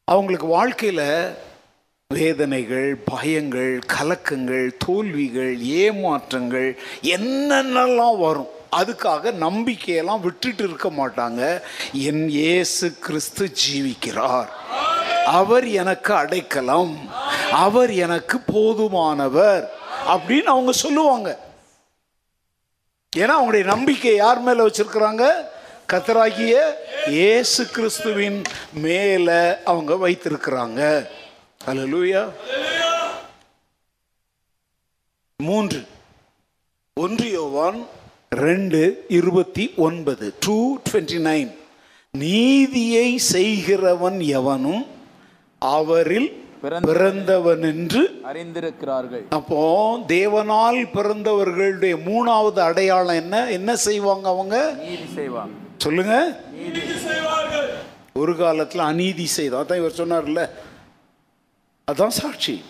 அவங்களுக்கு 0.08 0.48
வாழ்க்கையில் 0.58 1.08
வேதனைகள் 2.14 3.04
பயங்கள் 3.12 3.82
கலக்கங்கள் 3.94 4.68
தோல்விகள் 4.86 5.58
ஏமாற்றங்கள் 5.60 6.78
என்னென்னலாம் 7.02 8.20
வரும்? 8.20 8.48
அதுக்காக 8.76 9.32
நம்பிக்கையெல்லாம் 9.40 10.20
விட்டுட்டு 10.20 10.64
இருக்க 10.64 10.90
மாட்டாங்க. 10.90 11.62
என் 11.92 12.30
இயேசு 12.30 12.94
கிறிஸ்து 13.00 13.52
ஜீவிக்கிறார். 13.62 14.48
அவர் 15.26 15.68
எனக்கு 15.68 16.14
அடைக்கலம். 16.14 17.10
அவர் 17.52 17.92
எனக்கு 17.92 18.40
போதுமானவர் 18.54 19.68
அப்படின்னு 20.08 20.54
அவங்க 20.56 20.72
சொல்லுவாங்க. 20.72 21.40
ஏன்னா 23.18 23.36
அவங்களுடைய 23.38 23.64
நம்பிக்கை 23.64 24.16
யார் 24.16 24.42
மேல 24.42 24.68
வச்சிருக்கிறாங்க? 24.68 25.26
கத்தராகிய 25.94 26.56
இயேசு 27.08 27.68
கிறிஸ்துவின் 27.68 28.42
மேல 28.74 29.62
அவங்க 29.66 29.94
வைத்திருக்கிறாங்க. 29.96 31.10
அல்லேலூயா 31.68 32.30
மூன்று. 35.38 35.84
ஒன்று 36.94 37.32
யோவான் 37.32 37.86
ரெண்டு 38.30 39.06
இருபத்தி 39.08 39.74
ஒன்பது 39.76 40.34
டூ 40.40 40.78
டுவெண்ட்டி 40.78 41.20
நைன் 41.22 41.56
நீதியை 42.12 43.18
செய்கிறவன் 43.18 44.20
எவனும் 44.20 44.86
அவரில் 45.60 46.46
பிறந்த- 46.62 46.92
பிறந்தவன் 46.92 47.62
என்று 47.62 48.22
அறிந்திருக்கிறார்கள். 48.24 49.24
அப்போ 49.30 49.98
தேவனால் 50.08 50.88
பிறந்தவர்களுடைய 50.94 51.96
மூணாவது 52.06 52.60
அடையாளம் 52.60 53.16
என்ன? 53.16 53.50
என்ன 53.50 53.76
செய்வாங்க 53.76 54.30
அவங்க? 54.30 54.80
செய்வாங்க. 55.14 55.54
சொல்லுங்க. 55.78 56.42
நீதி 56.54 56.80
ஒரு 58.14 58.34
காலத்துல 58.34 58.78
அநீதி 58.78 59.26
செய்தோம் 59.26 59.68
அதான் 59.68 59.78
இவர் 59.78 60.08
சொன்னார்ல 60.08 60.50
அதுதான் 61.90 62.10
சாட்சி 62.10 62.64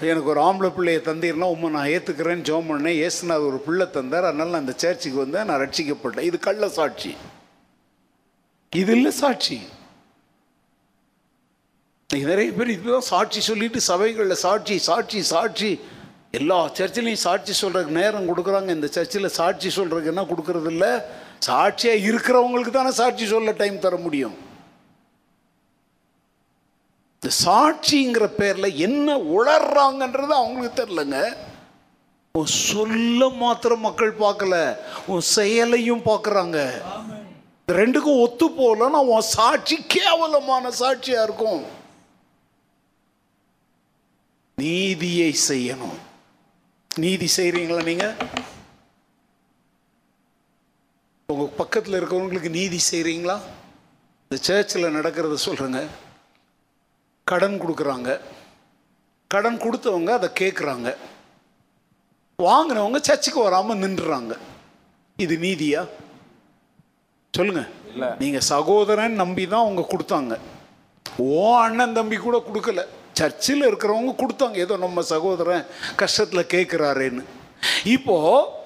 எனக்கு 0.00 0.28
ஒரு 0.28 0.40
ஆம்பளை 0.40 0.70
பிள்ளையை 0.70 1.02
தந்தீர்னா 1.02 1.44
உண்மை 1.44 1.70
நான் 1.70 1.86
ஏற்றுக்கிறேன்னு 1.86 2.48
ஜோம் 2.48 2.68
பண்ணேன். 2.70 2.96
ஏசுநாத் 3.06 3.46
ஒரு 3.46 3.62
பிள்ளை 3.66 3.90
தந்தார். 3.90 4.24
அதனால 4.24 4.50
நான் 4.50 4.60
அந்த 4.60 4.72
சர்ச்சுக்கு 4.76 5.18
வந்தேன். 5.18 5.44
நான் 5.44 5.60
ரட்சிக்கப்பட்டேன். 5.60 6.20
இது 6.20 6.38
கள்ள 6.38 6.68
சாட்சி. 6.68 7.16
இது 8.76 8.94
இல்லை 8.96 9.10
சாட்சி. 9.10 9.60
நிறைய 12.12 12.52
பேர் 12.52 12.70
இதுதான் 12.70 13.00
சாட்சி 13.00 13.40
சொல்லிட்டு 13.40 13.80
சபைகளில் 13.80 14.42
சாட்சி 14.46 14.78
சாட்சி 14.78 15.22
சாட்சி. 15.22 15.80
எல்லா 16.30 16.70
சர்ச்சிலையும் 16.70 17.24
சாட்சி 17.26 17.66
சொல்கிறதுக்கு 17.66 17.98
நேரம் 18.00 18.28
கொடுக்குறாங்க. 18.28 18.68
இந்த 18.68 18.86
சர்ச்சில் 18.86 19.28
சாட்சி 19.28 19.82
சொல்கிறதுக்கு 19.82 20.12
என்ன 20.14 20.22
கொடுக்கறது 20.22 21.02
சாட்சியாக 21.46 22.04
இருக்கிறவங்களுக்கு 22.08 22.70
தானே 22.70 22.90
சாட்சி 22.90 23.26
சொல்ல 23.26 23.52
டைம் 23.60 23.78
தர 23.84 23.96
முடியும். 23.96 24.36
இந்த 27.22 27.30
சாட்சிங்கிற 27.44 28.26
பேரில் 28.40 28.76
என்ன 28.86 29.16
உளர்றாங்கன்றது 29.36 30.34
அவங்களுக்கு 30.40 30.78
தெரிலங்க 30.80 31.20
உன் 32.38 32.50
சொல்ல 32.70 33.28
மாத்திரம் 33.42 33.86
மக்கள் 33.86 34.12
பார்க்கல. 34.24 34.56
உன் 35.06 35.24
செயலையும் 35.36 36.06
பார்க்குறாங்க. 36.10 36.58
ரெண்டுக்கும் 37.78 38.20
ஒத்து 38.24 38.46
போகலன்னா 38.58 39.00
உன் 39.14 39.26
சாட்சி 39.36 39.76
கேவலமான 39.94 40.70
சாட்சியாக 40.82 41.26
இருக்கும். 41.28 41.64
நீதியை 44.62 45.32
செய்யணும். 45.48 45.98
நீதி 46.96 47.26
செய்கிறீங்களா 47.36 47.82
நீங்கள் 47.90 48.14
உங்க 51.32 51.44
பக்கத்தில் 51.44 51.94
இருக்கிறவங்களுக்கு 51.94 52.50
நீதி 52.50 52.78
செய்றீங்களா? 52.90 53.38
இந்த 54.30 54.42
சர்ச்சில் 54.42 54.82
நடக்கிறத 54.82 55.36
சொல்றேங்க. 55.44 55.86
கடன் 57.24 57.60
கொடுக்குறாங்க. 57.60 58.20
கடன் 59.28 59.58
கொடுத்தவங்க 59.58 60.06
அதை 60.06 60.30
கேட்குறாங்க 60.40 60.96
வாங்கினவங்க 62.42 63.00
சர்ச்சுக்கு 63.00 63.42
வராமல் 63.42 63.76
நின்றுறாங்க. 63.76 64.36
இது 65.16 65.36
நீதியா? 65.36 65.86
சொல்லுங்க. 67.30 67.68
இல்ல. 67.92 68.16
நீங்க 68.18 68.40
சகோதரன் 68.40 69.12
நம்பி 69.12 69.46
தான் 69.46 69.60
அவங்க 69.60 69.86
கொடுத்தாங்க. 69.90 70.38
ஓ 71.18 71.56
அண்ணன் 71.56 71.92
தம்பி 71.92 72.16
கூட 72.16 72.42
கொடுக்கல. 72.46 72.86
சர்ச்சில் 73.12 73.62
இருக்கிறவங்க 73.62 74.14
கொடுத்தாங்க. 74.18 74.54
ஏதோ 74.54 74.76
நம்ம 74.76 75.02
சகோதரன் 75.02 75.64
கஷ்டத்தில் 75.96 76.50
கேட்குறாருன்னு 76.54 77.24
இப்போ 77.84 78.56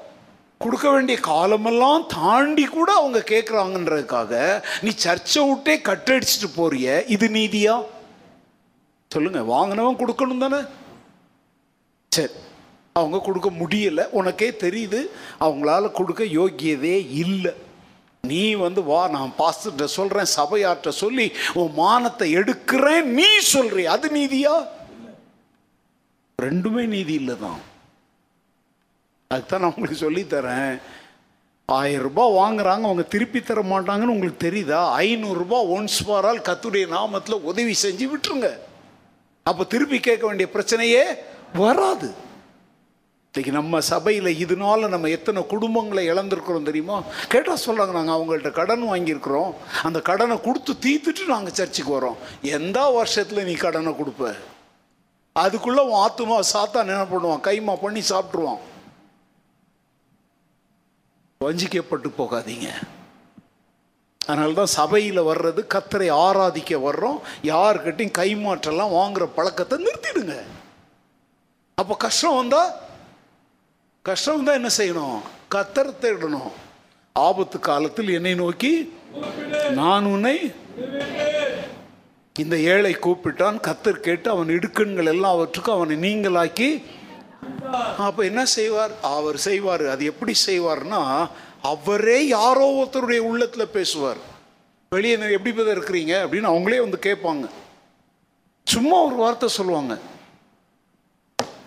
கொடுக்க 0.65 0.87
வேண்டிய 0.91 1.17
காலமெல்லாம் 1.31 2.05
தாண்டி 2.19 2.65
கூட 2.77 2.89
அவங்க 3.01 3.21
கேட்குறாங்கன்றதுக்காக 3.33 4.33
நீ 4.85 4.91
சர்ச்சை 5.05 5.43
விட்டே 5.49 5.75
கட்டடிச்சிட்டு 5.89 6.49
போறிய? 6.59 6.87
இது 7.15 7.27
நீதியா? 7.39 7.75
சொல்லுங்க 9.11 9.41
வாங்கினவன் 9.55 10.01
கொடுக்கணும் 10.03 10.45
தானே. 10.45 10.61
சரி 12.13 12.33
அவங்க 12.97 13.19
கொடுக்க 13.27 13.49
முடியல. 13.61 14.01
உனக்கே 14.21 14.49
தெரியுது 14.65 15.01
அவங்களால 15.47 15.91
கொடுக்க 15.99 16.23
யோக்கியதே 16.39 16.97
இல்லை. 17.25 17.53
நீ 18.25 18.43
வந்து 18.67 18.81
வா 18.91 19.01
நான் 19.17 19.33
பாஸ்டர்கிட்ட 19.39 19.87
சொல்கிறேன் 19.99 20.33
சபையார்கிட்ட 20.39 20.91
சொல்லி 21.03 21.27
உன் 21.61 21.73
மானத்தை 21.81 22.29
எடுக்கிறேன் 22.41 23.09
நீ 23.19 23.29
சொல்றிய? 23.55 23.87
அது 23.97 24.09
நீதியா? 24.19 24.55
ரெண்டுமே 26.39 26.85
நீதி 26.95 27.15
இல்லை 27.23 27.35
தான் 27.45 27.61
அதுதான் 29.33 29.61
நான் 29.61 29.69
உங்களுக்கு 29.69 29.99
சொல்லித் 29.99 30.33
தரேன். 30.33 30.81
ஆயிரம் 31.67 32.03
ரூபாய் 32.03 32.33
வாங்குறாங்க 32.33 32.85
அவங்க 32.89 33.03
திருப்பி 33.03 33.41
தர 33.41 33.63
மாட்டாங்கன்னு 33.63 34.15
உங்களுக்கு 34.15 34.51
தெரியுதா? 34.51 34.81
ஐநூறுரூபா 35.05 35.59
ஒன்ஸ் 35.75 36.01
பாரால் 36.07 36.39
கத்துடைய 36.39 36.87
நாமத்தில் 36.87 37.33
உதவி 37.33 37.77
செஞ்சு 37.83 38.11
விட்டுருங்க. 38.11 38.49
அப்போ 39.43 39.65
திருப்பி 39.65 40.01
கேட்க 40.01 40.27
வேண்டிய 40.27 40.49
பிரச்சனையே 40.55 41.03
வராது. 41.59 42.15
இன்றைக்கி 43.33 43.51
நம்ம 43.51 43.81
சபையில் 43.81 44.47
இதனால 44.47 44.89
நம்ம 44.89 45.09
எத்தனை 45.09 45.43
குடும்பங்களை 45.43 46.03
இழந்திருக்கிறோம் 46.11 46.63
தெரியுமா? 46.63 47.03
கேட்டால் 47.29 47.59
சொல்கிறாங்க 47.67 48.03
நாங்கள் 48.03 48.15
அவங்கள்ட்ட 48.15 48.51
கடன் 48.51 48.83
வாங்கியிருக்கிறோம். 48.83 49.55
அந்த 49.83 50.01
கடனை 50.01 50.41
கொடுத்து 50.41 50.73
தீர்த்துட்டு 50.73 51.27
நாங்கள் 51.27 51.53
சர்ச்சுக்கு 51.53 52.01
வரோம். 52.01 52.17
எந்த 52.43 52.81
வருஷத்தில் 52.81 53.45
நீ 53.45 53.53
கடனை 53.53 53.93
கொடுப்ப? 53.93 54.35
அதுக்குள்ளே 55.33 55.83
உன் 55.83 56.11
ஆத்துமா 56.11 56.41
சாத்தான் 56.53 56.87
என்ன 56.87 57.03
பண்ணுவான்? 57.03 57.47
கைமா 57.47 57.77
பண்ணி 57.83 58.03
சாப்பிட்ருவான் 58.09 58.59
வஞ்சிக்கப்பட்டு 61.45 62.09
போகாதீங்க. 62.21 62.69
அதனால 64.21 64.53
தான் 64.59 64.75
சபையில் 64.79 65.21
வர்றது 65.29 65.61
கத்தரை 65.75 66.09
ஆராதிக்க 66.25 66.73
வர்றோம். 66.89 67.19
யாருக்கிட்டையும் 67.53 68.17
கைமாற்றெல்லாம் 68.21 68.97
வாங்குற 68.99 69.25
பழக்கத்தை 69.39 69.79
நிறுத்திடுங்க. 69.87 70.37
அப்போ 71.79 71.95
கஷ்டம் 72.07 72.39
வந்தா 72.41 72.63
கஷ்டம் 74.09 74.47
தான் 74.49 74.59
என்ன 74.61 74.71
செய்யணும்? 74.79 75.19
கத்தரை 75.55 75.93
தேடணும். 76.03 76.53
ஆபத்து 77.17 77.57
காலத்தில் 77.71 78.11
என்னை 78.19 78.35
நோக்கி 78.43 78.73
நான் 79.79 80.07
உன்னை 80.15 80.37
இந்த 82.37 82.57
ஏழை 82.73 82.93
கூப்பிட்டான். 83.07 83.57
கத்தர் 83.67 84.05
கேட்டு 84.07 84.29
அவன் 84.35 84.53
இடுக்கண்கள் 84.57 85.11
எல்லாம் 85.13 85.35
அவற்றுக்கு 85.37 85.71
அவனை 85.77 85.97
நீங்களாக்கி 86.07 86.69
அப்போ 87.99 88.23
என்ன 88.23 88.45
செய்வார்? 88.45 88.91
அவர் 89.03 89.37
செய்வார். 89.37 89.87
அது 89.87 90.05
எப்படி 90.05 90.35
செய்வார்னா 90.47 91.29
அவரே 91.63 92.27
யாரோ 92.27 92.67
ஒருத்தருடைய 92.69 93.19
உள்ளத்தில் 93.19 93.69
பேசுவார். 93.69 94.17
வெளியே 94.91 95.19
எப்படி 95.19 95.53
பேர் 95.53 95.79
இருக்கிறீங்க? 95.79 96.15
அப்படின்னு 96.27 96.53
அவங்களே 96.53 96.79
வந்து 96.79 96.99
கேட்பாங்க. 97.03 97.49
சும்மா 98.65 99.01
ஒரு 99.01 99.15
வார்த்தை 99.15 99.49
சொல்லுவாங்க. 99.49 99.99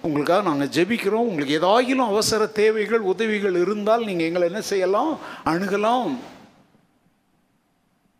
உங்களுக்காக 0.01 0.41
நாங்கள் 0.41 0.67
ஜெபிக்கிறோம். 0.67 1.25
உங்களுக்கு 1.29 1.59
ஏதாயிலும் 1.59 2.05
அவசர 2.05 2.45
தேவைகள் 2.45 2.99
உதவிகள் 2.99 3.55
இருந்தால் 3.55 4.05
நீங்கள் 4.05 4.25
எங்களை 4.25 4.47
என்ன 4.47 4.61
செய்யலாம்? 4.61 5.19
அணுகலாம். 5.45 6.17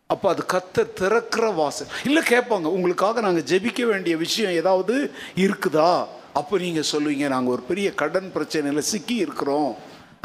அப்போ 0.06 0.28
அது 0.28 0.44
கத்த 0.52 0.92
திறக்கிற 0.92 1.50
வாசல். 1.50 1.86
இல்லை 2.04 2.22
கேட்பாங்க. 2.22 2.64
உங்களுக்காக 2.64 3.20
நாங்கள் 3.20 3.42
ஜெபிக்க 3.42 3.82
வேண்டிய 3.82 4.16
விஷயம் 4.16 4.50
ஏதாவது 4.50 5.12
இருக்குதா? 5.36 6.06
அப்போ 6.38 6.54
நீங்கள் 6.64 6.90
சொல்லுவீங்க 6.92 7.26
நாங்கள் 7.34 7.54
ஒரு 7.56 7.62
பெரிய 7.70 7.88
கடன் 8.02 8.30
பிரச்சனையில் 8.34 8.88
சிக்கி 8.92 9.16
இருக்கிறோம். 9.24 9.70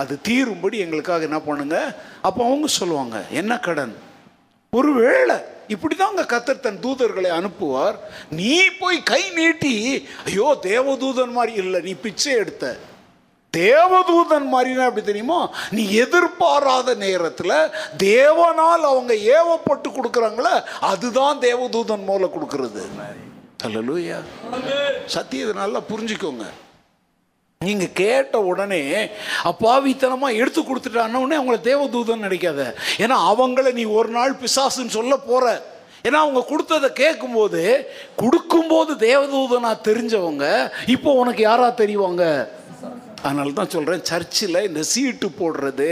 அது 0.01 0.13
தீரும்படி 0.27 0.77
எங்களுக்காக 0.85 1.27
என்ன 1.29 1.39
பண்ணுங்க? 1.47 1.77
அப்போ 2.27 2.41
அவங்க 2.49 2.67
சொல்லுவாங்க 2.79 3.17
என்ன 3.41 3.53
கடன்? 3.67 3.95
ஒருவேளை 4.73 5.37
இப்படிதாங்க 5.73 6.21
கத்தர் 6.31 6.63
தன் 6.65 6.83
தூதர்களை 6.85 7.29
அனுப்புவார். 7.39 7.97
நீ 8.39 8.53
போய் 8.79 8.99
கை 9.11 9.23
நீட்டி 9.39 9.73
ஐயோ 10.27 10.47
தேவதூதன் 10.69 11.35
மாதிரி 11.37 11.53
இல்லை 11.63 11.79
நீ 11.87 11.93
பிச்சை 12.05 12.33
எடுத்த. 12.43 12.73
தேவதூதன் 13.53 14.47
மாதிரினா 14.53 14.83
எப்படி 14.89 15.05
தெரியுமா? 15.05 15.39
நீ 15.75 15.83
எதிர்பாராத 16.03 16.93
நேரத்தில் 17.05 17.57
தேவனால் 18.03 18.85
அவங்க 18.91 19.13
ஏவப்பட்டு 19.37 19.89
கொடுக்குறாங்களே 19.97 20.55
அதுதான் 20.91 21.41
தேவதூதன் 21.47 22.07
மூல 22.09 22.29
கொடுக்கறது. 22.35 22.83
அல்லேலூயா 23.67 24.19
சத்தியத்தை 25.15 25.53
நல்லா 25.61 25.79
புரிஞ்சுக்கோங்க. 25.91 26.45
நீங்கள் 27.61 27.97
கேட்ட 28.01 28.35
உடனே 28.51 28.83
அப்பாவித்தனமாக 29.49 30.37
எடுத்து 30.41 30.61
கொடுத்துட்டான 30.61 31.19
உடனே 31.23 31.39
அவங்கள 31.39 31.57
தேவதூதன் 31.69 32.25
நினைக்காத. 32.27 32.61
ஏன்னா 33.03 33.17
அவங்கள 33.31 33.73
நீ 33.79 33.83
ஒரு 33.99 34.09
நாள் 34.17 34.39
பிசாசுன்னு 34.43 34.97
சொல்ல 34.99 35.15
போகிற 35.17 35.45
ஏன்னா 36.07 36.19
அவங்க 36.23 36.41
கொடுத்ததை 36.51 36.89
கேட்கும்போது 37.01 37.63
கொடுக்கும்போது 38.21 38.91
தேவதூதனாக 39.07 39.83
தெரிஞ்சவங்க 39.89 40.45
இப்போ 40.95 41.09
உனக்கு 41.21 41.41
யாராக 41.49 41.79
தெரிவாங்க? 41.83 42.23
அதனால 43.23 43.51
தான் 43.57 43.71
சொல்கிறேன் 43.73 44.03
சர்ச்சில் 44.09 44.65
இந்த 44.67 44.81
சீட்டு 44.91 45.27
போடுறது 45.39 45.89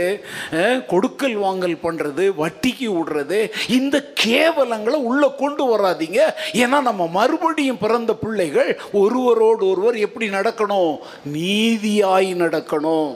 கொடுக்கல் 0.92 1.36
வாங்கல் 1.44 1.76
பண்ணுறது 1.84 2.24
வட்டிக்கு 2.40 2.88
விடுறது 2.96 3.38
இந்த 3.78 3.96
கேவலங்களை 4.24 4.98
உள்ளே 5.10 5.28
கொண்டு 5.42 5.64
வராதீங்க. 5.72 6.20
ஏன்னா 6.62 6.80
நம்ம 6.88 7.06
மறுபடியும் 7.18 7.80
பிறந்த 7.84 8.14
பிள்ளைகள் 8.22 8.72
ஒருவரோடு 9.02 9.64
ஒருவர் 9.72 9.98
எப்படி 10.06 10.28
நடக்கணும்? 10.38 10.92
நீதியாய் 11.36 12.30
நடக்கணும். 12.44 13.10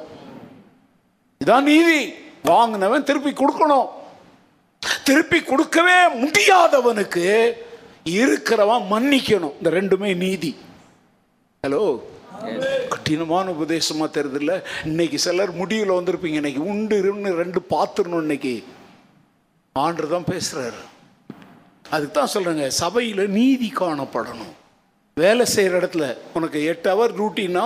இதான் 1.44 1.68
நீதி. 1.72 2.00
வாங்கினவன் 2.52 3.06
திருப்பி 3.10 3.34
கொடுக்கணும். 3.42 3.88
திருப்பி 5.08 5.38
கொடுக்கவே 5.42 5.98
முடியாதவனுக்கு 6.22 7.26
இருக்கிறவன் 8.20 8.84
மன்னிக்கணும். 8.94 9.54
இந்த 9.58 9.70
ரெண்டுமே 9.78 10.10
நீதி. 10.24 10.52
ஹலோ? 11.62 11.84
கடினமான 12.92 13.46
உபதேசமாக 13.56 14.08
தெரியுதுல்ல? 14.16 14.54
இன்னைக்கு 14.90 15.18
சிலர் 15.26 15.52
முடிவில் 15.60 15.96
வந்திருப்பீங்க. 15.98 16.40
இன்னைக்கு 16.42 16.62
உண்டு 16.72 16.96
இருன்னு 17.04 17.30
ரெண்டு 17.42 17.60
பார்த்துடணும் 17.74 18.24
இன்னைக்கு. 18.26 18.54
ஆண்டு 19.76 20.08
தான் 20.16 20.28
பேசுகிறாரு 20.32 20.82
அதுக்கு 21.94 22.14
தான் 22.18 22.32
சொல்கிறேங்க 22.34 22.66
சபையில் 22.82 23.24
நீதி 23.38 23.68
காணப்படணும். 23.80 24.52
வேலை 25.22 25.44
செய்கிற 25.54 25.74
இடத்துல 25.80 26.04
உனக்கு 26.36 26.58
எட்டு 26.70 26.88
ஹவர் 26.92 27.16
டியூட்டின்னா 27.18 27.64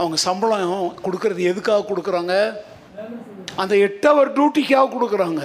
அவங்க 0.00 0.16
சம்பளம் 0.26 0.74
கொடுக்கறது 1.06 1.42
எதுக்காக 1.52 1.86
கொடுக்குறாங்க? 1.88 2.34
அந்த 3.62 3.74
எட்டு 3.86 4.08
ஹவர் 4.10 4.34
டியூட்டிக்காக 4.36 4.92
கொடுக்குறாங்க. 4.94 5.42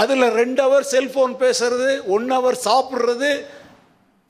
அதில் 0.00 0.34
ரெண்டு 0.40 0.60
ஹவர் 0.64 0.86
செல்ஃபோன் 0.94 1.34
பேசுறது 1.44 1.90
ஒன் 2.16 2.26
ஹவர் 2.36 2.58
சாப்பிட்றது 2.64 3.30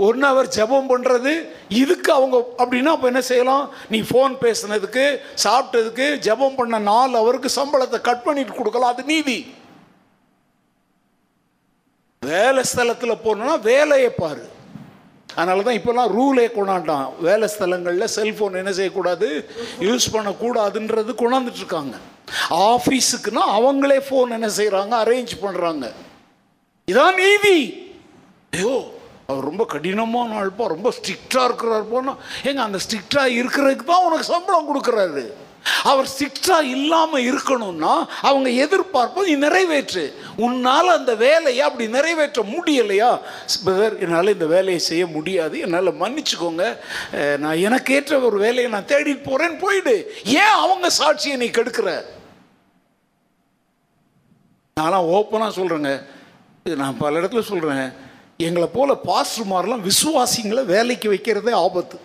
ஒன் 0.07 0.25
ஹவர் 0.25 0.49
ஜெபம் 0.57 0.91
பண்ணுறது 0.91 1.31
இதுக்கு 1.69 2.13
அவங்க 2.13 2.37
அப்படின்னா 2.63 2.91
அப்போ 2.97 3.07
என்ன 3.07 3.21
செய்யலாம்? 3.21 3.71
நீ 3.93 3.99
ஃபோன் 4.01 4.35
பேசுனதுக்கு 4.43 5.05
சாப்பிட்டதுக்கு 5.45 6.07
ஜெபம் 6.27 6.59
பண்ண 6.59 6.79
நாலு 6.79 7.17
அவருக்கு 7.19 7.49
சம்பளத்தை 7.57 7.99
கட் 8.01 8.23
பண்ணிட்டு 8.23 8.53
கொடுக்கலாம். 8.53 8.93
அது 8.93 9.05
நீதி. 9.05 9.39
வேலை 12.23 12.63
ஸ்தலத்தில் 12.71 13.23
போனோம்னா 13.25 13.57
வேலையை 13.61 14.11
பாரு. 14.11 14.45
அதனால 15.35 15.63
தான் 15.63 15.79
இப்போல்லாம் 15.79 16.13
ரூலே 16.19 16.53
கொண்டாண்டான். 16.53 17.09
வேலை 17.21 17.49
ஸ்தலங்களில் 17.55 18.15
செல்ஃபோன் 18.17 18.61
என்ன 18.61 18.73
செய்யக்கூடாது? 18.73 19.29
யூஸ் 19.81 20.07
பண்ணக்கூடாதுன்றது 20.13 21.15
கொண்டாந்துட்டுருக்காங்க 21.23 21.97
ஆஃபீஸுக்குன்னா 22.51 23.45
அவங்களே 23.59 23.99
ஃபோன் 24.11 24.37
என்ன 24.39 24.51
செய்கிறாங்க 24.61 24.95
அரேஞ்ச் 25.05 25.35
பண்ணுறாங்க 25.43 25.93
இதான் 26.89 27.19
நீதி. 27.25 27.59
ஐயோ. 28.51 28.77
அவர் 29.33 29.47
ரொம்ப 29.49 29.65
கடினமான 29.73 30.37
ஆள்ப்பா 30.43 30.67
ரொம்ப 30.73 30.91
ஸ்ட்ரிக்டாக 30.99 31.81
போனால் 31.91 32.21
ஏங்க 32.49 32.61
அந்த 32.67 32.79
ஸ்ட்ரிக்டாக 32.85 33.35
இருக்கிறதுக்கு 33.41 33.85
தான் 33.91 34.05
உனக்கு 34.07 34.27
சம்பளம் 34.29 34.69
கொடுக்குறாரு. 34.69 35.25
அவர் 35.91 36.09
ஸ்ட்ரிக்டாக 36.13 36.71
இல்லாமல் 36.77 37.27
இருக்கணும்னா 37.31 37.93
அவங்க 38.29 38.49
எதிர்பார்ப்பை 38.65 39.25
நீ 39.29 39.35
நிறைவேற்று. 39.45 40.05
உன்னால் 40.47 40.95
அந்த 40.97 41.13
வேலையை 41.25 41.63
அப்படி 41.69 41.89
நிறைவேற்ற 41.97 42.43
முடியலையா? 42.55 43.11
பிரதர் 43.67 43.99
என்னால் 44.07 44.35
இந்த 44.37 44.49
வேலையை 44.55 44.81
செய்ய 44.89 45.05
முடியாது. 45.19 45.59
என்னால் 45.67 45.99
மன்னிச்சுக்கோங்க. 46.03 46.65
நான் 47.45 47.63
எனக்கேற்ற 47.69 48.23
ஒரு 48.31 48.39
வேலையை 48.47 48.71
நான் 48.79 48.91
தேடிட்டு 48.95 49.29
போகிறேன்னு 49.29 49.63
போயிடு. 49.67 49.97
ஏன் 50.43 50.59
அவங்க 50.65 50.91
சாட்சியை 51.01 51.39
நீ 51.45 51.51
கெடுக்கிற? 51.61 51.91
நான்லாம் 54.77 55.13
ஓப்பனாக 55.17 55.59
சொல்கிறேங்க 55.61 55.95
இது 56.67 56.83
நான் 56.85 57.03
பல 57.07 57.19
இடத்துல 57.21 57.49
சொல்கிறேன் 57.55 57.89
எங்களை 58.47 58.67
போல 58.75 58.91
பாஸ்டர்மாரெலாம் 59.09 59.87
விசுவாசிங்களை 59.89 60.63
வேலைக்கு 60.75 61.09
வைக்கிறதே 61.13 61.53
ஆபத்து. 61.67 61.97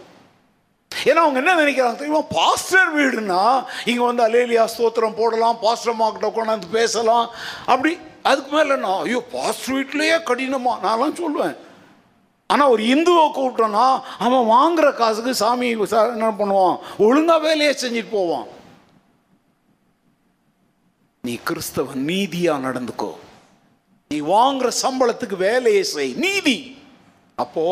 ஏன்னா 1.09 1.21
அவங்க 1.23 1.39
என்ன 1.41 1.53
நினைக்கிறாங்க 1.59 1.97
தெரியுமா? 1.99 2.21
பாஸ்டர் 2.37 2.89
வீடுனா 2.97 3.41
இங்கே 3.89 4.03
வந்து 4.07 4.23
அலேலியா 4.27 4.63
ஸ்தோத்திரம் 4.73 5.19
போடலாம் 5.19 5.59
பாஸ்டர் 5.65 5.99
மாக்கிட்ட 5.99 6.31
உட்காந்து 6.31 6.69
பேசலாம். 6.79 7.25
அப்படி 7.71 7.91
அதுக்கு 8.29 8.51
மேலே 8.55 8.75
நான் 8.85 9.01
ஐயோ 9.05 9.21
பாஸ்டர் 9.35 9.75
வீட்லேயே 9.77 10.17
கடினமாக 10.29 10.83
நான்லாம் 10.87 11.19
சொல்லுவேன் 11.21 11.55
ஆனால் 12.49 12.71
ஒரு 12.73 12.83
இந்துவை 12.93 13.25
கூப்பிட்டோன்னா 13.35 13.85
அவன் 14.25 14.49
வாங்குற 14.55 14.87
காசுக்கு 15.01 15.33
சாமி 15.43 15.69
என்ன 15.71 16.31
பண்ணுவான்? 16.41 16.77
ஒழுங்காக 17.07 17.45
வேலையை 17.47 17.73
செஞ்சுட்டு 17.83 18.15
போவான். 18.17 18.47
நீ 21.23 21.35
கிறிஸ்தவன் 21.49 22.07
நீதியாக 22.11 22.65
நடந்துக்கோ. 22.67 23.11
நீ 24.13 24.21
வாங்குற 24.21 24.71
சம்பளத்துக்கு 24.81 25.37
வேலையை 25.37 25.83
செய். 25.83 26.13
நீதி. 26.13 26.77
அப்போ 27.35 27.63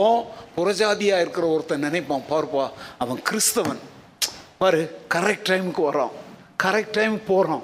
புறஜாதியா 0.58 1.20
இருக்கிற 1.22 1.48
ஒருத்தன் 1.48 1.80
நினைப்பான் 1.80 2.24
பாருப்பா 2.30 2.70
அவன் 2.98 3.22
கிறிஸ்தவன். 3.30 3.82
பாரு 4.58 5.00
கரெக்ட் 5.14 5.50
டைமுக்கு 5.50 5.82
வரான். 5.90 6.12
கரெக்ட் 6.64 6.92
டைம் 6.92 7.26
போகிறான் 7.28 7.62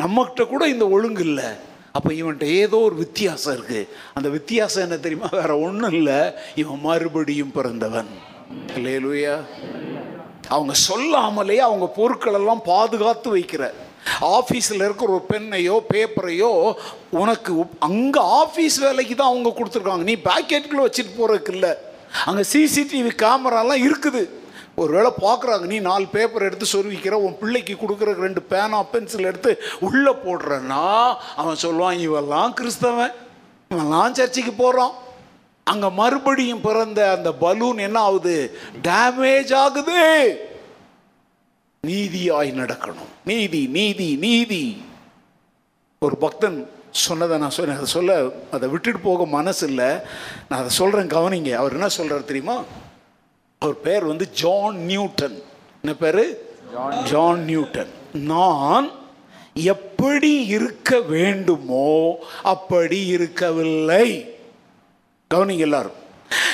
நம்மகிட்ட 0.00 0.46
கூட 0.46 0.68
இந்த 0.68 0.88
ஒழுங்கு 0.88 1.24
இல்லை. 1.24 1.44
அப்போ 1.92 2.10
இவன்கிட்ட 2.12 2.44
ஏதோ 2.44 2.76
ஒரு 2.76 2.94
வித்தியாசம் 2.94 3.54
இருக்கு. 3.54 3.88
அந்த 4.14 4.28
வித்தியாசம் 4.28 4.82
என்ன 4.82 4.96
தெரியுமா? 4.96 5.28
வேற 5.30 5.58
ஒன்றும் 5.58 5.92
இல்லை. 5.92 6.32
இவன் 6.54 6.80
மறுபடியும் 6.80 7.52
பிறந்தவன். 7.52 8.08
இல்லையா 8.76 9.38
அவங்க 10.48 10.74
சொல்லாமலே 10.74 11.58
அவங்க 11.58 11.86
பொருட்களெல்லாம் 11.96 12.60
பாதுகாத்து 12.64 13.36
வைக்கிற 13.36 13.70
ஆஃபீஸில் 14.20 14.84
இருக்கிற 14.86 15.08
ஒரு 15.16 15.24
பெண்ணையோ 15.32 15.76
பேப்பரையோ 15.92 16.50
உனக்கு 17.22 17.52
அங்கே 17.88 18.22
ஆஃபீஸ் 18.40 18.78
வேலைக்கு 18.86 19.14
தான் 19.14 19.32
அவங்க 19.32 19.52
கொடுத்துருக்காங்க. 19.58 20.06
நீ 20.10 20.16
பேக்கெட்டுக்குள்ளே 20.28 20.86
வச்சுட்டு 20.86 21.14
போகிறதுக்கு 21.18 21.54
இல்லை. 21.58 21.72
அங்கே 22.26 22.44
சிசிடிவி 22.52 23.12
கேமராலாம் 23.24 23.84
இருக்குது. 23.88 24.24
ஒருவேளை 24.82 25.10
பார்க்குறாங்க 25.24 25.66
நீ 25.72 25.78
நாலு 25.78 26.06
பேப்பர் 26.14 26.46
எடுத்து 26.46 26.66
சொருவிக்கிற 26.72 27.14
உன் 27.26 27.38
பிள்ளைக்கு 27.42 27.74
கொடுக்குற 27.82 28.14
ரெண்டு 28.24 28.40
பேனா 28.50 28.80
பென்சில் 28.92 29.28
எடுத்து 29.30 29.52
உள்ளே 29.80 30.12
போடுறன்னா 30.24 30.82
அவன் 31.40 31.62
சொல்லுவான் 31.64 32.02
இவெல்லாம் 32.06 32.52
கிறிஸ்தவன். 32.60 33.14
இவெல்லாம் 33.70 34.16
சர்ச்சுக்கு 34.18 34.52
போகிறான் 34.52 34.94
அங்கே 35.66 35.88
மறுபடியும் 36.00 36.64
பிறந்த 36.66 37.00
அந்த 37.12 37.30
பலூன் 37.44 37.78
என்ன 37.86 37.98
ஆகுது? 38.00 38.36
டேமேஜ் 38.88 39.54
ஆகுது. 39.62 40.02
நீதியாய் 41.88 42.50
நடக்கணும். 42.60 43.12
நீதி 43.24 43.66
நீதி 43.66 44.16
நீதி. 44.16 44.64
ஒரு 45.98 46.16
பக்தன் 46.16 46.58
சொன்னதை 46.90 47.38
நான் 47.38 47.56
சொன்னேன் 47.56 47.74
அதை 47.74 47.88
சொல்ல 47.88 48.30
அதை 48.50 48.68
விட்டுட்டு 48.68 48.98
போக 48.98 49.26
மனசு 49.26 49.66
இல்லை 49.66 49.90
நான் 50.48 50.60
அதை 50.62 50.72
சொல்கிறேன் 50.80 51.12
கவனிங்க. 51.16 51.50
அவர் 51.62 51.72
என்ன 51.72 51.88
சொல்கிறார் 51.88 52.30
தெரியுமா? 52.30 52.56
அவர் 53.58 53.80
பேர் 53.80 54.04
வந்து 54.04 54.30
ஜான் 54.30 54.76
நியூட்டன் 54.76 55.38
என்ன 55.82 55.96
பேர்? 55.98 56.22
ஜான் 57.04 57.44
நியூட்டன் 57.44 57.92
நான் 58.12 58.88
எப்படி 59.54 60.32
இருக்க 60.56 61.00
வேண்டுமோ 61.00 62.18
அப்படி 62.42 62.98
இருக்கவில்லை. 63.06 64.06
கவனிங்க 65.34 65.64
எல்லாரும். 65.68 66.04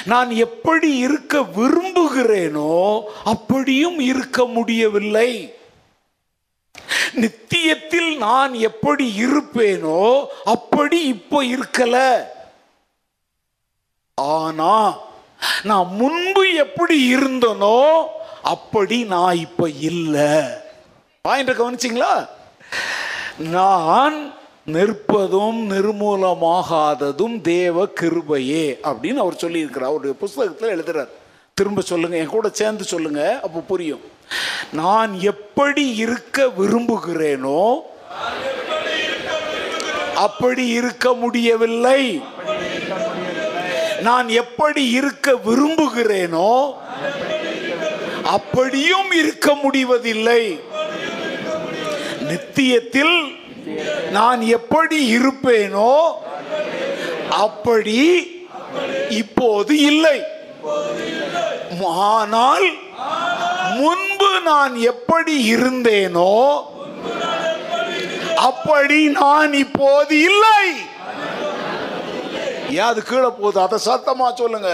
நான் 0.04 0.30
எப்படி 0.30 0.96
இருக்க 0.96 1.40
விரும்புகிறேனோ 1.40 3.02
அப்படியும் 3.24 3.98
இருக்க 3.98 4.44
முடியவில்லை. 4.44 5.54
நித்தியத்தில் 7.14 8.16
நான் 8.16 8.54
எப்படி 8.54 9.06
இருப்பேனோ 9.18 10.26
அப்படி 10.44 10.98
இப்போ 11.04 11.42
இருக்கல. 11.44 11.96
ஆனா 14.14 14.96
நான் 15.62 15.86
முன்பு 15.86 16.54
எப்படி 16.54 17.14
இருந்தனோ 17.14 18.04
அப்படி 18.42 19.04
நான் 19.04 19.36
இப்ப 19.36 19.68
இல்லை. 19.70 20.42
பாயிண்ட் 21.20 21.50
கவனிச்சிங்களா? 21.50 22.28
நான் 23.38 24.34
நிற்பதும் 24.66 25.58
நிர்மூலமாகாததும் 25.70 27.40
தேவ 27.40 27.86
கிருபையே 28.00 28.66
அப்படின்னு 28.82 29.22
அவர் 29.24 29.40
சொல்லியிருக்கிறார். 29.42 29.90
அவருடைய 29.90 30.14
புஸ்தகத்தில் 30.18 30.80
எழுதுறார். 30.80 31.08
திரும்ப 31.54 31.80
சொல்லுங்க 31.80 32.16
என் 32.16 32.26
கூட 32.26 32.48
சேர்ந்து 32.48 32.84
சொல்லுங்க 32.84 33.40
அப்போ 33.42 33.60
புரியும். 33.60 34.00
நான் 34.72 35.20
எப்படி 35.20 35.96
இருக்க 35.96 36.46
விரும்புகிறேனோ 36.58 37.64
அப்படி 40.14 40.66
இருக்க 40.66 41.12
முடியவில்லை. 41.12 42.22
நான் 44.02 44.28
எப்படி 44.28 44.88
இருக்க 44.90 45.32
விரும்புகிறேனோ 45.32 46.74
அப்படியும் 48.24 49.10
இருக்க 49.10 49.54
முடிவதில்லை. 49.54 50.60
நித்தியத்தில் 52.28 53.40
நான் 54.16 54.40
எப்படி 54.58 54.98
இருப்பேனோ 55.18 55.94
அப்படி 57.44 58.00
இப்போது 59.22 59.74
இல்லை. 59.90 60.18
ஆனால் 62.08 62.66
முன்பு 63.80 64.30
நான் 64.50 64.74
எப்படி 64.92 65.34
இருந்தேனோ 65.54 66.34
அப்படி 68.48 69.00
நான் 69.08 69.52
இப்போது 69.64 70.14
இல்லை. 70.28 70.64
ஏன் 72.76 72.88
அது 72.90 73.00
கீழே 73.08 73.30
போகுது? 73.40 73.58
அதை 73.64 73.78
சத்தமா 73.86 74.28
சொல்லுங்க. 74.40 74.70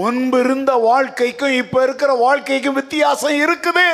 முன்பு 0.00 0.38
இருந்த 0.44 0.72
வாழ்க்கைக்கும் 0.88 1.56
இப்ப 1.62 1.82
இருக்கிற 1.82 2.12
வாழ்க்கைக்கும் 2.24 2.78
வித்தியாசம் 2.80 3.38
இருக்குது. 3.44 3.88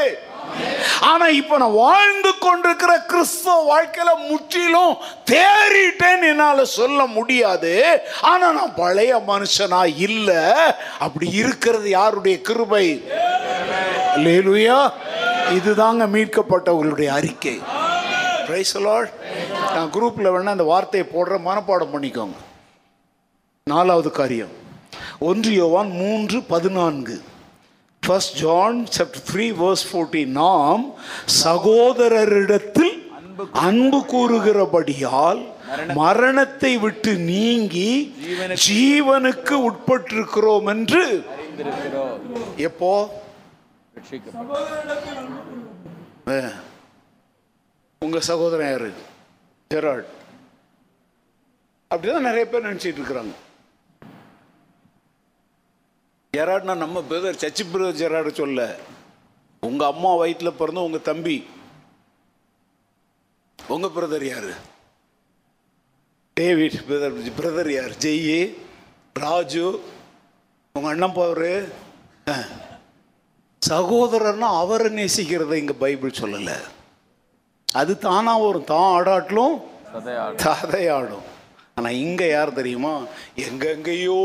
ஆனா 1.01 1.27
இப்ப 1.27 1.57
நான் 1.57 1.73
வாழ்ந்து 1.73 2.39
கொண்டிருக்கிற 2.39 3.01
கிறிஸ்தவ 3.01 3.77
வாழ்க்கையில 3.77 4.29
முற்றிலும் 4.29 4.97
தேறிட்டேன்னு 5.31 6.23
என்னால 6.23 6.65
சொல்ல 6.65 7.07
முடியாது. 7.07 8.01
ஆனா 8.21 8.53
நான் 8.53 8.75
பழைய 8.75 9.17
மனுஷனா 9.17 9.97
இல்ல. 9.97 10.53
அப்படி 10.99 11.31
இருக்கிறது 11.31 11.89
யாருடைய 11.89 12.41
கிருபை? 12.41 13.05
லேலுயா 14.17 14.93
இதுதாங்க 15.51 16.07
மீட்கப்பட்டவர்களுடைய 16.07 17.07
அறிக்கை. 17.07 17.63
நான் 19.75 19.91
குரூப்ல 19.93 20.27
வேணா 20.27 20.45
அந்த 20.45 20.63
வார்த்தையை 20.63 21.11
போடுற 21.13 21.39
மனப்பாடம் 21.47 21.91
பண்ணிக்கோங்க. 21.93 22.37
நாலாவது 23.65 24.11
காரியம். 24.11 24.53
ஒன்று 25.19 25.53
யோவான் 25.53 25.91
மூன்று 25.91 26.43
பதினான்கு. 26.43 27.23
First 28.09 28.37
John 28.45 28.79
chapter 28.97 29.25
three 29.31 29.47
verse 29.63 29.85
fourteen 29.89 30.35
நாம் 30.43 30.85
சகோதரரிடத்தில் 31.45 32.95
அன்பு 33.53 33.99
கூறுகிறபடியால் 34.13 35.41
மரணத்தை 35.95 36.71
விட்டு 36.77 37.13
நீங்கி 37.31 37.91
ஜீவனுக்கு 38.69 39.57
உட்பட்டிருக்கிறோம் 39.69 40.69
என்று 40.75 41.03
எப்போ. 42.69 42.93
உங்க 48.03 48.21
சகோதரன் 48.31 48.71
யாரு? 48.71 48.91
ஜெரால்ட். 49.71 50.11
அப்படிதான் 51.91 52.27
நிறைய 52.29 52.45
பேர் 52.49 52.67
நினைச்சிட்டு 52.69 53.01
இருக்கிறாங்க. 53.01 53.35
ஜெராட்னா 56.39 56.75
நம்ம 56.77 57.01
பிரதர் 57.01 57.41
சச்சி 57.43 57.63
பிரதர் 57.71 58.01
ஜெராடு 58.01 58.33
சொல்ல 58.33 58.61
உங்க 59.63 59.87
அம்மா 59.87 60.11
வயிற்றுல 60.17 60.51
பிறந்த 60.51 60.81
உங்க 60.81 60.99
தம்பி. 60.99 61.37
உங்க 63.59 63.87
பிரதர் 63.89 64.25
யாரு? 64.25 64.53
டேவிட் 66.37 66.77
பிரதர் 66.89 67.17
பிரதர் 67.39 67.71
யார்? 67.71 67.95
ஜெய்யி 68.05 68.39
ராஜு 69.17 69.65
உங்க 70.75 70.89
அண்ணன் 70.89 71.17
பவரு 71.17 71.53
சகோதரர்னா 73.63 74.49
அவரை 74.63 74.91
நேசிக்கிறத 74.99 75.53
இங்க 75.53 75.73
பைபிள் 75.73 76.21
சொல்லல. 76.21 76.53
அது 77.69 77.99
தானா 77.99 78.37
வரும். 78.39 78.65
தான் 78.65 78.89
ஆடாட்டிலும் 78.97 79.57
சதையாடு 80.45 81.19
ஆனால் 81.79 81.89
ஆனா 81.89 81.99
இங்க 81.99 82.27
யார் 82.27 82.53
தெரியுமா? 82.53 82.93
எங்கெங்கேயோ 83.37 84.23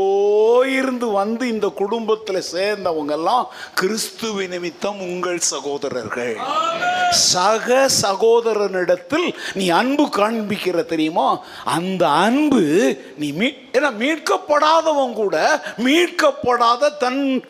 இருந்து 0.78 1.06
வந்து 1.10 1.48
இந்த 1.48 1.66
குடும்பத்துல 1.78 2.42
சேர்ந்தவங்க 2.52 3.10
எல்லாம் 3.10 3.48
கிறிஸ்துவ 3.74 4.46
நிமித்தம் 4.46 5.00
உங்கள் 5.00 5.38
சகோதரர்கள். 5.38 6.36
சக 7.10 7.88
சகோதரனிடத்தில் 8.02 9.34
நீ 9.54 9.68
அன்பு 9.68 10.06
காண்பிக்கிற 10.06 10.84
தெரியுமா? 10.84 11.28
அந்த 11.64 12.08
அன்பு 12.08 12.64
நீ 13.16 13.32
மீ 13.32 13.48
ஏன்னா 13.72 13.92
மீட்கப்படாதவன் 14.02 15.12
கூட 15.12 15.62
மீட்கப்படாத 15.76 16.96
தன் 16.96 17.42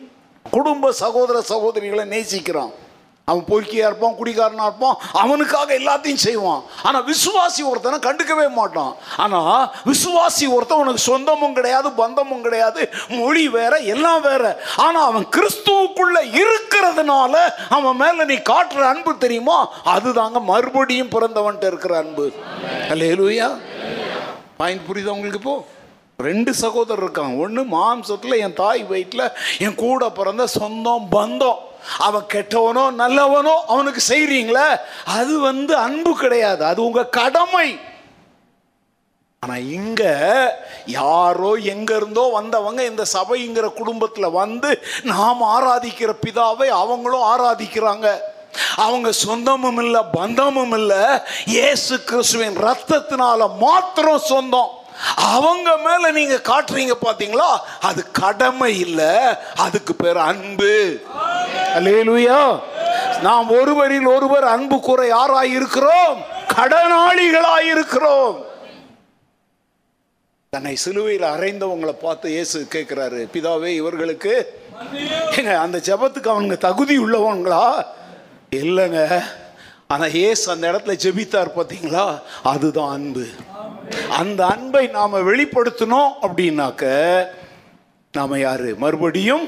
குடும்ப 0.51 0.91
சகோதர 0.91 1.43
சகோதரிகளை 1.49 2.05
நேசிக்கிறான். 2.15 2.73
அவன் 3.29 3.45
பொய்க்கியாக 3.49 3.89
இருப்பான் 3.89 4.17
குடிகாரனாக 4.19 4.67
இருப்பான் 4.69 4.97
அவனுக்காக 5.21 5.69
எல்லாத்தையும் 5.79 6.23
செய்வான். 6.25 6.61
ஆனால் 6.87 7.05
விசுவாசி 7.11 7.61
ஒருத்தனை 7.69 7.97
கண்டுக்கவே 8.07 8.47
மாட்டான். 8.59 8.91
ஆனால் 9.23 9.63
விசுவாசி 9.91 10.45
ஒருத்தன் 10.55 10.83
உனக்கு 10.83 11.01
சொந்தமும் 11.11 11.55
கிடையாது 11.57 11.91
பந்தமும் 12.01 12.45
கிடையாது 12.47 12.81
மொழி 13.19 13.45
வேற 13.57 13.73
எல்லாம் 13.95 14.21
வேற. 14.29 14.43
ஆனால் 14.85 15.07
அவன் 15.09 15.27
கிறிஸ்துவுக்குள்ள 15.37 16.17
இருக்கிறதுனால 16.41 17.35
அவன் 17.77 17.99
மேலே 18.03 18.29
நீ 18.31 18.39
காட்டுற 18.53 18.83
அன்பு 18.93 19.13
தெரியுமா? 19.25 19.59
அதுதாங்க 19.95 20.41
மறுபடியும் 20.53 21.13
பிறந்தவன்ட்ட 21.17 21.71
இருக்கிற 21.73 21.95
அன்பு. 22.03 22.27
அல்லேலூயா 22.93 23.49
பாயிண்ட் 24.59 24.87
புரியுதா 24.89 25.15
உங்களுக்கு 25.17 25.41
இப்போ? 25.43 25.55
ரெண்டு 26.29 26.51
சகோதரர் 26.63 27.03
இருக்காங்க. 27.03 27.35
ஒன்று 27.45 27.61
மாம்சத்தில் 27.77 28.41
என் 28.43 28.59
தாய் 28.59 28.83
வயிற்றில் 28.91 29.31
என் 29.65 29.79
கூட 29.85 30.09
பிறந்த 30.19 30.43
சொந்தம் 30.59 31.07
பந்தம். 31.15 31.61
அவன் 31.97 32.29
கெட்டவனோ 32.33 32.83
நல்லவனோ 33.01 33.55
அவனுக்கு 33.67 34.01
செய்கிறீங்களே 34.07 34.79
அது 35.05 35.39
வந்து 35.39 35.77
அன்பு 35.77 36.17
கிடையாது. 36.17 36.65
அது 36.65 36.83
உங்க 36.83 37.05
கடமை. 37.05 37.79
ஆனா 39.39 39.55
இங்க 39.57 40.03
யாரோ 40.85 41.53
எங்க 41.53 41.95
இருந்தோ 41.95 42.29
வந்தவங்க 42.29 42.85
இந்த 42.85 43.03
சபைங்கிற 43.13 43.67
குடும்பத்துல 43.79 44.31
வந்து 44.31 44.83
நாம் 45.03 45.41
ஆராதிக்கிற 45.41 46.13
பிதாவை 46.25 46.67
அவங்களும் 46.67 47.27
ஆராதிக்கிறாங்க. 47.33 48.19
அவங்க 48.75 49.11
சொந்தமும் 49.11 49.77
இல்லை 49.77 50.01
பந்தமும் 50.11 50.71
இல்லை. 50.71 51.03
இயேசு 51.45 52.03
கிறிஸ்துவின் 52.03 52.57
ரத்தத்தினால 52.57 53.57
மாத்திரம் 53.59 54.17
சொந்தம். 54.17 54.83
அவங்க 55.15 55.77
மேல 55.77 56.11
நீங்க 56.11 56.35
காட்டுறீங்க 56.35 56.91
பாத்தீங்களா? 57.05 57.57
அது 57.81 58.11
கடமை 58.11 58.79
இல்லை. 58.79 59.13
அதுக்கு 59.55 59.95
பேர் 59.95 60.17
அன்பு. 60.17 61.01
அல்லேலூயா 61.75 62.61
நாம் 63.21 63.49
ஒருவரில் 63.49 64.05
ஒருவர் 64.05 64.43
அன்பு 64.43 64.79
கூற 64.79 65.07
யாராய் 65.07 65.51
இருக்கிறோம் 65.51 66.17
கடனாளிகளாய் 66.55 67.67
இருக்கிறோம் 67.71 68.43
தன்னை 70.53 70.75
சிலுவையில் 70.75 71.23
அறைந்தவங்களை 71.23 71.91
பார்த்து 71.91 72.29
இயேசு 72.29 72.67
கேட்கிறாரு 72.71 73.27
பிதாவே 73.33 73.65
இவர்களுக்கு 73.65 74.33
ஏங்க 75.37 75.57
அந்த 75.57 75.77
ஜெபத்துக்கு 75.77 76.29
அவனுங்க 76.29 76.57
தகுதி 76.57 76.99
உள்ளவங்களா? 76.99 77.85
இல்லைங்க. 78.51 79.21
ஆனா 79.87 80.05
இயேசு 80.05 80.51
அந்த 80.51 80.71
இடத்துல 80.71 80.95
ஜெபித்தார் 80.95 81.55
பார்த்தீங்களா 81.55 82.19
அதுதான் 82.43 82.89
அன்பு. 82.89 83.25
அந்த 84.19 84.41
அன்பை 84.53 84.83
நாம 84.97 85.21
வெளிப்படுத்தணும் 85.29 86.11
அப்படின்னாக்க 86.25 86.83
நாம 88.13 88.37
யாரு? 88.39 88.69
மறுபடியும்? 88.83 89.45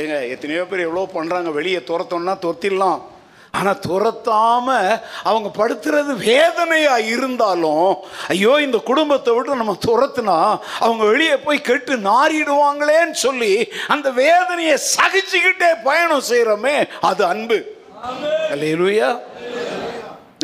ஏங்க 0.00 0.16
எத்தனையோ 0.34 0.62
பேர் 0.68 0.86
எவ்வளோ 0.88 1.08
பண்ணுறாங்க 1.16 1.50
வெளியே 1.58 1.80
துரத்தோம்னா 1.88 2.34
துரத்திடலாம். 2.44 3.00
ஆனால் 3.58 3.80
துரத்தாம 3.86 4.66
அவங்க 5.28 5.48
படுத்துறது 5.58 6.12
வேதனையா 6.28 6.96
இருந்தாலும் 7.12 7.88
ஐயோ 8.34 8.52
இந்த 8.66 8.78
குடும்பத்தை 8.90 9.32
விட்டு 9.36 9.60
நம்ம 9.62 9.74
துரத்துனா 9.86 10.36
அவங்க 10.84 11.02
வெளியே 11.12 11.36
போய் 11.46 11.66
கெட்டு 11.70 11.96
நாறிடுவாங்களேன்னு 12.10 13.18
சொல்லி 13.26 13.54
அந்த 13.94 14.10
வேதனையை 14.22 14.76
சகிச்சுக்கிட்டே 14.94 15.70
பயணம் 15.88 16.28
செய்கிறோமே 16.30 16.76
அது 17.10 17.24
அன்பு. 17.32 17.58
அல்லேலூயா. 18.52 19.10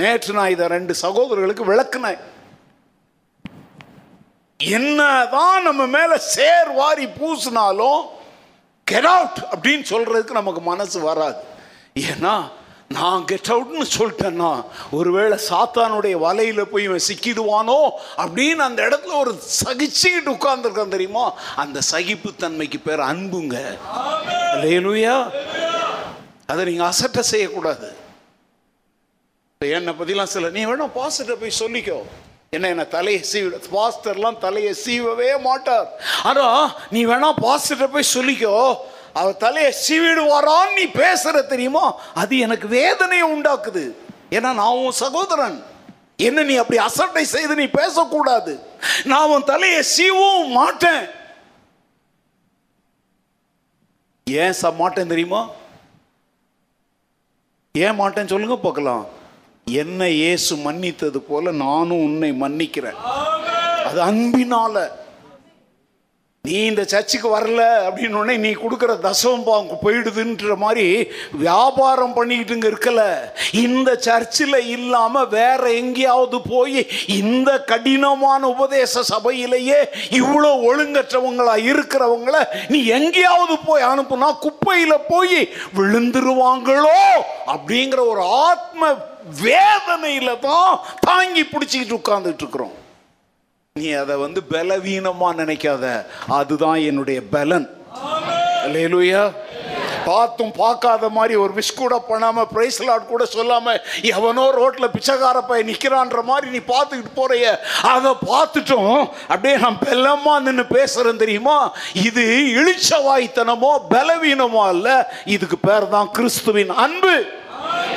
நேற்று 0.01 0.33
நான் 0.35 0.51
இதை 0.51 0.67
ரெண்டு 0.67 0.95
சகோதரர்களுக்கு 0.95 1.65
விளக்குனேன். 1.73 2.19
என்னதான் 4.59 5.63
நம்ம 5.63 5.87
மேல 5.87 6.19
சேர் 6.19 6.71
வாரி 6.71 7.07
பூசினாலும் 7.07 8.03
கெட் 8.85 9.05
அவுட் 9.05 9.47
அப்படின்னு 9.51 9.85
சொல்றதுக்கு 9.91 10.31
நமக்கு 10.31 10.61
மனசு 10.61 11.01
வராது. 11.01 11.37
ஏன்னா 11.95 12.51
நான் 12.89 13.25
கெட் 13.25 13.51
அவுட்னு 13.51 13.87
சொல்லிட்டேன்னா 13.99 14.65
ஒருவேளை 14.91 15.39
சாத்தானுடைய 15.49 16.17
வலையில 16.27 16.63
போய் 16.63 16.85
இவன் 16.85 17.07
சிக்கிடுவானோ 17.09 17.91
அப்படின்னு 18.17 18.67
அந்த 18.69 18.83
இடத்துல 18.83 19.19
ஒரு 19.19 19.41
சகிச்சுக்கிட்டு 19.65 20.27
உட்கார்ந்துருக்கான் 20.27 20.89
தெரியுமா? 20.89 21.33
அந்த 21.57 21.81
சகிப்புத்தன்மைக்கு 21.91 22.81
பேர் 22.85 22.99
அன்புங்க. 22.99 23.79
லேலுயா 24.63 25.31
அதை 26.47 26.65
நீங்க 26.65 26.85
அசட்டை 26.85 27.23
செய்யக்கூடாது. 27.23 27.96
என்னை 29.65 29.93
பற்றிலாம் 29.99 30.33
சில 30.33 30.49
நீ 30.55 30.63
வேணா 30.69 30.87
பாஸ்டர்கிட்ட 30.97 31.35
போய் 31.43 31.61
சொல்லிக்கோ. 31.61 31.99
என்ன 32.57 32.69
என்ன 32.73 32.85
தலையை 32.95 33.21
சீவ 33.31 33.61
பாஸ்டர்லாம் 33.77 34.37
தலையை 34.43 34.73
சீவவே 34.83 35.29
மாட்டார். 35.47 35.87
ஆனால் 36.31 36.67
நீ 36.95 37.01
வேணா 37.11 37.31
பாஸ்டர்கிட்ட 37.45 37.89
போய் 37.95 38.13
சொல்லிக்கோ. 38.17 38.53
அவர் 39.21 39.41
தலையை 39.45 39.71
சீவிடுவாரான்னு 39.87 40.77
நீ 40.81 40.85
பேசுற 41.01 41.43
தெரியுமா? 41.53 41.85
அது 42.23 42.35
எனக்கு 42.47 42.69
வேதனையை 42.77 43.27
உண்டாக்குது. 43.37 43.85
ஏன்னா 44.37 44.53
நான் 44.61 44.83
உன் 44.83 45.01
சகோதரன். 45.03 45.59
என்ன 46.29 46.45
நீ 46.51 46.55
அப்படி 46.63 46.79
அசட்டை 46.89 47.25
செய்து 47.35 47.61
நீ 47.63 47.69
பேசக்கூடாது. 47.81 48.55
நான் 49.13 49.31
உன் 49.35 49.51
தலையை 49.55 49.83
சீவும் 49.95 50.55
மாட்டேன். 50.61 51.03
ஏன் 54.27 54.57
ச 54.63 54.77
மாட்டேன் 54.85 55.13
தெரியுமா? 55.17 55.45
ஏன் 57.75 58.01
மாட்டேன்னு 58.01 58.35
சொல்லுங்க 58.37 58.57
பார்க்கலாம். 58.69 59.05
என்னை 59.67 60.07
இயேசு 60.17 60.57
மன்னித்தது 60.57 61.19
போல 61.21 61.53
நானும் 61.53 62.03
உன்னை 62.03 62.29
மன்னிக்கிறேன். 62.43 62.99
அது 63.87 63.99
அன்பினால. 64.03 64.75
நீ 66.45 66.59
இந்த 66.65 66.85
சர்ச்சுக்கு 66.85 67.29
வரல 67.29 67.63
அப்படின்னு 67.87 68.19
உடனே 68.19 68.37
நீ 68.37 68.51
கொடுக்குற 68.53 68.93
தசவம் 69.01 69.45
பாங்க 69.45 69.79
போயிடுதுன்ற 69.83 70.57
மாதிரி 70.57 70.85
வியாபாரம் 71.33 72.15
பண்ணிக்கிட்டுங்க 72.17 72.67
இருக்கல. 72.71 73.01
இந்த 73.53 73.97
சர்ச்சில் 73.97 74.59
இல்லாமல் 74.67 75.29
வேற 75.29 75.73
எங்கேயாவது 75.73 76.41
போய் 76.51 76.87
இந்த 77.07 77.63
கடினமான 77.63 78.49
உபதேச 78.49 79.03
சபையிலேயே 79.03 79.81
இவ்வளோ 80.11 80.53
ஒழுங்கற்றவங்களா 80.69 81.57
இருக்கிறவங்கள 81.71 82.37
நீ 82.69 82.85
எங்கேயாவது 82.99 83.57
போய் 83.67 83.83
அனுப்புனா 83.83 84.31
குப்பையில் 84.39 85.07
போய் 85.09 85.41
விழுந்துருவாங்களோ 85.77 86.97
அப்படிங்கிற 87.47 88.01
ஒரு 88.09 88.25
ஆத்ம 88.31 88.95
வேதனையில் 89.43 90.41
தான் 90.49 90.73
தாங்கி 91.09 91.43
பிடிச்சிக்கிட்டு 91.53 91.99
உட்காந்துட்டு 92.01 92.43
இருக்கிறோம். 92.45 92.75
நீ 93.77 93.89
அதை 94.03 94.15
வந்து 94.27 94.41
பலவீனமாக 94.53 95.39
நினைக்காத. 95.43 95.85
அதுதான் 96.39 96.81
என்னுடைய 96.91 97.19
பலன். 97.35 97.67
அல்லேலூயா 98.67 99.25
பார்த்தும் 100.09 100.53
பார்க்காத 100.61 101.05
மாதிரி 101.17 101.35
ஒரு 101.45 101.53
விஷ் 101.57 101.71
கூட 101.79 101.95
பண்ணாம 102.09 102.43
பிரைஸ் 102.53 102.79
லாட் 102.89 103.09
கூட 103.13 103.23
சொல்லாமல் 103.33 103.81
எவனோ 104.11 104.45
ரோட்டில் 104.59 104.93
பிச்சைக்கார 104.93 105.39
பைய 105.49 105.65
நிற்கிறான்ற 105.71 106.21
மாதிரி 106.29 106.47
நீ 106.53 106.61
பார்த்துக்கிட்டு 106.73 107.17
போகிறைய 107.17 107.47
அதை 107.93 108.13
பார்த்துட்டும். 108.31 109.01
அப்படியே 109.31 109.57
நான் 109.65 109.81
பெல்லமாக 109.87 110.45
நின்று 110.45 110.67
பேசுகிறேன் 110.77 111.23
தெரியுமா? 111.25 111.57
இது 112.09 112.25
இழிச்சவாய்த்தனமோ 112.61 113.73
பலவீனமோ 113.95 114.63
இல்லை 114.77 114.97
இதுக்கு 115.37 115.59
பேர் 115.69 115.93
தான் 115.97 116.13
கிறிஸ்துவின் 116.19 116.73
அன்பு. 116.85 117.17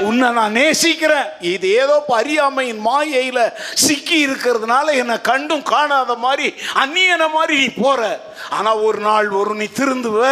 உன்னை 0.07 0.27
நான் 0.37 0.57
நேசிக்கிறேன். 0.59 1.27
இது 1.53 1.67
ஏதோ 1.81 1.95
அறியாமையின் 2.19 2.81
மாயையில் 2.87 3.43
சிக்கி 3.85 4.17
இருக்கிறதுனால 4.27 4.95
என்னை 5.01 5.17
கண்டும் 5.29 5.65
காணாத 5.71 6.15
மாதிரி 6.25 6.47
அந்நியன 6.83 7.23
மாதிரி 7.35 7.55
நீ 7.61 7.67
போற. 7.83 8.01
ஆனா 8.57 8.71
ஒரு 8.87 8.99
நாள் 9.07 9.29
ஒரு 9.41 9.53
நீ 9.61 9.67
திருந்துவ. 9.79 10.23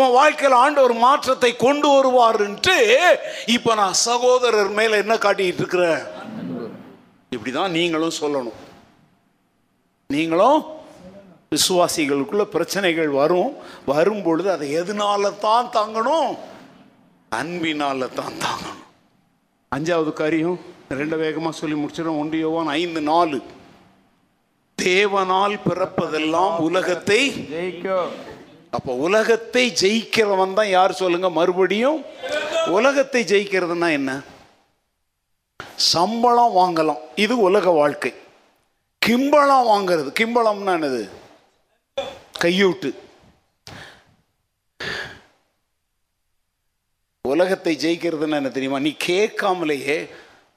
உன் 0.00 0.16
வாழ்க்கையில் 0.18 0.58
ஆண்டு 0.62 0.80
ஒரு 0.86 0.96
மாற்றத்தை 1.06 1.52
கொண்டு 1.66 1.88
வருவாருன்ட்டு 1.94 2.76
இப்போ 3.56 3.74
நான் 3.82 4.00
சகோதரர் 4.08 4.72
மேல 4.80 5.02
என்ன 5.04 5.16
காட்டிட்டு 5.26 5.62
இருக்கிறேன் 5.64 6.02
இப்படிதான் 7.36 7.76
நீங்களும் 7.78 8.18
சொல்லணும். 8.20 8.58
நீங்களும் 10.14 10.60
விசுவாசிகளுக்குள்ள 11.54 12.44
பிரச்சனைகள் 12.54 13.10
வரும். 13.20 13.50
வரும் 13.92 14.22
பொழுது 14.22 14.48
அதை 14.54 14.66
எதனால 14.80 15.30
தான் 15.46 15.70
தாங்கணும்? 15.76 16.30
அன்பினால 17.38 18.06
தான் 18.18 18.38
தாங்கணும். 18.44 18.78
அஞ்சாவது 19.74 20.12
காரியம் 20.12 20.58
ரெண்டு 20.88 21.16
வேகமா 21.22 21.50
சொல்லி 21.50 21.76
முடிச்சிடும் 21.80 22.18
ஒன்று 22.18 22.38
யோவான் 22.38 22.70
ஐந்து 22.80 23.00
நாலு. 23.00 23.38
தேவனால் 24.78 25.54
பிறப்பதெல்லாம் 25.68 26.54
உலகத்தை 26.68 27.20
அப்ப 28.76 28.92
உலகத்தை 29.06 29.72
ஜெயிக்கிறவன் 29.80 30.54
தான் 30.54 30.68
யார் 30.68 30.92
சொல்லுங்க? 30.92 31.28
மறுபடியும் 31.30 32.00
உலகத்தை 32.76 33.22
ஜெயிக்கிறதுனா 33.24 33.88
என்ன? 33.90 34.10
சம்பளம் 35.76 36.56
வாங்கலாம். 36.56 37.00
இது 37.14 37.38
உலக 37.48 37.70
வாழ்க்கை. 37.70 38.12
கிம்பளம் 38.98 39.68
வாங்குறது. 39.72 40.10
கிம்பளம்னா 40.20 40.72
என்னது? 40.78 41.02
கையூட்டு. 42.42 42.90
ಉಲಗತೆ 47.30 47.72
ಜಯಿಕ್ಕಿರೋದನ್ನ 47.82 48.40
ಏನು 48.40 48.50
ತಿಳಿಯುಮ 48.50 48.78
ನೀ 48.84 48.92
ಕೇಳ್ಕಾಮಲೆಯೇ 49.06 49.96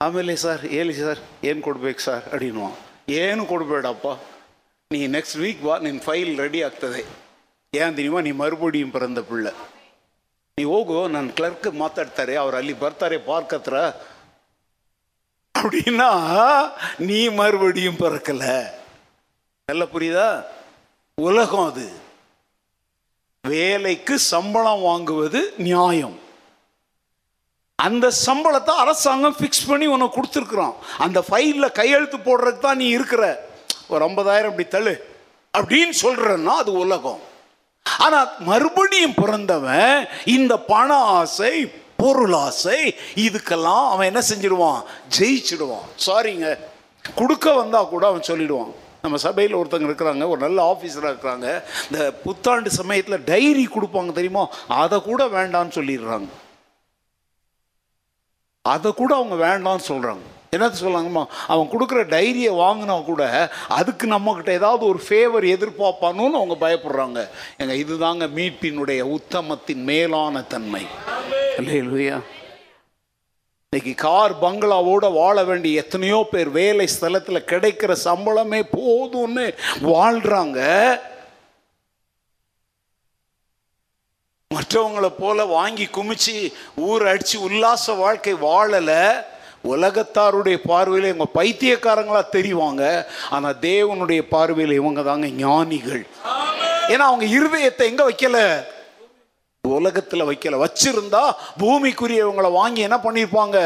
ಆಮೇಲೆ 0.01 0.33
ಸರ್ 0.35 0.63
ಹೇಳಿ 0.71 0.93
ಸರ್ 0.93 1.19
ಏನು 1.45 1.59
ಕೊಡ್ಬೇಕು 1.61 2.01
ಸರ್ 2.01 2.23
ಅಡಿನೋ 2.35 2.67
ಏನು 3.19 3.43
ಕೊಡಬೇಡಪ್ಪ 3.45 4.07
நீ 4.91 4.99
நெக்ஸ்ட் 5.15 5.37
வீக் 5.43 5.61
வா 5.67 5.75
நின் 5.85 6.01
ஃபைல் 6.05 6.31
ரெடி 6.39 6.59
ಆಗ್ತದೆ 6.63 7.01
ஏன் 7.73 7.95
தெரியுமா 7.95 8.21
ನೀ 8.21 8.31
ಮರುಬಡಿಯು 8.41 8.89
ಪರಂದ 8.95 9.21
ಪಿಳ್ಳ 9.29 9.47
ನೀ 10.57 10.63
ಹೋಗು 10.65 10.97
ನನ್ನ 11.07 11.29
ಕ್ಲರ್ಕ್ 11.31 11.67
ಮಾತಾಡ್ತಾರೆ 11.75 12.33
ಅವ್ರು 12.35 12.55
ಅಲ್ಲಿ 12.57 12.73
ಬರ್ತಾರೆ 12.81 13.17
ಪಾರ್ಕ್ 13.29 13.53
ಹತ್ರ 13.53 13.77
அப்படின்னா 15.55 16.09
நீ 17.07 17.19
மறுபடியும் 17.39 18.01
பிறக்கல 18.01 18.43
நல்லா 19.69 19.85
புரியுதா 19.93 20.27
உலகம் 21.17 21.65
அது 21.65 21.87
வேலைக்கு 23.43 24.15
சம்பளம் 24.31 24.81
வாங்குவது 24.81 25.39
நியாயம் 25.59 26.17
அந்த 27.75 28.11
சம்பளத்தை 28.25 28.73
அரசாங்கம் 28.83 29.35
ஃபிக்ஸ் 29.39 29.67
பண்ணி 29.67 29.85
உனக்கு 29.85 30.21
கொடுத்துருக்குறான். 30.21 30.73
அந்த 30.97 31.23
ஃபைலில் 31.29 31.71
கையெழுத்து 31.71 32.17
போடுறதுக்கு 32.17 32.59
தான் 32.59 32.77
நீ 32.77 32.87
இருக்கிற. 32.87 33.45
ஒரு 33.87 34.05
ஐம்பதாயிரம் 34.05 34.53
இப்படி 34.53 34.67
தள்ளு. 34.67 35.03
அப்படின்னு 35.57 35.93
சொல்கிறன்னா 36.01 36.53
அது 36.61 36.71
உலகம். 36.71 37.19
ஆனால் 37.99 38.31
மறுபடியும் 38.39 39.13
பிறந்தவன் 39.13 40.07
இந்த 40.25 40.57
பண 40.57 40.93
ஆசை 40.95 41.71
பொருள் 41.97 42.33
ஆசை 42.33 42.95
இதுக்கெல்லாம் 43.15 43.89
அவன் 43.89 44.07
என்ன 44.13 44.21
செஞ்சிடுவான்? 44.29 44.83
ஜெயிச்சிடுவான். 45.17 45.89
சாரிங்க 46.05 46.57
கொடுக்க 47.15 47.53
வந்தால் 47.53 47.89
கூட 47.89 48.07
அவன் 48.07 48.27
சொல்லிடுவான். 48.27 48.71
நம்ம 49.01 49.17
சபையில் 49.17 49.55
ஒருத்தங்க 49.55 49.87
இருக்கிறாங்க 49.89 50.27
ஒரு 50.27 50.39
நல்ல 50.39 50.59
ஆஃபீஸராக 50.71 51.13
இருக்கிறாங்க. 51.13 51.63
இந்த 51.91 52.11
புத்தாண்டு 52.11 52.69
சமயத்தில் 52.69 53.23
டைரி 53.23 53.67
கொடுப்பாங்க 53.67 54.11
தெரியுமா? 54.11 54.49
அதை 54.67 55.01
கூட 55.01 55.25
வேண்டாம்னு 55.25 55.77
சொல்லிடுறாங்க. 55.79 56.27
அதை 58.71 58.89
கூட 58.93 59.11
அவங்க 59.15 59.35
வேண்டாம்னு 59.47 59.85
சொல்கிறாங்க 59.87 60.25
என்னது 60.55 60.75
சொல்கிறாங்கம்மா 60.81 61.23
அவன் 61.53 61.69
கொடுக்குற 61.71 62.01
டைரியை 62.13 62.51
வாங்கினா 62.59 62.95
கூட 63.03 63.23
அதுக்கு 63.77 64.05
நம்மக்கிட்ட 64.07 64.51
ஏதாவது 64.59 64.83
ஒரு 64.85 64.99
ஃபேவர் 65.07 65.45
எதிர்பார்ப்பானுன்னு 65.55 66.39
அவங்க 66.39 66.55
பயப்படுறாங்க. 66.61 67.19
எங்க 67.57 67.73
இதுதாங்க 67.83 68.27
மீட்பினுடைய 68.37 69.01
உத்தமத்தின் 69.17 69.83
மேலான 69.89 70.43
தன்மை. 70.43 70.83
இல்லையா 71.57 72.19
இன்னைக்கு 73.69 73.93
கார் 74.05 74.33
பங்களாவோட 74.41 75.13
வாழ 75.13 75.43
வேண்டிய 75.43 75.81
எத்தனையோ 75.81 76.27
பேர் 76.31 76.49
வேலை 76.49 76.87
ஸ்தலத்தில் 76.95 77.47
கிடைக்கிற 77.51 77.95
சம்பளமே 78.03 78.61
போதும்னு 78.77 79.45
வாழ்றாங்க. 79.93 80.59
மற்றவங்கள 84.55 85.09
போல 85.19 85.45
வாங்கி 85.45 85.87
குமிச்சு 85.93 86.53
ஊர் 86.75 87.03
அடிச்சு 87.03 87.37
உல்லாச 87.47 87.97
வாழ்க்கை 87.97 88.33
வாழல. 88.33 88.91
உலகத்தாருடைய 89.67 90.57
பார்வையில் 90.65 91.13
இவங்க 91.13 91.27
பைத்தியக்காரங்களா 91.41 92.21
தெரிவாங்க. 92.31 93.05
ஆனா 93.29 93.49
தேவனுடைய 93.49 94.21
பார்வையில் 94.29 94.75
இவங்க 94.75 95.01
தாங்க 95.01 95.27
ஞானிகள். 95.27 96.05
ஏன்னா 96.87 97.05
அவங்க 97.09 97.25
இருதயத்தை 97.25 97.83
எங்க 97.91 98.03
வைக்கல? 98.09 98.39
உலகத்தில் 99.67 100.23
வைக்கல. 100.23 100.55
வச்சிருந்தா 100.63 101.21
பூமிக்குரியவங்களை 101.59 102.51
வாங்கி 102.51 102.81
என்ன 102.81 102.97
பண்ணியிருப்பாங்க 103.03 103.57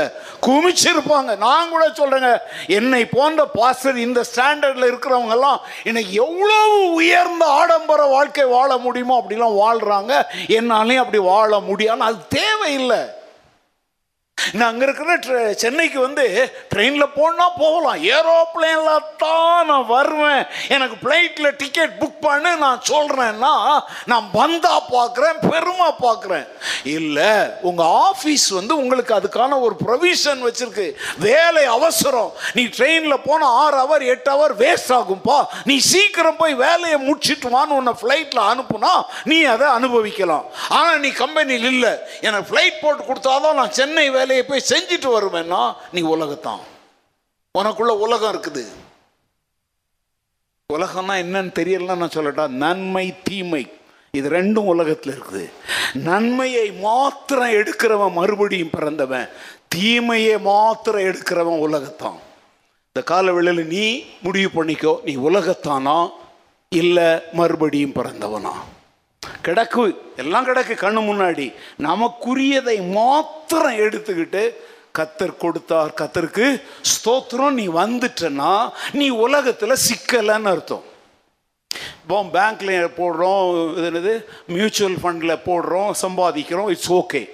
குமிச்சிருப்பாங்க. 0.47 1.37
நான் 1.37 1.69
கூட 1.69 1.87
சொல்றேங்க 1.87 2.37
என்னை 2.67 3.05
போன்ற 3.05 3.45
பாஸ்டர் 3.45 3.97
இந்த 3.97 4.21
ஸ்டாண்டர்டில் 4.29 4.89
இருக்கிறவங்க 4.89 5.35
எல்லாம் 5.37 5.61
இன்னைக்கு 5.83 6.13
எவ்வளவு 6.13 6.93
உயர்ந்த 6.93 7.45
ஆடம்பர 7.45 8.05
வாழ்க்கை 8.09 8.45
வாழ 8.45 8.77
முடியுமோ 8.77 9.17
அப்படிலாம் 9.21 9.59
வாழ்றாங்க. 9.63 10.13
என்னாலையும் 10.47 11.03
அப்படி 11.05 11.17
வாழ 11.17 11.59
முடியாது. 11.59 12.01
அது 12.01 12.27
தேவையில்லை. 12.29 13.01
நான் 14.51 14.69
அங்கே 14.69 14.83
இருக்கிற 14.83 15.17
ட்ரெ- 15.17 15.53
சென்னைக்கு 15.53 15.99
வந்து 15.99 16.53
ட்ரெயினில் 16.75 17.09
போனால் 17.15 17.51
போகலாம். 17.57 18.03
ஏரோப்ளேனில் 18.03 19.03
தான் 19.17 19.65
நான் 19.65 19.85
வருவேன். 19.85 20.45
எனக்கு 20.69 20.95
ஃப்ளைட்டில் 21.03 21.55
டிக்கெட் 21.57 21.91
புக் 21.99 22.21
பண்ணு 22.21 22.55
நான் 22.55 22.81
சொல்கிறேன்னா 22.89 23.79
நான் 24.05 24.29
வந்தால் 24.33 24.81
பார்க்குறேன் 24.91 25.37
பெருமா 25.41 25.93
பார்க்குறேன் 26.01 26.47
இல்லை 26.83 27.33
உங்கள் 27.61 27.85
ஆஃபீஸ் 27.85 28.49
வந்து 28.49 28.77
உங்களுக்கு 28.77 29.15
அதுக்கான 29.15 29.59
ஒரு 29.59 29.75
ப்ரொவிஷன் 29.87 30.43
வச்சுருக்கு. 30.43 30.93
வேலை 31.17 31.65
அவசரம். 31.65 32.33
நீ 32.53 32.63
ட்ரெயினில் 32.63 33.23
போனால் 33.25 33.49
ஆறு 33.49 33.77
ஹவர் 33.77 34.07
எட்டு 34.07 34.31
ஹவர் 34.31 34.59
வேஸ்ட் 34.59 34.89
ஆகும்ப்பா 34.89 35.45
நீ 35.63 35.77
சீக்கிரம் 35.77 36.37
போய் 36.37 36.53
வேலையை 36.53 36.99
முடிச்சிட்டு 36.99 37.49
வான்னு 37.49 37.65
உன்னை 37.65 37.93
ஃப்ளைட்டில் 38.01 38.35
அனுப்புனா 38.35 39.03
நீ 39.23 39.43
அதை 39.43 39.67
அனுபவிக்கலாம். 39.67 40.45
ஆனால் 40.69 40.99
நீ 40.99 41.09
கம்பெனியில் 41.09 41.67
இல்லை. 41.67 41.91
எனக்கு 42.21 42.55
ஃப்ளைட் 42.55 42.79
போட்டு 42.81 43.03
கொடுத்தாதான் 43.03 43.53
நான் 43.53 43.71
சென்னை 43.71 44.25
வேலையை 44.27 44.45
போய் 44.47 44.69
செஞ்சுட்டு 44.71 45.09
வருவேன்னா 45.15 45.61
நீ 45.91 46.01
உலகத்தான். 46.01 46.63
உனக்குள்ள 47.59 47.91
உலகம் 48.05 48.31
இருக்குது. 48.33 48.63
உலகம்னா 50.73 51.13
என்னன்னு 51.23 51.51
தெரியலன்னா 51.59 51.97
நான் 52.01 52.15
சொல்லட்டா 52.15 52.45
நன்மை 52.63 53.05
தீமை. 53.23 53.63
இது 54.11 54.27
ரெண்டும் 54.29 54.69
உலகத்தில் 54.73 55.13
இருக்குது. 55.17 55.43
நன்மையை 56.09 56.71
மாத்திரம் 56.71 57.55
எடுக்கிறவன் 57.59 58.17
மறுபடியும் 58.19 58.75
பிறந்தவன். 58.75 59.27
தீமையை 59.75 60.37
மாத்திரம் 60.51 61.07
எடுக்கிறவன் 61.09 61.63
உலகத்தான். 61.67 62.19
இந்த 62.89 63.01
காலவெளியில் 63.11 63.71
நீ 63.75 63.85
முடிவு 64.25 64.49
பண்ணிக்கோ 64.57 64.93
நீ 65.09 65.15
உலகத்தானா 65.29 65.99
இல்லை 66.69 67.09
மறுபடியும் 67.33 67.97
பிறந்தவனா? 67.99 68.53
கிடக்கு. 69.45 69.95
எல்லாம் 70.17 70.47
கிடக்கு 70.47 70.75
கண்ணு 70.83 71.01
முன்னாடி. 71.09 71.53
நமக்குரியதை 71.87 72.91
மாத்திரம் 72.91 73.79
எடுத்துக்கிட்டு 73.85 74.53
கத்தர் 74.97 75.37
கொடுத்தார். 75.37 75.91
கத்தருக்கு 76.01 76.61
ஸ்தோத்திரம். 76.93 77.57
நீ 77.59 77.67
வந்துட்டனா 77.67 78.69
நீ 78.91 79.09
உலகத்தில் 79.09 79.81
சிக்கலைன்னு 79.87 80.51
அர்த்தம். 80.53 80.85
இப்போ 82.01 82.23
பேங்க்ல 82.35 82.71
போடுறோம் 82.99 83.77
இது 83.77 83.87
என்னது? 83.91 84.13
மியூச்சுவல் 84.47 84.99
ஃபண்டில் 85.01 85.43
போடுறோம் 85.47 85.89
சம்பாதிக்கிறோம் 86.03 86.69
இட்ஸ் 86.73 86.91
ஓகே 86.91 87.29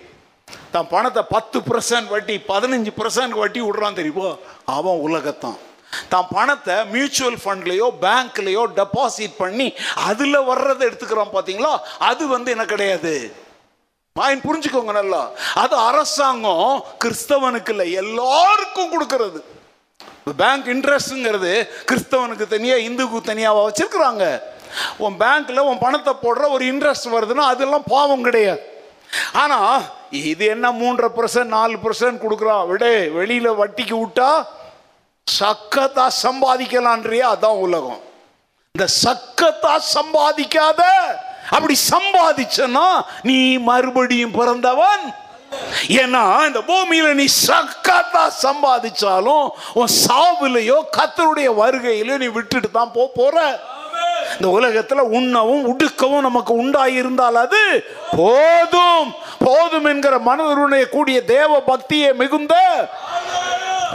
தான் 0.71 0.87
பணத்தை 0.87 1.23
பத்து 1.29 1.59
பர்சன்ட் 1.59 2.07
வட்டி 2.07 2.35
பதினஞ்சு 2.47 2.91
பர்சன்ட் 2.97 3.35
வட்டி 3.41 3.61
விடுறான் 3.61 3.99
தெரியுமோ? 3.99 4.37
அவன் 4.65 5.03
உலகத்தான். 5.07 5.57
தான் 6.13 6.27
பணத்தை 6.35 6.75
மியூச்சுவல் 6.95 7.39
ஃபண்ட்லேயோ 7.43 7.87
பேங்க்லேயோ 8.05 8.63
டெபாசிட் 8.79 9.35
பண்ணி 9.43 9.67
அதில் 10.09 10.47
வர்றதை 10.49 10.83
எடுத்துக்கிறான் 10.89 11.33
பார்த்தீங்களா 11.35 11.73
அது 12.09 12.23
வந்து 12.35 12.51
என்ன 12.55 12.65
கிடையாது. 12.73 13.13
மாயின் 14.15 14.45
புரிஞ்சுக்கோங்க 14.47 14.93
நல்லா. 14.99 15.21
அது 15.61 15.75
அரசாங்கம் 15.89 16.71
கிறிஸ்தவனுக்கு 17.03 17.71
இல்லை 17.75 17.87
எல்லாருக்கும் 18.01 18.91
கொடுக்கறது. 18.93 19.39
பேங்க் 20.41 20.67
இன்ட்ரெஸ்ட்ங்கிறது 20.73 21.53
கிறிஸ்தவனுக்கு 21.89 22.45
தனியாக 22.53 22.85
இந்துக்கு 22.87 23.21
தனியாக 23.31 23.63
வச்சுருக்குறாங்க. 23.63 24.25
உன் 25.05 25.17
பேங்க்கில் 25.23 25.67
உன் 25.69 25.81
பணத்தை 25.85 26.13
போடுற 26.21 26.43
ஒரு 26.55 26.63
இன்ட்ரெஸ்ட் 26.73 27.09
வருதுன்னா 27.15 27.45
அதெல்லாம் 27.53 27.89
பாவம் 27.95 28.25
கிடையாது. 28.27 28.61
ஆனால் 29.41 29.81
இது 30.29 30.43
என்ன 30.53 30.67
மூன்றரை 30.81 31.09
பர்சன்ட் 31.17 31.53
நாலு 31.57 31.75
பர்சன்ட் 31.83 32.23
கொடுக்குறான் 32.23 32.67
விட 32.71 32.85
வெளியில் 33.17 33.57
வட்டிக்கு 33.59 33.95
விட்டா 34.03 34.29
சக்கத்தா 35.27 36.05
சம்பாதிக்கலான்றியா 36.23 37.27
அதான் 37.35 37.59
உலகம். 37.65 38.01
இந்த 38.75 38.85
சக்கத்தா 39.03 39.73
சம்பாதிக்காத 39.95 40.81
அப்படி 41.55 41.75
சம்பாதிச்சனா 41.91 42.87
நீ 43.29 43.37
மறுபடியும் 43.69 44.35
பிறந்தவன். 44.39 45.03
ஏன்னா 46.01 46.23
இந்த 46.47 46.59
பூமியில 46.69 47.07
நீ 47.21 47.25
சக்கத்தா 47.47 48.23
சம்பாதிச்சாலும் 48.43 49.45
உன் 49.79 49.91
சாவுலையோ 50.05 50.77
கத்தருடைய 50.97 51.49
வருகையிலோ 51.61 52.15
நீ 52.23 52.27
விட்டுட்டு 52.37 52.71
தான் 52.71 52.95
போக 52.95 53.09
போற. 53.19 53.35
இந்த 54.35 54.47
உலகத்துல 54.57 55.01
உண்ணவும் 55.17 55.67
உடுக்கவும் 55.71 56.25
நமக்கு 56.27 56.53
உண்டாயிருந்தால் 56.63 57.37
அது 57.45 57.63
போதும். 58.19 59.07
போதும் 59.45 59.87
என்கிற 59.91 60.15
மனதுடைய 60.29 60.85
கூடிய 60.95 61.19
தேவ 61.35 61.61
பக்தியே 61.71 62.09
மிகுந்த. 62.23 62.55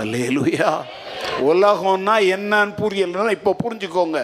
அல்லேலுயா. 0.02 0.72
உலகம்னா 1.50 2.16
என்னன்னு 2.34 2.74
புரியலன்னா 2.82 3.36
இப்போ 3.38 3.52
புரிஞ்சுக்கோங்க. 3.62 4.20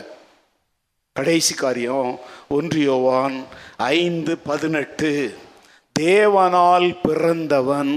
கடைசி 1.13 1.55
காரியம் 1.55 2.11
ஒன்றியோவான் 2.51 3.37
ஐந்து 3.77 4.33
பதினெட்டு. 4.49 5.11
தேவனால் 5.99 6.89
பிறந்தவன் 7.03 7.95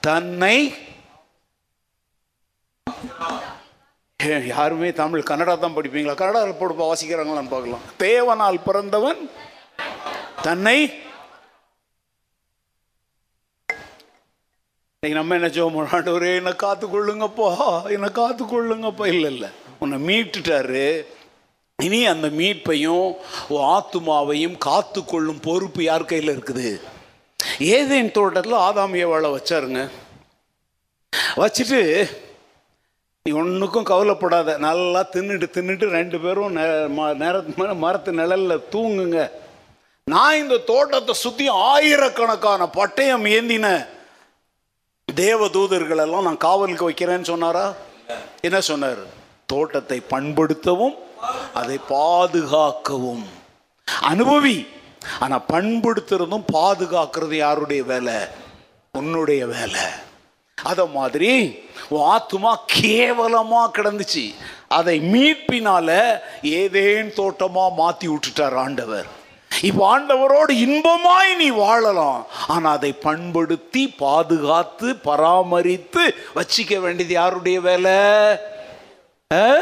தன்னை 0.00 0.56
யாருமே 4.46 4.92
தமிழ் 4.92 5.28
கன்னடா 5.30 5.54
தான் 5.58 5.76
படிப்பீங்களா? 5.76 6.14
கன்னடாவில் 6.20 6.58
போட்டு 6.58 6.82
வாசிக்கிறாங்களான்னு 6.82 7.54
பார்க்கலாம். 7.54 7.82
தேவனால் 7.98 8.58
பிறந்தவன் 8.68 9.20
தன்னை 10.42 10.78
இன்னைக்கு 15.04 15.36
நம்ம 15.36 15.46
என்ன 15.46 15.66
ஜோம் 15.66 15.94
ஆண்டவரே 15.94 16.36
என்னை 16.36 16.56
காத்து 16.56 16.86
கொள்ளுங்கப்பா 16.86 17.84
என்னை 17.90 18.08
காத்து 18.08 18.44
கொள்ளுங்கப்பா 18.44 19.06
இல்லை 19.06 19.32
இல்லை. 19.32 19.48
உன்னை 19.78 19.98
மீட்டுட்டாரு. 20.06 21.06
இனி 21.82 22.06
அந்த 22.06 22.28
மீட்பையும் 22.28 23.14
ஆத்துமாவையும் 23.50 24.58
காத்து 24.58 25.04
கொள்ளும் 25.04 25.40
பொறுப்பு 25.40 25.82
யார் 25.82 26.04
கையில் 26.04 26.38
இருக்குது? 26.38 26.80
ஏதேன் 27.58 28.10
தோட்டத்தில் 28.10 28.52
ஆதாம் 28.52 28.94
ஏவாளை 28.94 29.36
வச்சாருங்க. 29.36 29.90
வச்சுட்டு 31.36 32.10
நீ 33.22 33.32
ஒன்றுக்கும் 33.32 33.84
கவலைப்படாத. 33.84 34.58
நல்லா 34.58 35.06
தின்னுட்டு 35.12 35.46
தின்னுட்டு 35.52 35.88
ரெண்டு 35.88 36.18
பேரும் 36.18 36.52
நேர 36.52 36.88
ம- 36.88 37.14
நேரத்து 37.14 37.74
மரத்து 37.74 38.12
நிழலில் 38.12 38.64
தூங்குங்க. 38.72 39.30
நான் 40.04 40.36
இந்த 40.36 40.56
தோட்டத்தை 40.56 41.14
சுற்றி 41.14 41.48
ஆயிரக்கணக்கான 41.48 42.64
பட்டயம் 42.64 43.26
ஏந்தினேன் 43.26 43.92
தேவ 45.12 45.48
தூதர்கள் 45.48 45.98
எல்லாம் 45.98 46.22
நான் 46.22 46.36
காவலுக்கு 46.36 46.90
வைக்கிறேன்னு 46.90 47.22
சொன்னாரா? 47.22 47.72
என்ன 48.40 48.60
சொன்னார்? 48.60 48.96
தோட்டத்தை 49.46 50.02
பண்படுத்தவும் 50.10 50.94
அதை 51.54 51.78
பாதுகாக்கவும். 51.88 53.26
அனுபவி. 54.02 54.66
ஆனா 55.20 55.40
பண்படுத்துறதும் 55.52 56.44
பாதுகாக்கிறது 56.52 57.34
யாருடைய 57.34 57.84
வேலை? 57.84 58.14
உன்னுடைய 58.92 59.46
வேலை. 59.46 59.80
அத 60.62 60.86
மாதிரி 60.86 61.58
உன் 61.88 62.00
ஆத்துமா 62.00 62.56
கேவலமா 62.80 63.70
கிடந்துச்சு. 63.72 64.34
அதை 64.68 65.00
மீட்பினால 65.00 66.18
ஏதேன் 66.42 67.10
தோட்டமா 67.10 67.68
மாத்தி 67.78 68.04
விட்டுட்டார் 68.04 68.54
ஆண்டவர். 68.54 69.06
இப்போ 69.62 69.98
ஆண்டவரோடு 69.98 70.50
இன்பமாய் 70.50 71.36
நீ 71.36 71.48
வாழலாம். 71.48 72.26
ஆனால் 72.48 72.72
அதை 72.72 72.92
பண்படுத்தி 72.92 73.94
பாதுகாத்து 73.98 74.96
பராமரித்து 74.96 76.14
வச்சிக்க 76.34 76.80
வேண்டியது 76.80 77.14
யாருடைய 77.14 77.60
வேலை? 77.60 77.96
ஆ? 79.34 79.56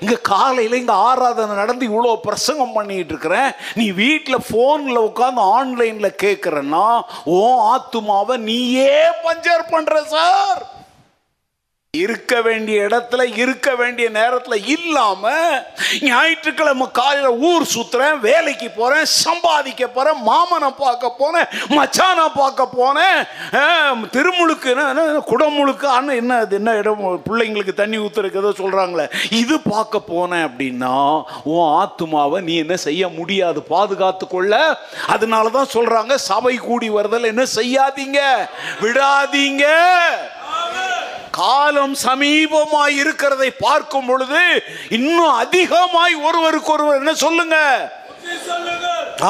இங்க 0.00 0.14
காலையில 0.22 0.76
இங்க 0.76 0.92
ஆராதனை 0.92 1.54
நடந்து 1.54 1.86
இவ்வளோ 1.88 2.16
பிரசங்கம் 2.16 2.72
பண்ணிட்டு 2.72 3.08
இருக்கிறேன். 3.08 3.52
நீ 3.74 3.90
வீட்டில் 3.90 4.44
ஃபோனில் 4.52 4.98
உட்காந்து 4.98 5.40
ஆன்லைன்ல 5.40 6.14
கேட்குறன்னா 6.22 7.00
ஓ 7.24 7.60
ஆத்துமாவை 7.76 8.36
நீயே 8.36 8.98
பஞ்சர் 9.24 9.70
பண்ற 9.70 10.02
சார். 10.02 10.69
இருக்க 11.98 12.34
வேண்டிய 12.46 12.76
இடத்துல 12.88 13.22
இருக்க 13.42 13.68
வேண்டிய 13.78 14.08
நேரத்தில் 14.16 14.66
இல்லாம 14.74 15.30
ஞாயிற்றுக்கிழமை 16.08 16.86
காலையில் 16.98 17.38
ஊர் 17.48 17.64
சுத்துறேன் 17.72 18.20
வேலைக்கு 18.26 18.68
போறேன் 18.76 19.08
சம்பாதிக்க 19.14 19.86
போறேன் 19.96 20.20
மாமனை 20.28 20.68
பார்க்க 20.84 21.10
போனேன் 21.22 21.48
மச்சானை 21.78 22.26
பார்க்க 22.36 22.68
போனேன். 22.76 23.18
திருமுழுக்கு 24.14 24.70
என்ன, 24.74 25.02
குடமுழுக்கு 25.32 25.88
அண்ணன் 25.96 26.20
என்ன 26.22 26.38
அது 26.44 26.56
என்ன 26.60 26.76
இடம் 26.82 27.04
பிள்ளைங்களுக்கு 27.28 27.74
தண்ணி 27.82 27.98
ஊத்துறதுக்கு 28.04 28.42
ஏதோ 28.44 28.54
சொல்றாங்களே. 28.62 29.08
இது 29.42 29.58
பார்க்க 29.72 30.04
போனேன் 30.12 30.46
அப்படின்னா 30.48 30.94
உன் 31.52 31.68
ஆத்துமாவை 31.82 32.40
நீ 32.48 32.56
என்ன 32.64 32.76
செய்ய 32.86 33.08
முடியாது 33.18 33.62
பாதுகாத்து 33.74 34.26
கொள்ள. 34.36 34.54
அதனால 35.16 35.56
தான் 35.58 35.74
சொல்றாங்க 35.76 36.14
சபை 36.30 36.56
கூடி 36.68 36.90
வருதல் 36.98 37.32
என்ன 37.34 37.46
செய்யாதீங்க 37.58 38.20
விடாதீங்க. 38.84 39.66
காலம் 41.30 41.96
சமீபமாய் 42.04 42.96
இருக்கிறதை 42.96 43.50
பார்க்கும் 43.50 44.06
பொழுது 44.06 44.64
இன்னும் 44.88 45.32
அதிகமாய் 45.34 46.14
ஒருவருக்கு 46.14 46.72
ஒருவர் 46.72 46.96
என்ன 46.96 47.14
சொல்லுங்க? 47.14 47.56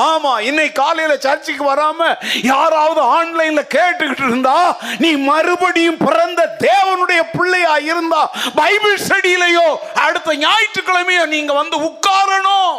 ஆமா 0.05 0.40
இன்னைக்கு 0.40 0.82
காலையில 0.82 1.16
சர்ச்சுக்கு 1.16 1.74
வராம 1.74 2.16
யாராவது 2.43 3.01
ஆன்லைன்ல 3.02 3.64
கேட்டுக்கிட்டு 3.74 4.27
இருந்தா 4.28 4.77
நீ 4.98 5.16
மறுபடியும் 5.16 5.97
பிறந்த 5.97 6.56
தேவனுடைய 6.59 7.31
பிள்ளையா 7.39 7.77
இருந்தா 7.77 8.31
பைபிள் 8.55 9.01
ஸ்டடியிலையோ 9.09 9.66
அடுத்த 9.94 10.35
ஞாயிற்றுக்கிழமையோ 10.35 11.27
நீங்க 11.27 11.52
வந்து 11.52 11.77
உட்காரணும். 11.81 12.78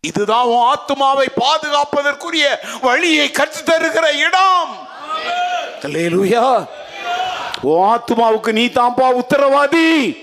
இதுதான் 0.00 0.44
உன் 0.44 0.74
ஆத்துமாவை 0.74 1.26
பாதுகாப்பதற்குரிய 1.42 2.46
வழியை 2.80 3.30
கற்றுத் 3.30 3.68
தருகிற 3.70 4.26
இடம் 4.26 4.72
ஓ 7.62 7.94
ஆத்துமாவுக்கு 7.94 8.52
நீ 8.52 8.66
தான்ப்பா 8.66 9.20
உத்தரவாதி. 9.22 10.16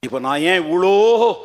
இப்ப 0.00 0.18
நான் 0.18 0.40
ஏன் 0.40 0.60
இவ்வளோ 0.60 1.36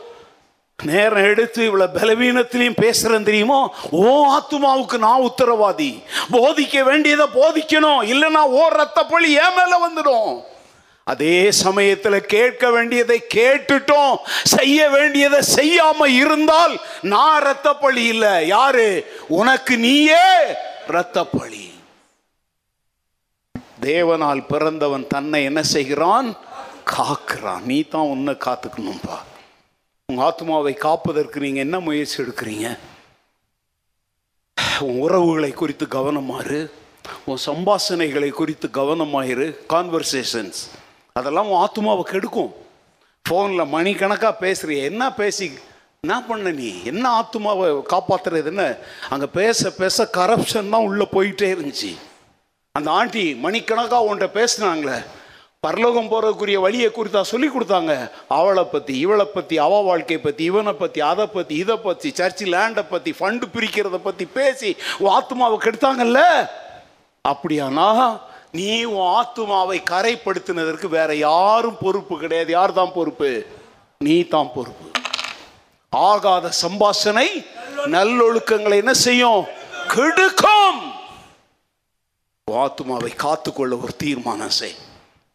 நேரம் 0.84 1.24
எடுத்து 1.24 1.66
இவ்வளவு 1.66 2.00
பலவீனத்திலையும் 2.00 2.80
பேசுறேன் 2.82 3.24
தெரியுமோ? 3.24 3.74
ஓ 3.92 4.38
ஆத்துமாவுக்கு 4.38 4.98
நான் 4.98 5.22
உத்தரவாதி. 5.22 6.04
போதிக்க 6.32 6.84
வேண்டியதை 6.84 7.26
போதிக்கணும். 7.34 8.02
இல்லைன்னா 8.14 8.44
ஓ 8.44 8.68
ரத்த 8.68 9.06
பழி 9.06 9.32
ஏன் 9.32 9.56
மேல 9.56 9.90
வந்துடும். 9.90 10.44
அதே 11.04 11.52
சமயத்தில் 11.52 12.26
கேட்க 12.26 12.70
வேண்டியதை 12.70 13.26
கேட்டுட்டோம். 13.34 14.18
செய்ய 14.44 14.90
வேண்டியதை 14.90 15.40
செய்யாம 15.56 16.06
இருந்தால் 16.06 16.80
நான் 17.02 17.42
ரத்த 17.42 17.74
பழி 17.74 18.04
இல்லை. 18.04 18.48
யாரு? 18.48 19.16
உனக்கு 19.28 19.78
நீயே 19.78 20.28
ரத்த 20.88 21.26
பழி 21.26 21.67
தேவனால் 23.90 24.42
பிறந்தவன் 24.52 25.06
தன்னை 25.14 25.40
என்ன 25.50 25.62
செய்கிறான்? 25.76 26.30
காக்கிறான். 26.96 27.64
நீ 27.70 27.78
தான் 27.94 28.12
உன்னை 28.14 28.34
காத்துக்கணும்ப்பா 28.46 29.18
உங்கள் 30.10 30.26
ஆத்மாவை 30.26 30.74
காப்பதற்கு 30.88 31.38
நீங்கள் 31.46 31.66
என்ன 31.66 31.78
முயற்சி 31.88 32.18
எடுக்கிறீங்க? 32.24 32.68
உன் 34.86 35.00
உறவுகளை 35.06 35.52
குறித்து 35.62 35.86
கவனமாறு 35.98 36.60
உன் 37.30 37.42
சம்பாஷணைகளை 37.46 38.30
குறித்து 38.40 38.68
கவனமாயிரு. 38.80 39.48
கான்வர்சேஷன்ஸ் 39.74 40.60
அதெல்லாம் 41.20 41.50
உன் 41.52 41.62
ஆத்மாவை 41.66 42.04
கெடுக்கும். 42.12 42.52
ஃபோனில் 43.26 43.72
மணிக்கணக்காக 43.76 44.36
பேசுகிறீ 44.46 44.76
என்ன 44.90 45.04
பேசி 45.22 45.46
என்ன 46.04 46.18
பண்ண 46.28 46.52
நீ? 46.60 46.70
என்ன 46.92 47.06
ஆத்மாவை 47.20 47.68
காப்பாற்றுறது 47.94 48.50
என்ன? 48.52 48.66
அங்கே 49.14 49.28
பேச 49.40 49.72
பேச 49.82 50.10
கரப்ஷன் 50.18 50.74
தான் 50.74 50.88
உள்ளே 50.90 51.06
போயிட்டே 51.16 51.48
இருந்துச்சு. 51.56 51.92
அந்த 52.78 52.90
ஆண்டி 53.00 53.24
மணிக்கணக்காக 53.46 54.08
உன்கிட்ட 54.08 54.28
பேசுனாங்களே. 54.40 54.98
பரலோகம் 55.66 56.10
போகிறதுக்குரிய 56.12 56.58
வழியை 56.66 56.90
குறித்தா 56.96 57.22
சொல்லி 57.30 57.48
கொடுத்தாங்க. 57.52 57.94
அவளை 58.38 58.64
பற்றி 58.74 58.94
இவளை 59.06 59.26
பற்றி 59.36 59.56
அவ 59.64 59.80
வாழ்க்கையை 59.88 60.20
பற்றி 60.24 60.44
இவனை 60.52 60.74
பற்றி 60.82 61.00
அதை 61.12 61.26
பற்றி 61.36 61.54
இதை 61.64 61.76
பற்றி 61.86 62.10
சர்ச்சு 62.20 62.46
லேண்டை 62.54 62.84
பற்றி 62.92 63.12
ஃபண்டு 63.20 63.46
பிரிக்கிறத 63.56 64.00
பற்றி 64.08 64.26
பேசி 64.38 64.70
உன் 65.02 65.14
ஆத்மாவை 65.18 65.58
கெடுத்தாங்கல்ல? 65.66 66.22
அப்படியானா 67.26 67.90
நீ 68.58 68.70
உன் 68.92 69.08
ஆத்துமாவை 69.18 69.80
கரைப்படுத்தினதற்கு 69.92 70.88
வேற 70.98 71.10
யாரும் 71.30 71.80
பொறுப்பு 71.84 72.16
கிடையாது. 72.22 72.52
யார் 72.58 72.80
தான் 72.80 72.96
பொறுப்பு? 72.98 73.32
நீ 74.06 74.16
தான் 74.36 74.52
பொறுப்பு. 74.56 74.88
ஆகாத 75.94 76.52
சம்பாஷனை 76.64 77.28
நல்லொழுக்கங்களை 77.96 78.78
என்ன 78.84 78.94
செய்யும்? 79.08 79.44
கெடுக்கும். 79.96 80.80
ஆத்துமாவை 82.48 83.10
காத்துக்கொள்ள 83.24 83.74
ஒரு 83.84 83.94
தீர்மானம் 84.02 84.54
செய். 84.58 84.76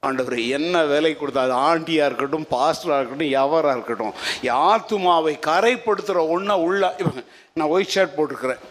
ஆண்டவர் 0.02 0.36
என்ன 0.56 0.84
வேலை 0.92 1.10
கொடுத்தா 1.14 1.42
அது 1.46 1.54
ஆண்டியாக 1.70 2.06
இருக்கட்டும் 2.08 2.46
பாஸ்டராக 2.54 3.00
இருக்கட்டும் 3.00 3.34
எவராக 3.42 3.74
இருக்கட்டும் 3.76 4.14
ஆத்துமாவை 4.68 5.34
கரைப்படுத்துகிற 5.48 6.22
ஒன்றை 6.34 6.56
உள்ள 6.66 6.82
இவங்க 7.02 7.22
நான் 7.58 7.72
ஒயிட் 7.74 7.92
ஷர்ட் 7.94 8.16
போட்டிருக்கிறேன். 8.16 8.62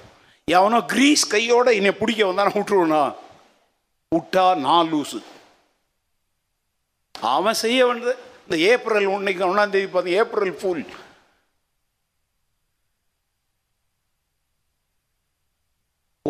எவனோ 0.47 0.79
கிரீஸ் 0.93 1.23
கையோட 1.33 1.67
என்னை 1.79 1.91
பிடிக்க 1.99 2.21
வந்தா 2.25 2.47
நான் 2.47 2.57
விட்டுருவனா? 2.59 3.03
விட்டா 4.11 4.45
நான் 4.67 4.89
லூஸு 4.91 5.19
அவன் 7.35 7.61
செய்ய 7.63 7.79
வேண்டியது 7.85 8.15
இந்த 8.45 8.57
ஏப்ரல் 8.71 9.07
ஒன்றைக்கு 9.15 9.47
ஒன்றாந்தேதி 9.49 9.87
பார்த்தீங்க 9.87 9.95
பார்த்து 9.95 10.19
ஏப்ரல் 10.21 10.53
ஃபுல் 10.59 10.83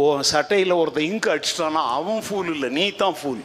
ஓ 0.01 0.05
சட்டையில் 0.31 0.79
ஒருத்தன் 0.81 1.09
இங்கு 1.09 1.31
அடிச்சிட்டானா 1.33 1.81
அவன் 1.95 2.21
ஃபூல் 2.25 2.51
இல்லை 2.55 2.69
நீ 2.77 2.85
தான் 3.01 3.17
ஃபூல் 3.19 3.41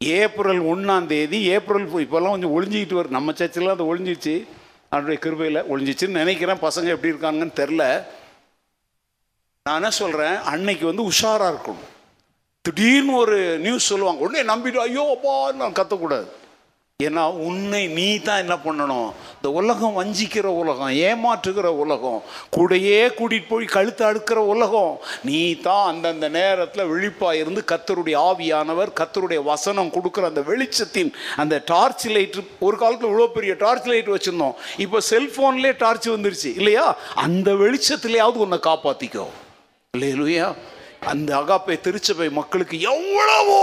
ஏப்ரல் 0.00 0.62
ஒன்றாம் 0.72 1.08
தேதி 1.12 1.38
ஏப்ரல் 1.56 1.86
இப்போல்லாம் 2.04 2.34
கொஞ்சம் 2.34 2.54
ஒளிஞ்சிக்கிட்டு 2.56 2.98
வரும் 2.98 3.16
நம்ம 3.18 3.32
சர்ச்சில் 3.40 3.74
அது 3.74 3.90
ஒளிஞ்சிச்சு 3.90 4.34
அவனுடைய 4.92 5.18
கிருபையில் 5.24 5.66
ஒளிஞ்சிச்சுன்னு 5.72 6.20
நினைக்கிறேன். 6.22 6.64
பசங்க 6.66 6.88
எப்படி 6.94 7.12
இருக்காங்கன்னு 7.12 7.58
தெரில 7.60 7.82
நான் 9.66 9.78
என்ன 9.80 9.90
சொல்கிறேன் 10.02 10.36
அன்னைக்கு 10.52 10.84
வந்து 10.90 11.02
உஷாராக 11.10 11.52
இருக்கணும். 11.52 11.86
திடீர்னு 12.64 13.12
ஒரு 13.22 13.36
நியூஸ் 13.64 13.90
சொல்லுவாங்க. 13.90 14.20
உடனே 14.24 14.42
நம்பிட்டு 14.52 14.80
ஐயோ 14.86 15.04
அப்பா! 15.14 15.34
நான் 15.60 15.76
கத்தக்கூடாது. 15.78 16.26
ஏன்னா 17.06 17.22
உன்னை 17.48 17.80
நீ 17.96 18.06
தான் 18.18 18.40
என்ன 18.44 18.54
பண்ணணும்? 18.64 19.10
இந்த 19.36 19.48
உலகம் 19.60 19.96
வஞ்சிக்கிற 19.98 20.46
உலகம் 20.62 20.92
ஏமாற்றுகிற 21.08 21.68
உலகம் 21.82 22.18
கூடையே 22.56 22.98
கூட்டிகிட்டு 23.18 23.50
போய் 23.52 23.66
கழுத்து 23.74 24.02
அடுக்கிற 24.08 24.38
உலகம். 24.54 24.92
நீ 25.28 25.40
தான் 25.66 25.86
அந்தந்த 25.90 26.28
நேரத்தில் 26.28 26.90
விழிப்பாக 26.92 27.40
இருந்து 27.42 27.62
கத்தருடைய 27.72 28.16
ஆவியானவர் 28.30 28.92
கத்தருடைய 29.00 29.42
வசனம் 29.42 29.92
கொடுக்குற 29.96 30.26
அந்த 30.32 30.44
வெளிச்சத்தின் 30.50 31.12
அந்த 31.36 31.62
டார்ச் 31.72 32.06
லைட் 32.16 32.38
ஒரு 32.58 32.76
காலத்தில் 32.76 33.10
இவ்வளோ 33.10 33.28
பெரிய 33.38 33.54
டார்ச் 33.64 33.88
லைட் 33.92 34.10
வச்சுருந்தோம். 34.14 34.58
இப்போ 34.78 35.00
செல்ஃபோன்லேயே 35.12 35.76
டார்ச் 35.84 36.08
வந்துருச்சு 36.08 36.50
இல்லையா? 36.60 36.86
அந்த 37.26 37.50
வெளிச்சத்துலேயாவது 37.64 38.44
உன்னை 38.46 38.60
காப்பாற்றிக்கோ 38.70 39.26
இல்லையா 39.94 40.48
அந்த 41.12 41.30
அகாப்பை 41.40 41.74
திருச்சபை 41.80 42.26
மக்களுக்கு 42.38 42.76
எவ்வளவோ 42.92 43.62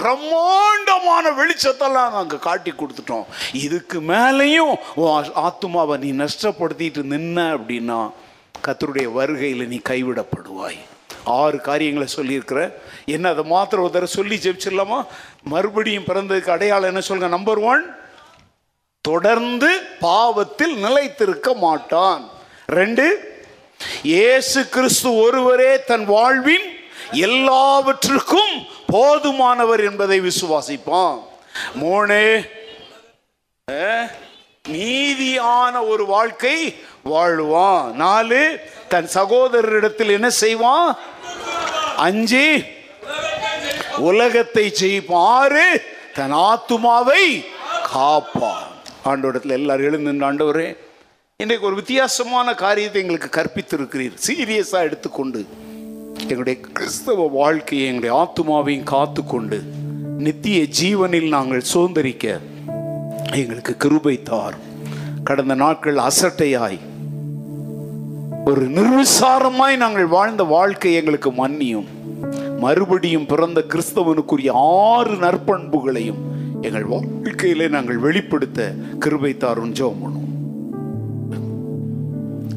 பிரம்மாண்டமான 0.00 1.30
வெளிச்சத்தெல்லாம் 1.30 2.14
நாங்கள் 2.16 2.38
காட்டி 2.38 2.72
கொடுத்துட்டோம். 2.72 3.24
இதுக்கு 3.52 4.00
மேலேயும் 4.00 4.74
உன் 4.94 5.32
ஆத்துமாவை 5.44 5.96
நீ 5.98 6.10
நஷ்டப்படுத்திட்டு 6.24 7.02
நின்ன 7.14 7.38
அப்படின்னா 7.56 8.10
கத்தருடைய 8.66 9.12
வருகையில் 9.12 9.66
நீ 9.66 9.80
கைவிடப்படுவாய். 9.88 10.78
ஆறு 11.24 11.60
காரியங்களை 11.60 12.08
சொல்லியிருக்கிற. 12.16 12.72
என்ன 13.04 13.28
அதை 13.28 13.44
மாத்திரம் 13.44 13.84
ஒரு 13.84 13.92
தடவை 13.92 14.14
சொல்லி 14.14 14.36
ஜெபிச்சிடலாமா? 14.36 15.06
மறுபடியும் 15.42 16.04
பிறந்ததுக்கு 16.04 16.50
அடையாளம் 16.50 16.88
என்ன 16.88 17.00
சொல்லுங்க? 17.00 17.36
நம்பர் 17.36 17.58
ஒன் 17.58 17.96
தொடர்ந்து 19.00 19.70
பாவத்தில் 20.00 20.76
நிலைத்திருக்க 20.76 21.54
மாட்டான். 21.54 22.30
ரெண்டு 22.66 23.06
இயேசு 24.02 24.68
கிறிஸ்து 24.68 25.14
ஒருவரே 25.14 25.84
தன் 25.84 26.04
வாழ்வின் 26.04 26.76
எல்லாவற்றுக்கும் 27.12 28.66
போதுமானவர் 28.92 29.90
என்பதை 29.90 30.20
விசுவாசிப்பான். 30.20 31.18
மூணு 31.74 32.42
நீதியான 34.68 35.88
ஒரு 35.88 36.06
வாழ்க்கை 36.06 36.76
வாழ்வான். 37.04 37.92
நாலு 37.92 38.60
தன் 38.88 39.08
சகோதரரிடத்தில் 39.14 40.10
என்ன 40.10 40.30
செய்வான்? 40.30 40.96
அஞ்சு 41.96 42.62
உலகத்தை 43.96 44.74
ஜெயிப்பான். 44.80 45.14
ஆறு 45.14 45.82
தன் 46.14 46.32
ஆத்துமாவை 46.32 47.46
காப்பான். 47.82 48.66
ஆண்டோடத்தில் 49.04 49.50
எல்லாரும் 49.50 49.84
எழுந்து 49.84 50.12
ஆண்டவரே 50.12 50.76
இன்றைக்கு 51.36 51.66
ஒரு 51.66 51.74
வித்தியாசமான 51.74 52.54
காரியத்தை 52.54 53.02
எங்களுக்கு 53.02 53.40
கற்பித்திருக்கிறீர். 53.40 54.14
சீரியஸாக 54.26 54.80
எடுத்துக்கொண்டு. 54.80 55.46
எங்களுடைய 56.20 56.60
கிறிஸ்தவ 56.60 57.26
வாழ்க்கையை 57.26 57.86
எங்களுடைய 57.88 58.14
ஆத்துமாவையும் 58.20 58.88
காத்துக்கொண்டு 58.90 59.62
நித்திய 60.18 60.66
ஜீவனில் 60.80 61.28
நாங்கள் 61.28 61.62
சுதந்திரிக்க 61.74 62.38
எங்களுக்கு 63.32 63.76
கிருபை 63.76 64.22
தார். 64.22 64.56
கடந்த 65.24 65.54
நாட்கள் 65.54 65.96
அசட்டையாய் 65.96 66.78
ஒரு 68.44 68.68
நிர்விசாரமாய் 68.68 69.76
நாங்கள் 69.76 70.06
வாழ்ந்த 70.06 70.42
வாழ்க்கை 70.42 70.94
எங்களுக்கு 70.94 71.30
மன்னியும். 71.30 71.86
மறுபடியும் 72.58 73.26
பிறந்த 73.26 73.64
கிறிஸ்தவனுக்குரிய 73.68 74.50
ஆறு 74.52 75.14
நற்பண்புகளையும் 75.14 76.22
எங்கள் 76.60 76.84
வாழ்க்கையிலே 76.84 77.68
நாங்கள் 77.68 77.98
வெளிப்படுத்த 77.98 78.74
கிருபை 78.98 79.36
தாரும் 79.36 79.72
ஜோம் 79.72 80.00
பண்ணுவோம். 80.02 80.26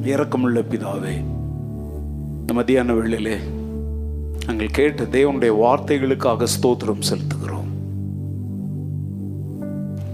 இரக்கமுள்ள 0.06 0.64
பிதாவே 0.72 1.16
இந்த 2.53 2.94
வேளையிலே 2.94 3.36
நாங்கள் 4.45 4.72
கேட்ட 4.72 5.03
தேவனுடைய 5.03 5.52
வார்த்தைகளுக்காக 5.64 6.48
ஸ்தோத்திரம் 6.53 7.03
செலுத்துகிறோம். 7.10 7.69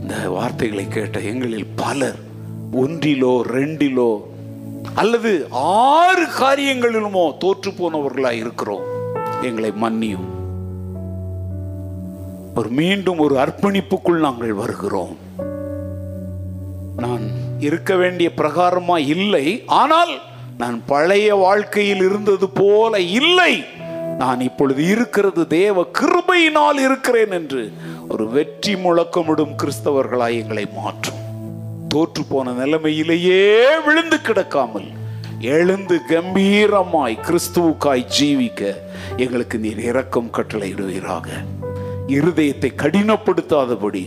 இந்த 0.02 0.30
வார்த்தைகளை 0.30 0.88
கேட்ட 0.88 1.20
எங்களில் 1.20 1.66
பலர் 1.76 2.20
ஒன்றிலோ 2.74 3.34
ரெண்டிலோ 3.54 4.22
அல்லது 4.96 5.48
ஆறு 5.50 6.26
காரியங்களிலுமோ 6.40 7.38
தோற்று 7.38 7.72
போனவர்களாக 7.72 8.32
இருக்கிறோம். 8.32 8.86
எங்களை 9.42 9.72
மன்னியும். 9.82 10.28
ஒரு 12.56 12.70
மீண்டும் 12.70 13.18
ஒரு 13.18 13.36
அர்ப்பணிப்புக்குள் 13.36 14.20
நாங்கள் 14.20 14.54
வருகிறோம். 14.54 15.18
நான் 16.98 17.28
இருக்க 17.60 17.96
வேண்டிய 17.96 18.32
பிரகாரமா 18.38 18.98
இல்லை. 18.98 19.64
ஆனால் 19.66 20.16
நான் 20.58 20.78
பழைய 20.86 21.36
வாழ்க்கையில் 21.36 22.02
இருந்தது 22.02 22.50
போல 22.50 23.00
இல்லை. 23.00 23.64
நான் 24.18 24.42
இப்பொழுது 24.42 24.88
இருக்கிறது 24.88 25.48
தேவ 25.48 25.86
கிருபையினால் 26.00 26.80
இருக்கிறேன் 26.86 27.32
என்று 27.32 27.72
ஒரு 28.10 28.30
வெற்றி 28.30 28.76
முழக்கமிடும் 28.76 29.56
கிறிஸ்தவர்களாய் 29.64 30.40
எங்களை 30.42 30.66
மாற்றும். 30.76 31.22
தோற்று 31.88 32.24
போன 32.30 32.52
நிலைமையிலேயே 32.52 33.66
விழுந்து 33.86 34.18
கிடக்காமல் 34.18 34.88
எழுந்து 35.40 36.00
கம்பீரமாய் 36.10 37.18
கிறிஸ்துவுக்காய் 37.28 38.06
ஜீவிக்க 38.20 38.74
எங்களுக்கு 39.18 39.58
நீர் 39.60 39.80
இரக்கம் 39.80 40.34
கட்டளையிடுவீராக. 40.34 41.28
இருதயத்தை 42.08 42.72
கடினப்படுத்தாதபடி 42.84 44.04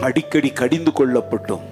அடிக்கடி 0.00 0.50
கடிந்து 0.50 0.90
கொள்ளப்பட்டும் 0.90 1.64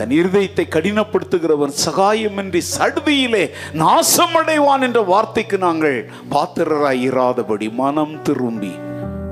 தன் 0.00 0.12
இருதயத்தை 0.18 0.64
கடினப்படுத்துகிறவன் 0.74 1.74
சகாயமின்றி 1.86 2.60
சடுதியிலே 2.76 3.42
நாசமடைவான் 3.80 4.84
என்ற 4.86 5.00
வார்த்தைக்கு 5.12 5.58
நாங்கள் 5.58 5.98
பாத்திரராய் 6.30 7.02
இராதபடி 7.08 7.68
மனம் 7.72 8.14
திரும்பி. 8.22 8.72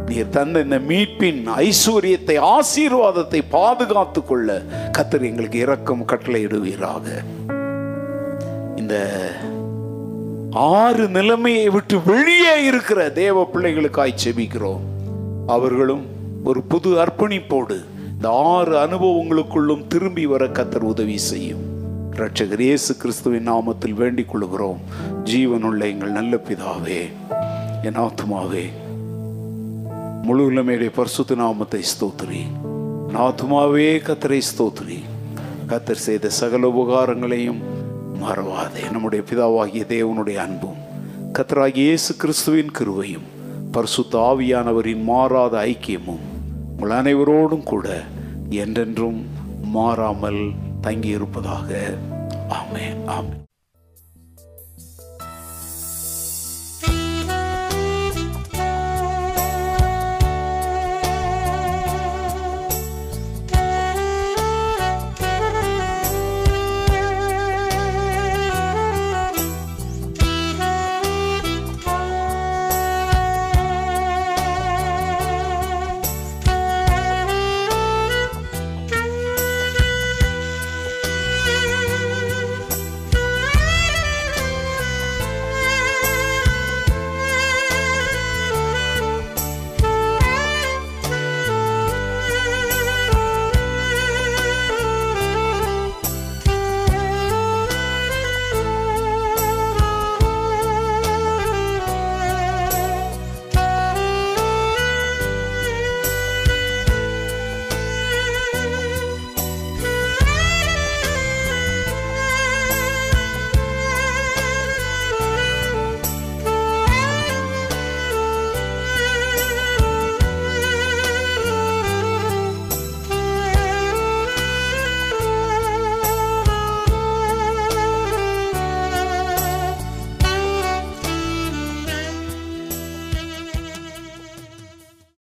நீர் 0.09 0.29
தந்த 0.29 0.61
இந்த 0.61 0.79
மீட்பின் 0.91 1.41
ஐஸ்வர்யத்தை 1.65 2.37
ஆசீர்வாதத்தை 2.55 3.41
பாதுகாத்து 3.51 4.25
கொள்ள 4.25 4.63
கத்தர் 4.99 5.27
எங்களுக்கு 5.31 5.59
இரக்கம் 5.59 6.07
கட்டளையிடுவீராக. 6.07 7.07
இந்த 8.77 8.95
ஆறு 10.51 11.09
நிலைமையை 11.09 11.69
விட்டு 11.69 11.99
வெளியே 12.05 12.65
இருக்கிற 12.65 13.11
தேவ 13.11 13.49
பிள்ளைகளுக்காய் 13.55 14.21
செபிக்கிறோம். 14.25 14.85
அவர்களும் 15.47 16.05
ஒரு 16.45 16.63
புது 16.63 16.91
அர்ப்பணிப்போடு 17.05 17.79
இந்த 18.19 18.31
ஆறு 18.31 18.77
அனுபவங்களுக்குள்ளும் 18.79 19.87
திரும்பி 19.87 20.27
வர 20.27 20.47
கத்தர் 20.47 20.79
உதவி 20.79 21.19
செய்யும். 21.19 21.61
ரட்சகர் 22.11 22.59
இயேசு 22.59 22.97
கிறிஸ்துவின் 22.97 23.51
நாமத்தில் 23.51 23.93
வேண்டிக் 23.93 24.29
கொள்கிறோம். 24.29 24.81
ஜீவனுள்ள 25.25 25.81
எங்கள் 25.81 26.11
நல்ல 26.11 26.37
பிதாவே 26.37 27.09
என் 27.83 27.99
ஆத்துமாவே 27.99 28.65
முழு 30.23 30.91
பரிசுத்த 30.95 31.35
நாமத்தை 31.35 31.83
ஸ்தோத்திரி. 31.93 32.43
நாத்துமாவே 33.15 33.89
கத்தரை 34.09 34.41
ஸ்தோத்திரி. 34.51 34.99
கத்தர் 35.69 36.05
செய்த 36.07 36.29
சகல 36.29 36.69
உபகாரங்களையும் 36.69 37.61
மறவாதே. 38.23 38.91
நம்முடைய 38.91 39.25
பிதாவாகிய 39.31 39.85
தேவனுடைய 39.95 40.37
அன்பும் 40.37 40.77
கத்தராகிய 41.33 41.75
இயேசு 41.75 42.17
கிறிஸ்துவின் 42.17 42.71
கிருவையும் 42.79 43.29
பரிசுத்த 43.73 44.19
ஆவியானவரின் 44.19 45.03
மாறாத 45.03 45.59
ஐக்கியமும் 45.59 46.28
உங்கள் 46.81 46.99
அனைவரோடும் 46.99 47.63
கூட 47.63 48.03
என்றென்றும் 48.49 49.27
மாறாமல் 49.63 50.51
தங்கியிருப்பதாக. 50.83 51.99
ஆமே 52.49 52.85
ஆமே 53.07 53.38